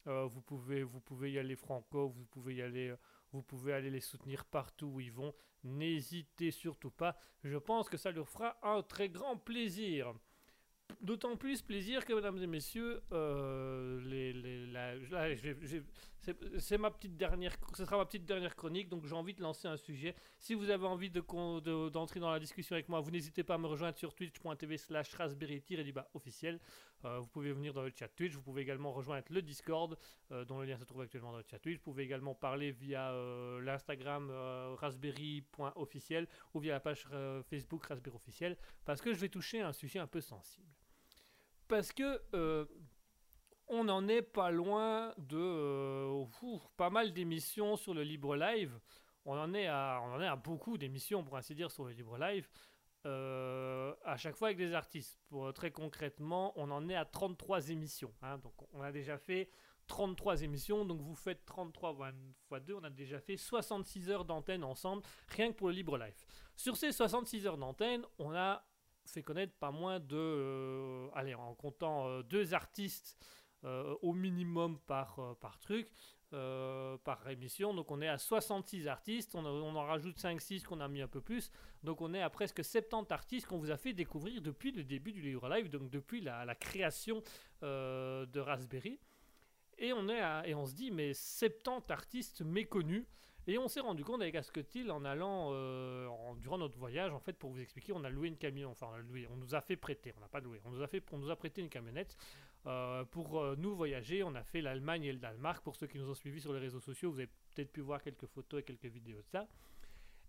[0.06, 2.08] Euh, vous pouvez, vous pouvez y aller franco.
[2.08, 2.96] Vous pouvez y aller, euh,
[3.32, 5.34] vous pouvez aller les soutenir partout où ils vont.
[5.64, 7.16] N'hésitez surtout pas.
[7.44, 10.14] Je pense que ça leur fera un très grand plaisir.
[11.00, 13.98] D'autant plus plaisir que, mesdames et messieurs, euh,
[16.58, 19.66] c'est ma petite dernière, ce sera ma petite dernière chronique, donc j'ai envie de lancer
[19.66, 20.14] un sujet.
[20.38, 23.66] Si vous avez envie d'entrer dans la discussion avec moi, vous n'hésitez pas à me
[23.66, 25.62] rejoindre sur twitch.tv slash raspberry
[26.14, 26.60] officiel.
[27.04, 29.98] Euh, vous pouvez venir dans le chat Twitch, vous pouvez également rejoindre le Discord,
[30.30, 31.78] euh, dont le lien se trouve actuellement dans le chat Twitch.
[31.78, 37.06] Vous pouvez également parler via euh, l'Instagram euh, raspberry.officiel ou via la page
[37.48, 40.68] Facebook raspberry officiel, parce que je vais toucher un sujet un peu sensible.
[41.68, 42.20] Parce que
[43.68, 46.26] on n'en est pas loin de
[46.76, 48.78] pas mal d'émissions sur le Libre Live.
[49.24, 51.92] On en est à, on en est à beaucoup d'émissions, pour ainsi dire, sur le
[51.92, 52.48] Libre Live.
[53.04, 55.20] Euh, à chaque fois avec des artistes.
[55.32, 58.12] Euh, très concrètement, on en est à 33 émissions.
[58.22, 58.38] hein.
[58.38, 59.50] donc on a déjà fait
[59.88, 60.84] 33 émissions.
[60.84, 61.96] Donc vous faites 33
[62.50, 65.98] x 2, on a déjà fait 66 heures d'antenne ensemble, rien que pour le Libre
[65.98, 66.14] Live.
[66.56, 68.64] Sur ces 66 heures d'antenne, on a
[69.04, 70.16] fait connaître pas moins de...
[70.16, 73.18] euh, allez, en comptant deux artistes
[73.64, 75.88] au minimum par, par truc,
[76.34, 77.74] euh, par émission.
[77.74, 81.20] Donc on est à 66 artistes, on, en rajoute 5-6 qu'on a mis un peu
[81.20, 81.50] plus.
[81.82, 85.12] Donc on est à presque 70 artistes qu'on vous a fait découvrir depuis le début
[85.12, 87.22] du Livre Live, donc depuis la, la création
[87.62, 88.98] euh, de Raspberry.
[89.78, 93.04] Et on, est à- et on se dit, mais 70 artistes méconnus.
[93.48, 96.08] Et on s'est rendu compte avec Asketil en allant, euh,
[96.40, 98.86] durant notre voyage, en fait, pour vous expliquer, on a loué une camion, enfin,
[99.30, 101.30] on nous a fait prêter, on n'a pas loué, on nous a, fait, on nous
[101.30, 102.16] a prêté une camionnette
[102.66, 104.22] euh, pour euh, nous voyager.
[104.22, 105.64] On a fait l'Allemagne et le Danemark.
[105.64, 108.00] Pour ceux qui nous ont suivis sur les réseaux sociaux, vous avez peut-être pu voir
[108.00, 109.48] quelques photos et quelques vidéos de ça.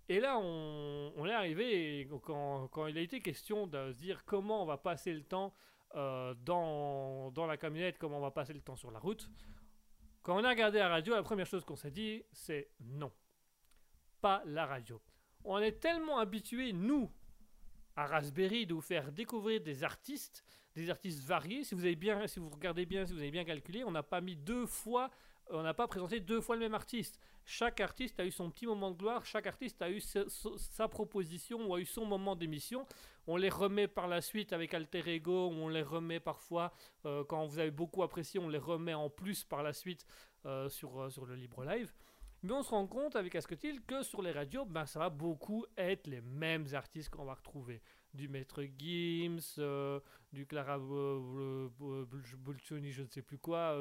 [0.10, 4.26] Et là, on, est arrivé, et quand, quand il a été question de se dire
[4.26, 5.54] comment on va passer le temps
[5.94, 9.30] dans, dans la camionnette, comment on va passer le temps sur la route,
[10.24, 13.12] quand on a regardé la radio, la première chose qu'on s'est dit, c'est non,
[14.22, 15.02] pas la radio.
[15.44, 17.12] On est tellement habitués, nous,
[17.96, 20.44] à Raspberry, de vous faire découvrir des artistes,
[20.76, 21.64] des artistes variés.
[21.64, 24.02] Si vous avez bien, si vous regardez bien, si vous avez bien calculé, on n'a
[24.04, 25.12] pas mis deux fois,
[25.50, 27.20] on n'a pas présenté deux fois le même artiste.
[27.46, 30.24] Chaque artiste a eu son petit moment de gloire, chaque artiste a eu sa-
[30.58, 32.88] sa proposition ou a eu son moment d'émission.
[33.26, 36.74] On les remet par la suite avec Alter Ego, on les remet parfois,
[37.06, 40.06] euh, quand vous avez beaucoup apprécié, on les remet en plus par la suite
[40.46, 41.94] euh, sur, euh, sur le Libre Live.
[42.42, 45.66] Mais on se rend compte avec Asketil que sur les radios, ben, ça va beaucoup
[45.78, 47.82] être les mêmes artistes qu'on va retrouver.
[48.14, 49.40] Du Maître Gims,
[50.34, 52.06] du Clara Bul-
[52.38, 53.78] Bulcioni, je ne sais plus quoi.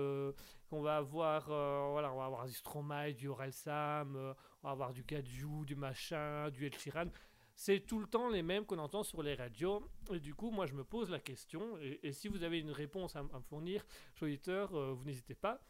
[0.71, 4.93] qu'on va avoir, voilà, on va avoir du Stromae, du Aurel Sam, on va avoir
[4.93, 7.09] du Gadju, du machin, du El Sheeran.
[7.55, 9.83] C'est tout le temps les mêmes qu'on entend sur les radios.
[10.13, 11.79] Et du coup, moi, je me pose la question.
[11.81, 13.85] Et, si vous avez une réponse à, me fournir,
[14.15, 15.61] chers auditeurs, euh, vous n'hésitez pas.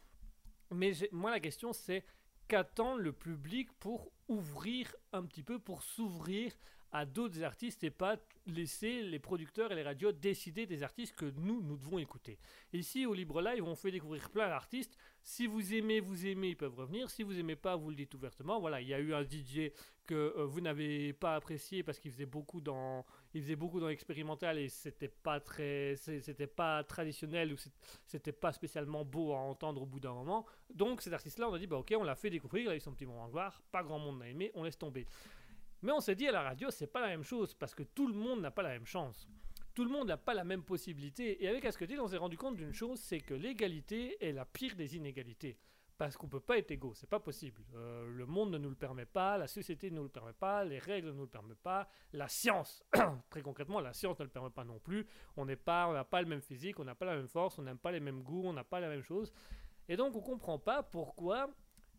[0.71, 2.05] Mais moi, la question, c'est
[2.47, 6.53] qu'attend le public pour ouvrir un petit peu, pour s'ouvrir
[6.93, 11.25] à d'autres artistes et pas laisser les producteurs et les radios décider des artistes que
[11.37, 12.37] nous, nous devons écouter.
[12.71, 14.95] Ici, au Libre Live, on fait découvrir plein d'artistes.
[15.23, 17.09] Si vous aimez, vous aimez, ils peuvent revenir.
[17.09, 18.59] Si vous aimez pas, vous le dites ouvertement.
[18.59, 19.71] Voilà, il y a eu un DJ
[20.05, 23.87] que euh, vous n'avez pas apprécié parce qu'il faisait beaucoup dans, il faisait beaucoup dans
[23.87, 27.55] l'expérimental et c'était pas très, c'était pas traditionnel ou
[28.05, 30.45] c'était pas spécialement beau à entendre au bout d'un moment.
[30.73, 32.79] Donc cet artiste-là, on a dit bah ok, on l'a fait découvrir, il a eu
[32.79, 35.07] son petit moment de gloire, pas grand monde n'a aimé, on laisse tomber.
[35.83, 38.07] Mais on s'est dit à la radio, c'est pas la même chose parce que tout
[38.07, 39.27] le monde n'a pas la même chance.
[39.73, 41.43] Tout le monde n'a pas la même possibilité.
[41.43, 44.77] Et avec Asketil, on s'est rendu compte d'une chose, c'est que l'égalité est la pire
[44.77, 45.59] des inégalités.
[45.97, 47.61] Parce qu'on peut pas être égaux, c'est pas possible.
[47.75, 50.63] Euh, le monde ne nous le permet pas, la société ne nous le permet pas,
[50.63, 52.83] les règles ne nous le permettent pas, la science,
[53.29, 55.05] très concrètement, la science ne le permet pas non plus.
[55.35, 57.59] On n'est pas, on n'a pas le même physique, on n'a pas la même force,
[57.59, 59.33] on n'aime pas les mêmes goûts, on n'a pas la même chose.
[59.89, 61.49] Et donc on comprend pas pourquoi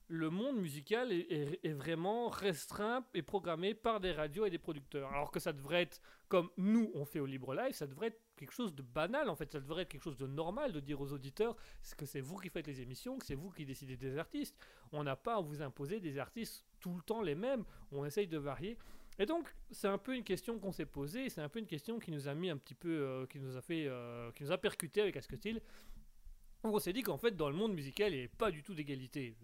[0.08, 5.10] le monde musical est, vraiment restreint et programmé par des radios et des producteurs.
[5.12, 8.20] Alors que ça devrait être, comme nous on fait au Libre Live, ça devrait être
[8.36, 11.00] quelque chose de banal en fait, ça devrait être quelque chose de normal de dire
[11.00, 11.56] aux auditeurs
[11.96, 14.56] que c'est vous qui faites les émissions, que c'est vous qui décidez des artistes.
[14.92, 18.28] On n'a pas à vous imposer des artistes tout le temps les mêmes, on essaye
[18.28, 18.76] de varier.
[19.18, 21.98] Et donc, c'est un peu une question qu'on s'est posée, c'est un peu une question
[21.98, 24.50] qui nous a mis un petit peu, euh, qui nous a fait, euh, qui nous
[24.50, 25.60] a percuté avec Asketil.
[26.64, 28.74] On s'est dit qu'en fait, dans le monde musical, il n'y avait pas du tout
[28.74, 29.36] d'égalité.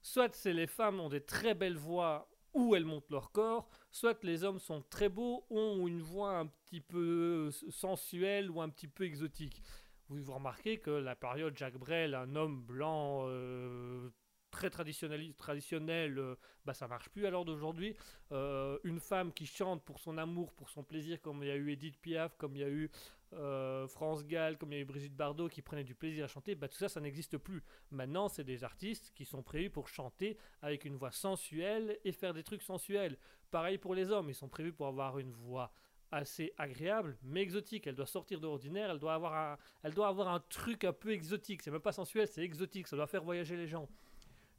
[0.00, 4.22] Soit c'est les femmes ont des très belles voix où elles montent leur corps, soit
[4.22, 8.86] les hommes sont très beaux, ont une voix un petit peu sensuelle ou un petit
[8.86, 9.60] peu exotique.
[10.08, 14.08] Vous vous remarquez que la période Jacques Brel, un homme blanc euh,
[14.54, 17.96] très traditionnel, traditionnel euh, bah ça marche plus à l'heure d'aujourd'hui.
[18.30, 21.56] Euh, une femme qui chante pour son amour, pour son plaisir, comme il y a
[21.56, 22.90] eu Edith Piaf, comme il y a eu
[23.36, 26.28] euh, France Gall, comme il y a eu Brigitte Bardot qui prenaient du plaisir à
[26.28, 27.62] chanter, bah tout ça, ça n'existe plus.
[27.90, 32.34] Maintenant, c'est des artistes qui sont prévus pour chanter avec une voix sensuelle et faire
[32.34, 33.18] des trucs sensuels.
[33.50, 35.72] Pareil pour les hommes, ils sont prévus pour avoir une voix
[36.10, 37.86] assez agréable, mais exotique.
[37.86, 40.92] Elle doit sortir de l'ordinaire, elle doit avoir un, elle doit avoir un truc un
[40.92, 41.62] peu exotique.
[41.62, 42.86] C'est même pas sensuel, c'est exotique.
[42.86, 43.88] Ça doit faire voyager les gens.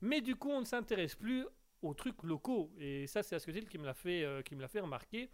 [0.01, 1.45] Mais du coup, on ne s'intéresse plus
[1.81, 2.71] aux trucs locaux.
[2.77, 5.29] Et ça, c'est Asketil qui me l'a fait, euh, qui me l'a fait remarquer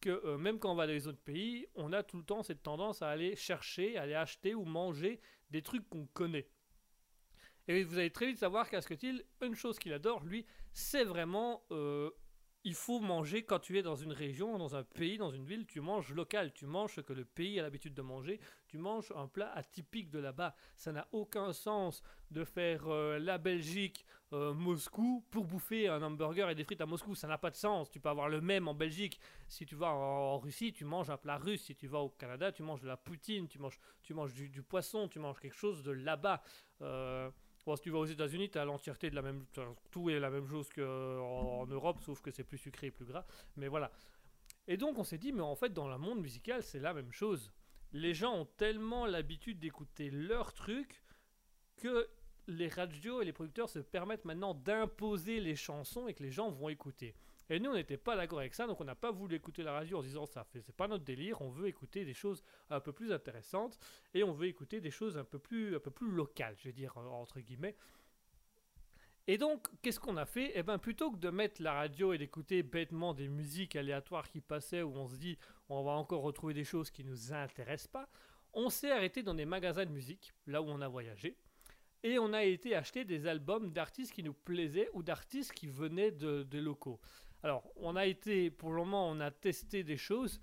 [0.00, 2.42] que euh, même quand on va dans les autres pays, on a tout le temps
[2.42, 5.20] cette tendance à aller chercher, à aller acheter ou manger
[5.50, 6.48] des trucs qu'on connaît.
[7.68, 12.10] Et vous allez très vite savoir qu'Asketil, une chose qu'il adore, lui, c'est vraiment euh,
[12.66, 15.66] il faut manger quand tu es dans une région, dans un pays, dans une ville,
[15.66, 19.12] tu manges local, tu manges ce que le pays a l'habitude de manger, tu manges
[19.14, 20.52] un plat atypique de là-bas.
[20.74, 22.02] Ça n'a aucun sens
[22.32, 26.86] de faire euh, la Belgique, euh, Moscou, pour bouffer un hamburger et des frites à
[26.86, 27.14] Moscou.
[27.14, 27.88] Ça n'a pas de sens.
[27.88, 29.20] Tu peux avoir le même en Belgique.
[29.46, 31.62] Si tu vas en, Russie, tu manges un plat russe.
[31.62, 34.48] Si tu vas au Canada, tu manges de la poutine, tu manges, tu manges du,
[34.48, 36.42] du poisson, tu manges quelque chose de là-bas.
[36.82, 37.30] Euh,
[37.74, 39.44] Si tu vas aux États-Unis, tu as l'entièreté de la même.
[39.90, 43.04] Tout est la même chose qu'en en Europe, sauf que c'est plus sucré et plus
[43.04, 43.24] gras.
[43.56, 43.90] Mais voilà.
[44.68, 47.12] Et donc, on s'est dit, mais en fait, dans le monde musical, c'est la même
[47.12, 47.52] chose.
[47.92, 51.02] Les gens ont tellement l'habitude d'écouter leur truc
[51.76, 52.08] que
[52.46, 56.50] les radios et les producteurs se permettent maintenant d'imposer les chansons et que les gens
[56.50, 57.14] vont écouter.
[57.48, 59.72] Et nous, on n'était pas d'accord avec ça, donc on n'a pas voulu écouter la
[59.72, 62.92] radio en disant ça c'est pas notre délire, on veut écouter des choses un peu
[62.92, 63.78] plus intéressantes
[64.14, 66.72] et on veut écouter des choses un peu plus, un peu plus locales, je vais
[66.72, 67.76] dire euh, entre guillemets.
[69.28, 70.52] Et donc, qu'est-ce qu'on a fait?
[70.54, 74.40] Eh bien, plutôt que de mettre la radio et d'écouter bêtement des musiques aléatoires qui
[74.40, 75.36] passaient où on se dit
[75.68, 78.08] on va encore retrouver des choses qui nous intéressent pas,
[78.52, 81.36] on s'est arrêté dans des magasins de musique, là où on a voyagé,
[82.02, 86.12] et on a été acheter des albums d'artistes qui nous plaisaient ou d'artistes qui venaient
[86.12, 87.00] de, des locaux.
[87.46, 90.40] Alors, on a été, pour le moment, on a testé des choses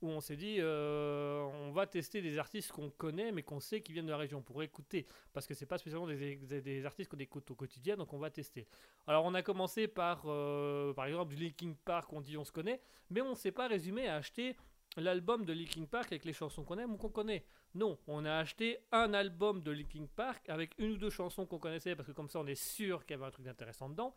[0.00, 3.80] où on s'est dit, euh, on va tester des artistes qu'on connaît, mais qu'on sait
[3.80, 7.18] qui viennent de la région pour écouter, parce que c'est pas spécialement des, artistes qu'on
[7.18, 8.68] écoute au quotidien, donc on va tester.
[9.08, 12.52] Alors, on a commencé par, euh, par exemple, du Linkin Park, on dit on se
[12.52, 14.56] connaît, mais on s'est pas résumé à acheter
[14.96, 17.44] l'album de Linkin Park avec les chansons qu'on aime ou qu'on connaît.
[17.74, 21.58] Non, on a acheté un album de Linkin Park avec une ou deux chansons qu'on
[21.58, 24.14] connaissait, parce que comme ça, on est sûr qu'il y avait un truc d'intéressant dedans.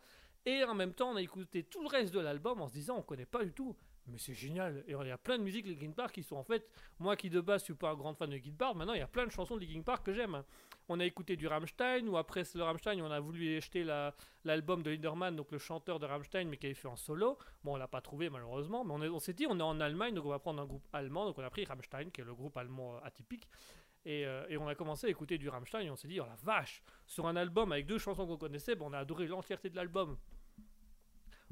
[0.50, 2.96] Et en même temps, on a écouté tout le reste de l'album en se disant,
[2.96, 3.76] on connaît pas du tout.
[4.06, 4.82] Mais c'est génial.
[4.88, 6.66] Et il y a plein de musiques Linkin Park qui sont en fait,
[6.98, 9.02] moi qui de base suis pas un grand fan de Linkin Park, maintenant il y
[9.02, 10.42] a plein de chansons de Linkin Park que j'aime.
[10.88, 14.14] On a écouté du Rammstein, ou après le Rammstein, on a voulu acheter la-
[14.44, 17.36] l'album de Linderman, donc le chanteur de Rammstein, mais qui avait fait en solo.
[17.62, 19.78] Bon, on l'a pas trouvé malheureusement, mais on, est- on s'est dit, on est en
[19.78, 22.24] Allemagne, donc on va prendre un groupe allemand, donc on a pris Rammstein, qui est
[22.24, 23.46] le groupe allemand euh, atypique.
[24.06, 26.24] Et, euh, et on a commencé à écouter du Rammstein et on s'est dit, oh
[26.24, 29.68] la vache, sur un album avec deux chansons qu'on connaissait, ben, on a adoré l'entièreté
[29.68, 30.16] de l'album.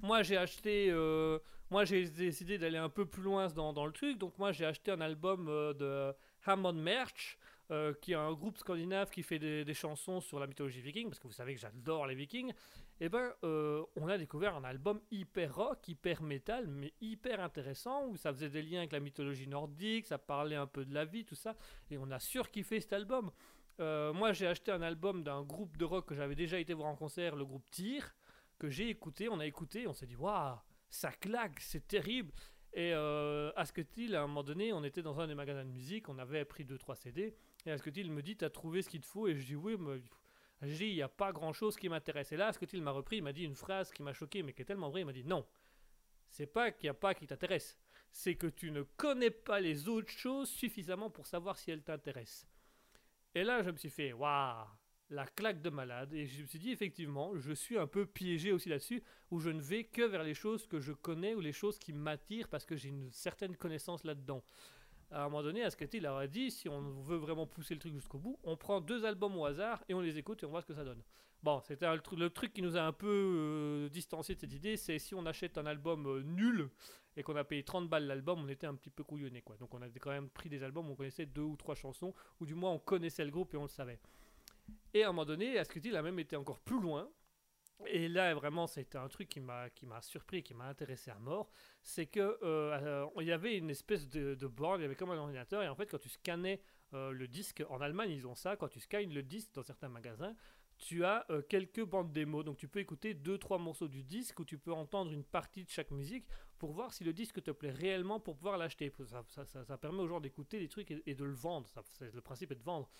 [0.02, 1.39] Moi j'ai acheté, euh,
[1.70, 4.66] moi j'ai décidé d'aller un peu plus loin dans, dans le truc, donc moi j'ai
[4.66, 6.14] acheté un album euh, de
[6.44, 7.39] Hammond Merch,
[7.70, 11.09] euh, qui est un groupe scandinave qui fait des, des chansons sur la mythologie viking,
[11.09, 12.52] parce que vous savez que j'adore les vikings.
[13.01, 18.06] Et ben euh, on a découvert un album hyper rock, hyper metal, mais hyper intéressant,
[18.06, 21.05] où ça faisait des liens avec la mythologie nordique, ça parlait un peu de la
[21.05, 21.56] vie, tout ça,
[21.90, 23.31] et on a surkiffé cet album.
[23.78, 26.97] Moi j'ai acheté un album d'un groupe de rock que j'avais déjà été voir en
[26.97, 28.14] concert, le groupe Tyr,
[28.58, 30.56] que j'ai écouté, on a écouté, on s'est dit waouh,
[30.88, 32.32] ça claque, c'est terrible.
[32.72, 36.08] Et euh, Asketil, à un moment donné, on était dans un des magasins de musique,
[36.08, 37.34] on avait pris 2-3 CD,
[37.64, 39.26] et Asketil me dit T'as trouvé ce qu'il te faut?
[39.28, 40.02] Et je dis Oui, mais
[40.62, 42.32] dis, il n'y a pas grand chose qui m'intéresse.
[42.32, 44.62] Et là, Asketil m'a repris, il m'a dit une phrase qui m'a choqué, mais qui
[44.62, 45.00] est tellement vraie.
[45.00, 45.46] Il m'a dit Non,
[46.28, 47.78] c'est pas qu'il n'y a pas qui t'intéresse,
[48.10, 52.46] c'est que tu ne connais pas les autres choses suffisamment pour savoir si elles t'intéressent.
[53.34, 54.66] Et là, je me suis fait Waouh
[55.10, 56.12] la claque de malade.
[56.12, 59.50] Et je me suis dit, effectivement, je suis un peu piégé aussi là-dessus, où je
[59.50, 62.66] ne vais que vers les choses que je connais ou les choses qui m'attirent parce
[62.66, 64.42] que j'ai une certaine connaissance là-dedans.
[65.12, 67.94] À un moment donné, Asketil leur a dit si on veut vraiment pousser le truc
[67.94, 70.62] jusqu'au bout, on prend deux albums au hasard et on les écoute et on voit
[70.62, 71.02] ce que ça donne.
[71.42, 74.98] Bon, c'était le truc qui nous a un peu euh, distancié de cette idée, c'est
[74.98, 76.68] si on achète un album euh, nul
[77.16, 79.56] et qu'on a payé 30 balles l'album, on était un petit peu couillonné quoi.
[79.58, 82.12] Donc on a quand même pris des albums où on connaissait deux ou trois chansons,
[82.40, 84.00] ou du moins on connaissait le groupe et on le savait.
[84.97, 87.06] Et à un moment donné, Asketil a même été encore plus loin.
[87.86, 91.18] Et là, vraiment, c'était un truc qui m'a qui m'a surpris, qui m'a intéressé à
[91.18, 91.51] mort.
[91.82, 95.18] C'est que euh, euh, y avait une espèce de, de il y avait comme un
[95.18, 96.62] ordinateur, et en fait, quand tu scannais
[96.94, 98.56] euh, le disque, en Allemagne, ils ont ça.
[98.56, 100.35] Quand tu scannes le disque dans certains magasins,
[100.78, 102.43] tu as quelques bandes démo.
[102.43, 105.64] Donc, tu peux écouter deux, trois morceaux du disque, ou tu peux entendre une partie
[105.64, 106.27] de chaque musique
[106.59, 108.90] pour voir si le disque te plaît réellement pour pouvoir l'acheter.
[109.06, 111.68] Ça, ça, ça- permet aux gens d'écouter les trucs et, de le vendre.
[112.01, 112.90] Le principe est de vendre.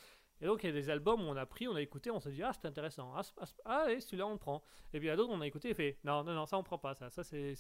[0.41, 2.21] Et donc, il y a des albums où on a pris, on a écouté, on
[2.21, 3.13] s'est dit, ah, c'est intéressant.
[3.17, 3.23] Ah,
[3.65, 4.63] ah, allez, celui-là, on le prend.
[4.93, 6.59] Et puis, il y a d'autres, on a écouté et fait, non, non, non, ça,
[6.59, 6.95] on prend pas.
[6.95, 7.55] Ça, ça c'est,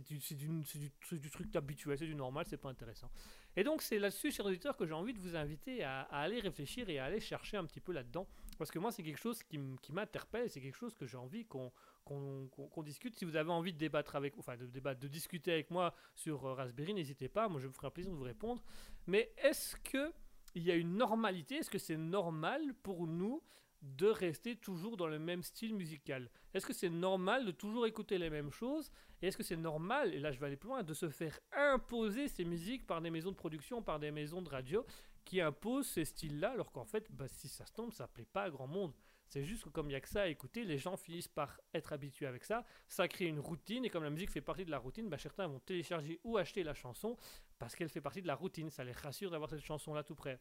[0.00, 3.10] du, du, du, truc habituel, c'est du normal, c'est pas intéressant.
[3.54, 6.88] Et donc, c'est là-dessus, chers auditeurs, que j'ai envie de vous inviter à, aller réfléchir
[6.88, 8.26] et à aller chercher un petit peu là-dedans.
[8.58, 9.58] Parce que moi, c'est quelque chose qui,
[9.90, 11.70] m'interpelle, c'est quelque chose que j'ai envie qu'on,
[12.04, 13.14] qu'on, qu'on discute.
[13.14, 16.44] Si vous avez envie de débattre avec, enfin, de débattre, de discuter avec moi sur
[16.46, 17.48] euh, Raspberry, n'hésitez pas.
[17.48, 18.64] Moi, je me ferai un plaisir de vous répondre.
[19.06, 20.12] Mais est-ce que
[20.54, 21.56] il y a une normalité.
[21.56, 23.42] Est-ce que c'est normal pour nous
[23.82, 26.30] de rester toujours dans le même style musical?
[26.54, 28.90] Est-ce que c'est normal de toujours écouter les mêmes choses?
[29.20, 31.38] Et est-ce que c'est normal, et là je vais aller plus loin, de se faire
[31.52, 34.84] imposer ces musiques par des maisons de production, par des maisons de radio
[35.24, 38.44] qui imposent ces styles-là, alors qu'en fait, bah, si ça se tombe, ça plaît pas
[38.44, 38.92] à grand monde?
[39.32, 41.58] C'est juste que comme il n'y a que ça à écouter, les gens finissent par
[41.72, 42.66] être habitués avec ça.
[42.86, 45.46] Ça crée une routine, et comme la musique fait partie de la routine, bah, certains
[45.46, 47.16] vont télécharger ou acheter la chanson
[47.58, 48.68] parce qu'elle fait partie de la routine.
[48.68, 50.38] Ça les rassure d'avoir cette chanson-là tout près.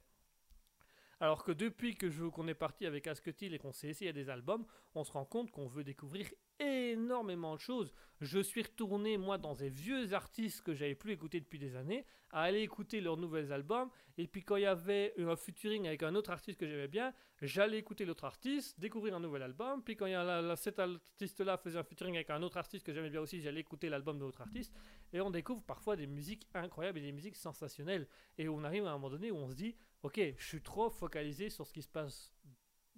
[1.22, 4.65] Alors que depuis que qu'on est parti avec Asketil et qu'on s'est essayé des albums,
[4.93, 6.27] on se rend compte qu'on veut découvrir
[6.61, 7.93] énormément de choses.
[8.19, 12.05] Je suis retourné, moi, dans des vieux artistes que j'avais plus écoutés depuis des années,
[12.31, 13.89] à aller écouter leurs nouveaux albums.
[14.17, 17.13] Et puis quand il y avait un featuring avec un autre artiste que j'aimais bien,
[17.41, 19.83] j'allais écouter l'autre artiste, découvrir un nouvel album.
[19.83, 22.85] Puis quand il y a la- cet artiste-là faisait un featuring avec un autre artiste
[22.85, 24.73] que j'aimais bien aussi, j'allais écouter l'album de l'autre artiste.
[25.11, 28.07] Et on découvre parfois des musiques incroyables et des musiques sensationnelles.
[28.38, 30.89] Et on arrive à un moment donné où on se dit, ok, je suis trop
[30.89, 32.31] focalisé sur ce qui se passe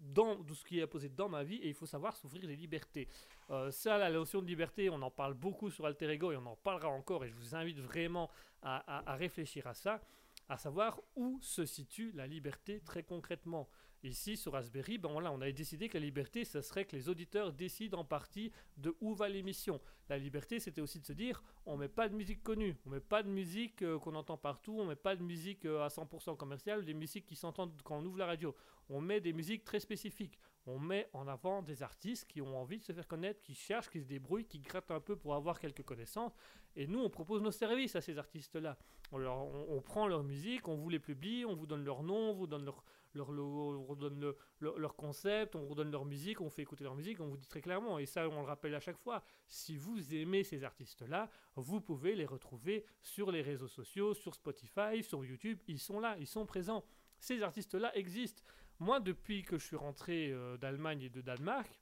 [0.03, 2.55] dans tout ce qui est posé dans ma vie et il faut savoir s'ouvrir les
[2.55, 3.07] libertés.
[3.49, 6.45] Euh, ça, la notion de liberté, on en parle beaucoup sur Alter Ego et on
[6.45, 8.29] en parlera encore et je vous invite vraiment
[8.61, 10.01] à, à- à réfléchir à ça,
[10.49, 13.69] à savoir où se situe la liberté très concrètement.
[14.03, 17.07] Ici, sur Raspberry, ben voilà, on avait décidé que la liberté, ce serait que les
[17.07, 19.79] auditeurs décident en partie de où va l'émission.
[20.09, 22.99] La liberté, c'était aussi de se dire, on met pas de musique connue, on met
[22.99, 26.35] pas de musique euh, qu'on entend partout, on met pas de musique euh, à 100%
[26.35, 28.53] commerciale, des musiques qui s'entendent quand on ouvre la radio.
[28.89, 30.37] On met des musiques très spécifiques.
[30.65, 33.89] On met en avant des artistes qui ont envie de se faire connaître, qui cherchent,
[33.89, 36.35] qui se débrouillent, qui grattent un peu pour avoir quelques connaissances.
[36.75, 38.77] Et nous, on propose nos services à ces artistes-là.
[39.13, 42.31] On, on- on prend leur musique, on vous les publie, on vous donne leur nom,
[42.31, 42.83] on vous donne leur,
[43.13, 46.61] leur, logo, on vous donne le- leur, concept, on vous donne leur musique, on fait
[46.63, 48.97] écouter leur musique, on vous dit très clairement, et ça on le rappelle à chaque
[48.97, 54.33] fois, si vous aimez ces artistes-là, vous pouvez les retrouver sur les réseaux sociaux, sur
[54.35, 56.83] Spotify, sur YouTube, ils sont là, ils sont présents.
[57.19, 58.43] Ces artistes-là existent.
[58.79, 61.79] Moi, depuis que je suis rentré euh, d'Allemagne et de Danemark,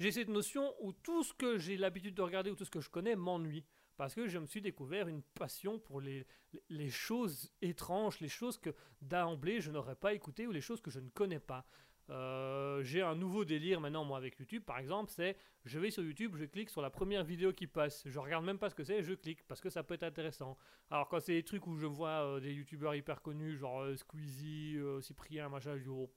[0.00, 2.80] j'ai cette notion où tout ce que j'ai l'habitude de regarder ou tout ce que
[2.80, 3.64] je connais m'ennuie.
[3.96, 6.26] Parce que je me suis découvert une passion pour les,
[6.68, 10.90] les choses étranges, les choses que d'emblée je n'aurais pas écoutées ou les choses que
[10.90, 11.64] je ne connais pas.
[12.10, 14.62] Euh, j'ai un nouveau délire maintenant moi avec YouTube.
[14.64, 18.02] Par exemple c'est je vais sur YouTube je clique sur la première vidéo qui passe.
[18.06, 20.58] Je regarde même pas ce que c'est je clique parce que ça peut être intéressant.
[20.90, 23.96] Alors quand c'est des trucs où je vois euh, des youtubeurs hyper connus genre euh,
[23.96, 26.10] Squeezie euh, Cyprien machin je dis oh,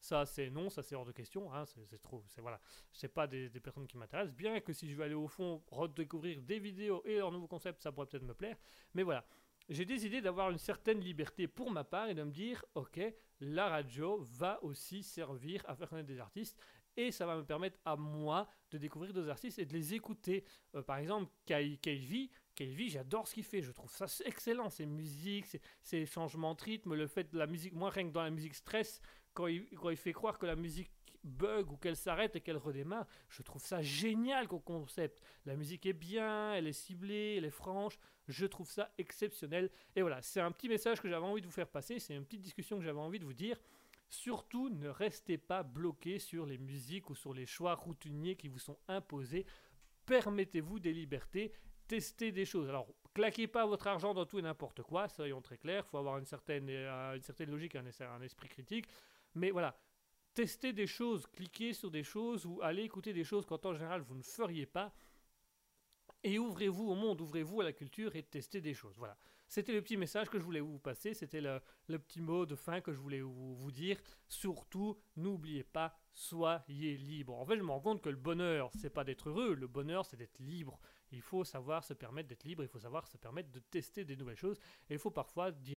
[0.00, 2.60] ça c'est non ça c'est hors de question hein, c'est trop c'est voilà
[2.92, 6.40] c'est pas des, personnes qui m'intéressent bien que si je vais aller au fond redécouvrir
[6.42, 8.56] des vidéos et leurs nouveaux concepts ça pourrait peut-être me plaire
[8.94, 9.24] mais voilà
[9.70, 13.00] j'ai décidé d'avoir une certaine liberté pour ma part et de me dire, ok,
[13.38, 16.58] la radio va aussi servir à faire connaître des artistes
[16.96, 20.44] et ça va me permettre à moi de découvrir d'autres artistes et de les écouter.
[20.74, 25.46] Euh, par exemple, Keivi, Keivi, j'adore ce qu'il fait, je trouve ça excellent, ses musiques,
[25.46, 28.30] ses, ses changements de rythme, le fait de la musique, moi rien que dans la
[28.30, 29.00] musique stress,
[29.34, 30.90] quand il, fait croire que la musique
[31.22, 35.22] bug ou qu'elle s'arrête et qu'elle redémarre, je trouve ça génial comme concept.
[35.44, 37.98] La musique est bien, elle est ciblée, elle est franche,
[38.28, 39.70] je trouve ça exceptionnel.
[39.94, 42.24] Et voilà, c'est un petit message que j'avais envie de vous faire passer, c'est une
[42.24, 43.58] petite discussion que j'avais envie de vous dire.
[44.08, 48.58] Surtout, ne restez pas bloqué sur les musiques ou sur les choix routiniers qui vous
[48.58, 49.46] sont imposés.
[50.04, 51.52] Permettez-vous des libertés,
[51.86, 52.68] testez des choses.
[52.68, 55.98] Alors, claquez pas votre argent dans tout et n'importe quoi, soyons très clairs, il faut
[55.98, 58.86] avoir une certaine, euh, une certaine logique, un esprit critique.
[59.34, 59.78] Mais voilà,
[60.34, 64.02] testez des choses, cliquez sur des choses ou allez écouter des choses qu'en temps général
[64.02, 64.92] vous ne feriez pas.
[66.22, 68.98] Et ouvrez-vous au monde, ouvrez-vous à la culture et testez des choses.
[68.98, 69.16] Voilà.
[69.48, 71.60] c'était le petit message que je voulais vous passer, c'était le,
[71.98, 73.98] petit mot de fin que je voulais vous, vous dire.
[74.28, 77.38] Surtout, n'oubliez pas, soyez libre.
[77.38, 80.04] En fait, je me rends compte que le bonheur, c'est pas d'être heureux, le bonheur,
[80.04, 80.78] c'est d'être libre.
[81.10, 84.16] Il faut savoir se permettre d'être libre, il faut savoir se permettre de tester des
[84.16, 84.58] nouvelles choses,
[84.90, 85.74] et il faut parfois dire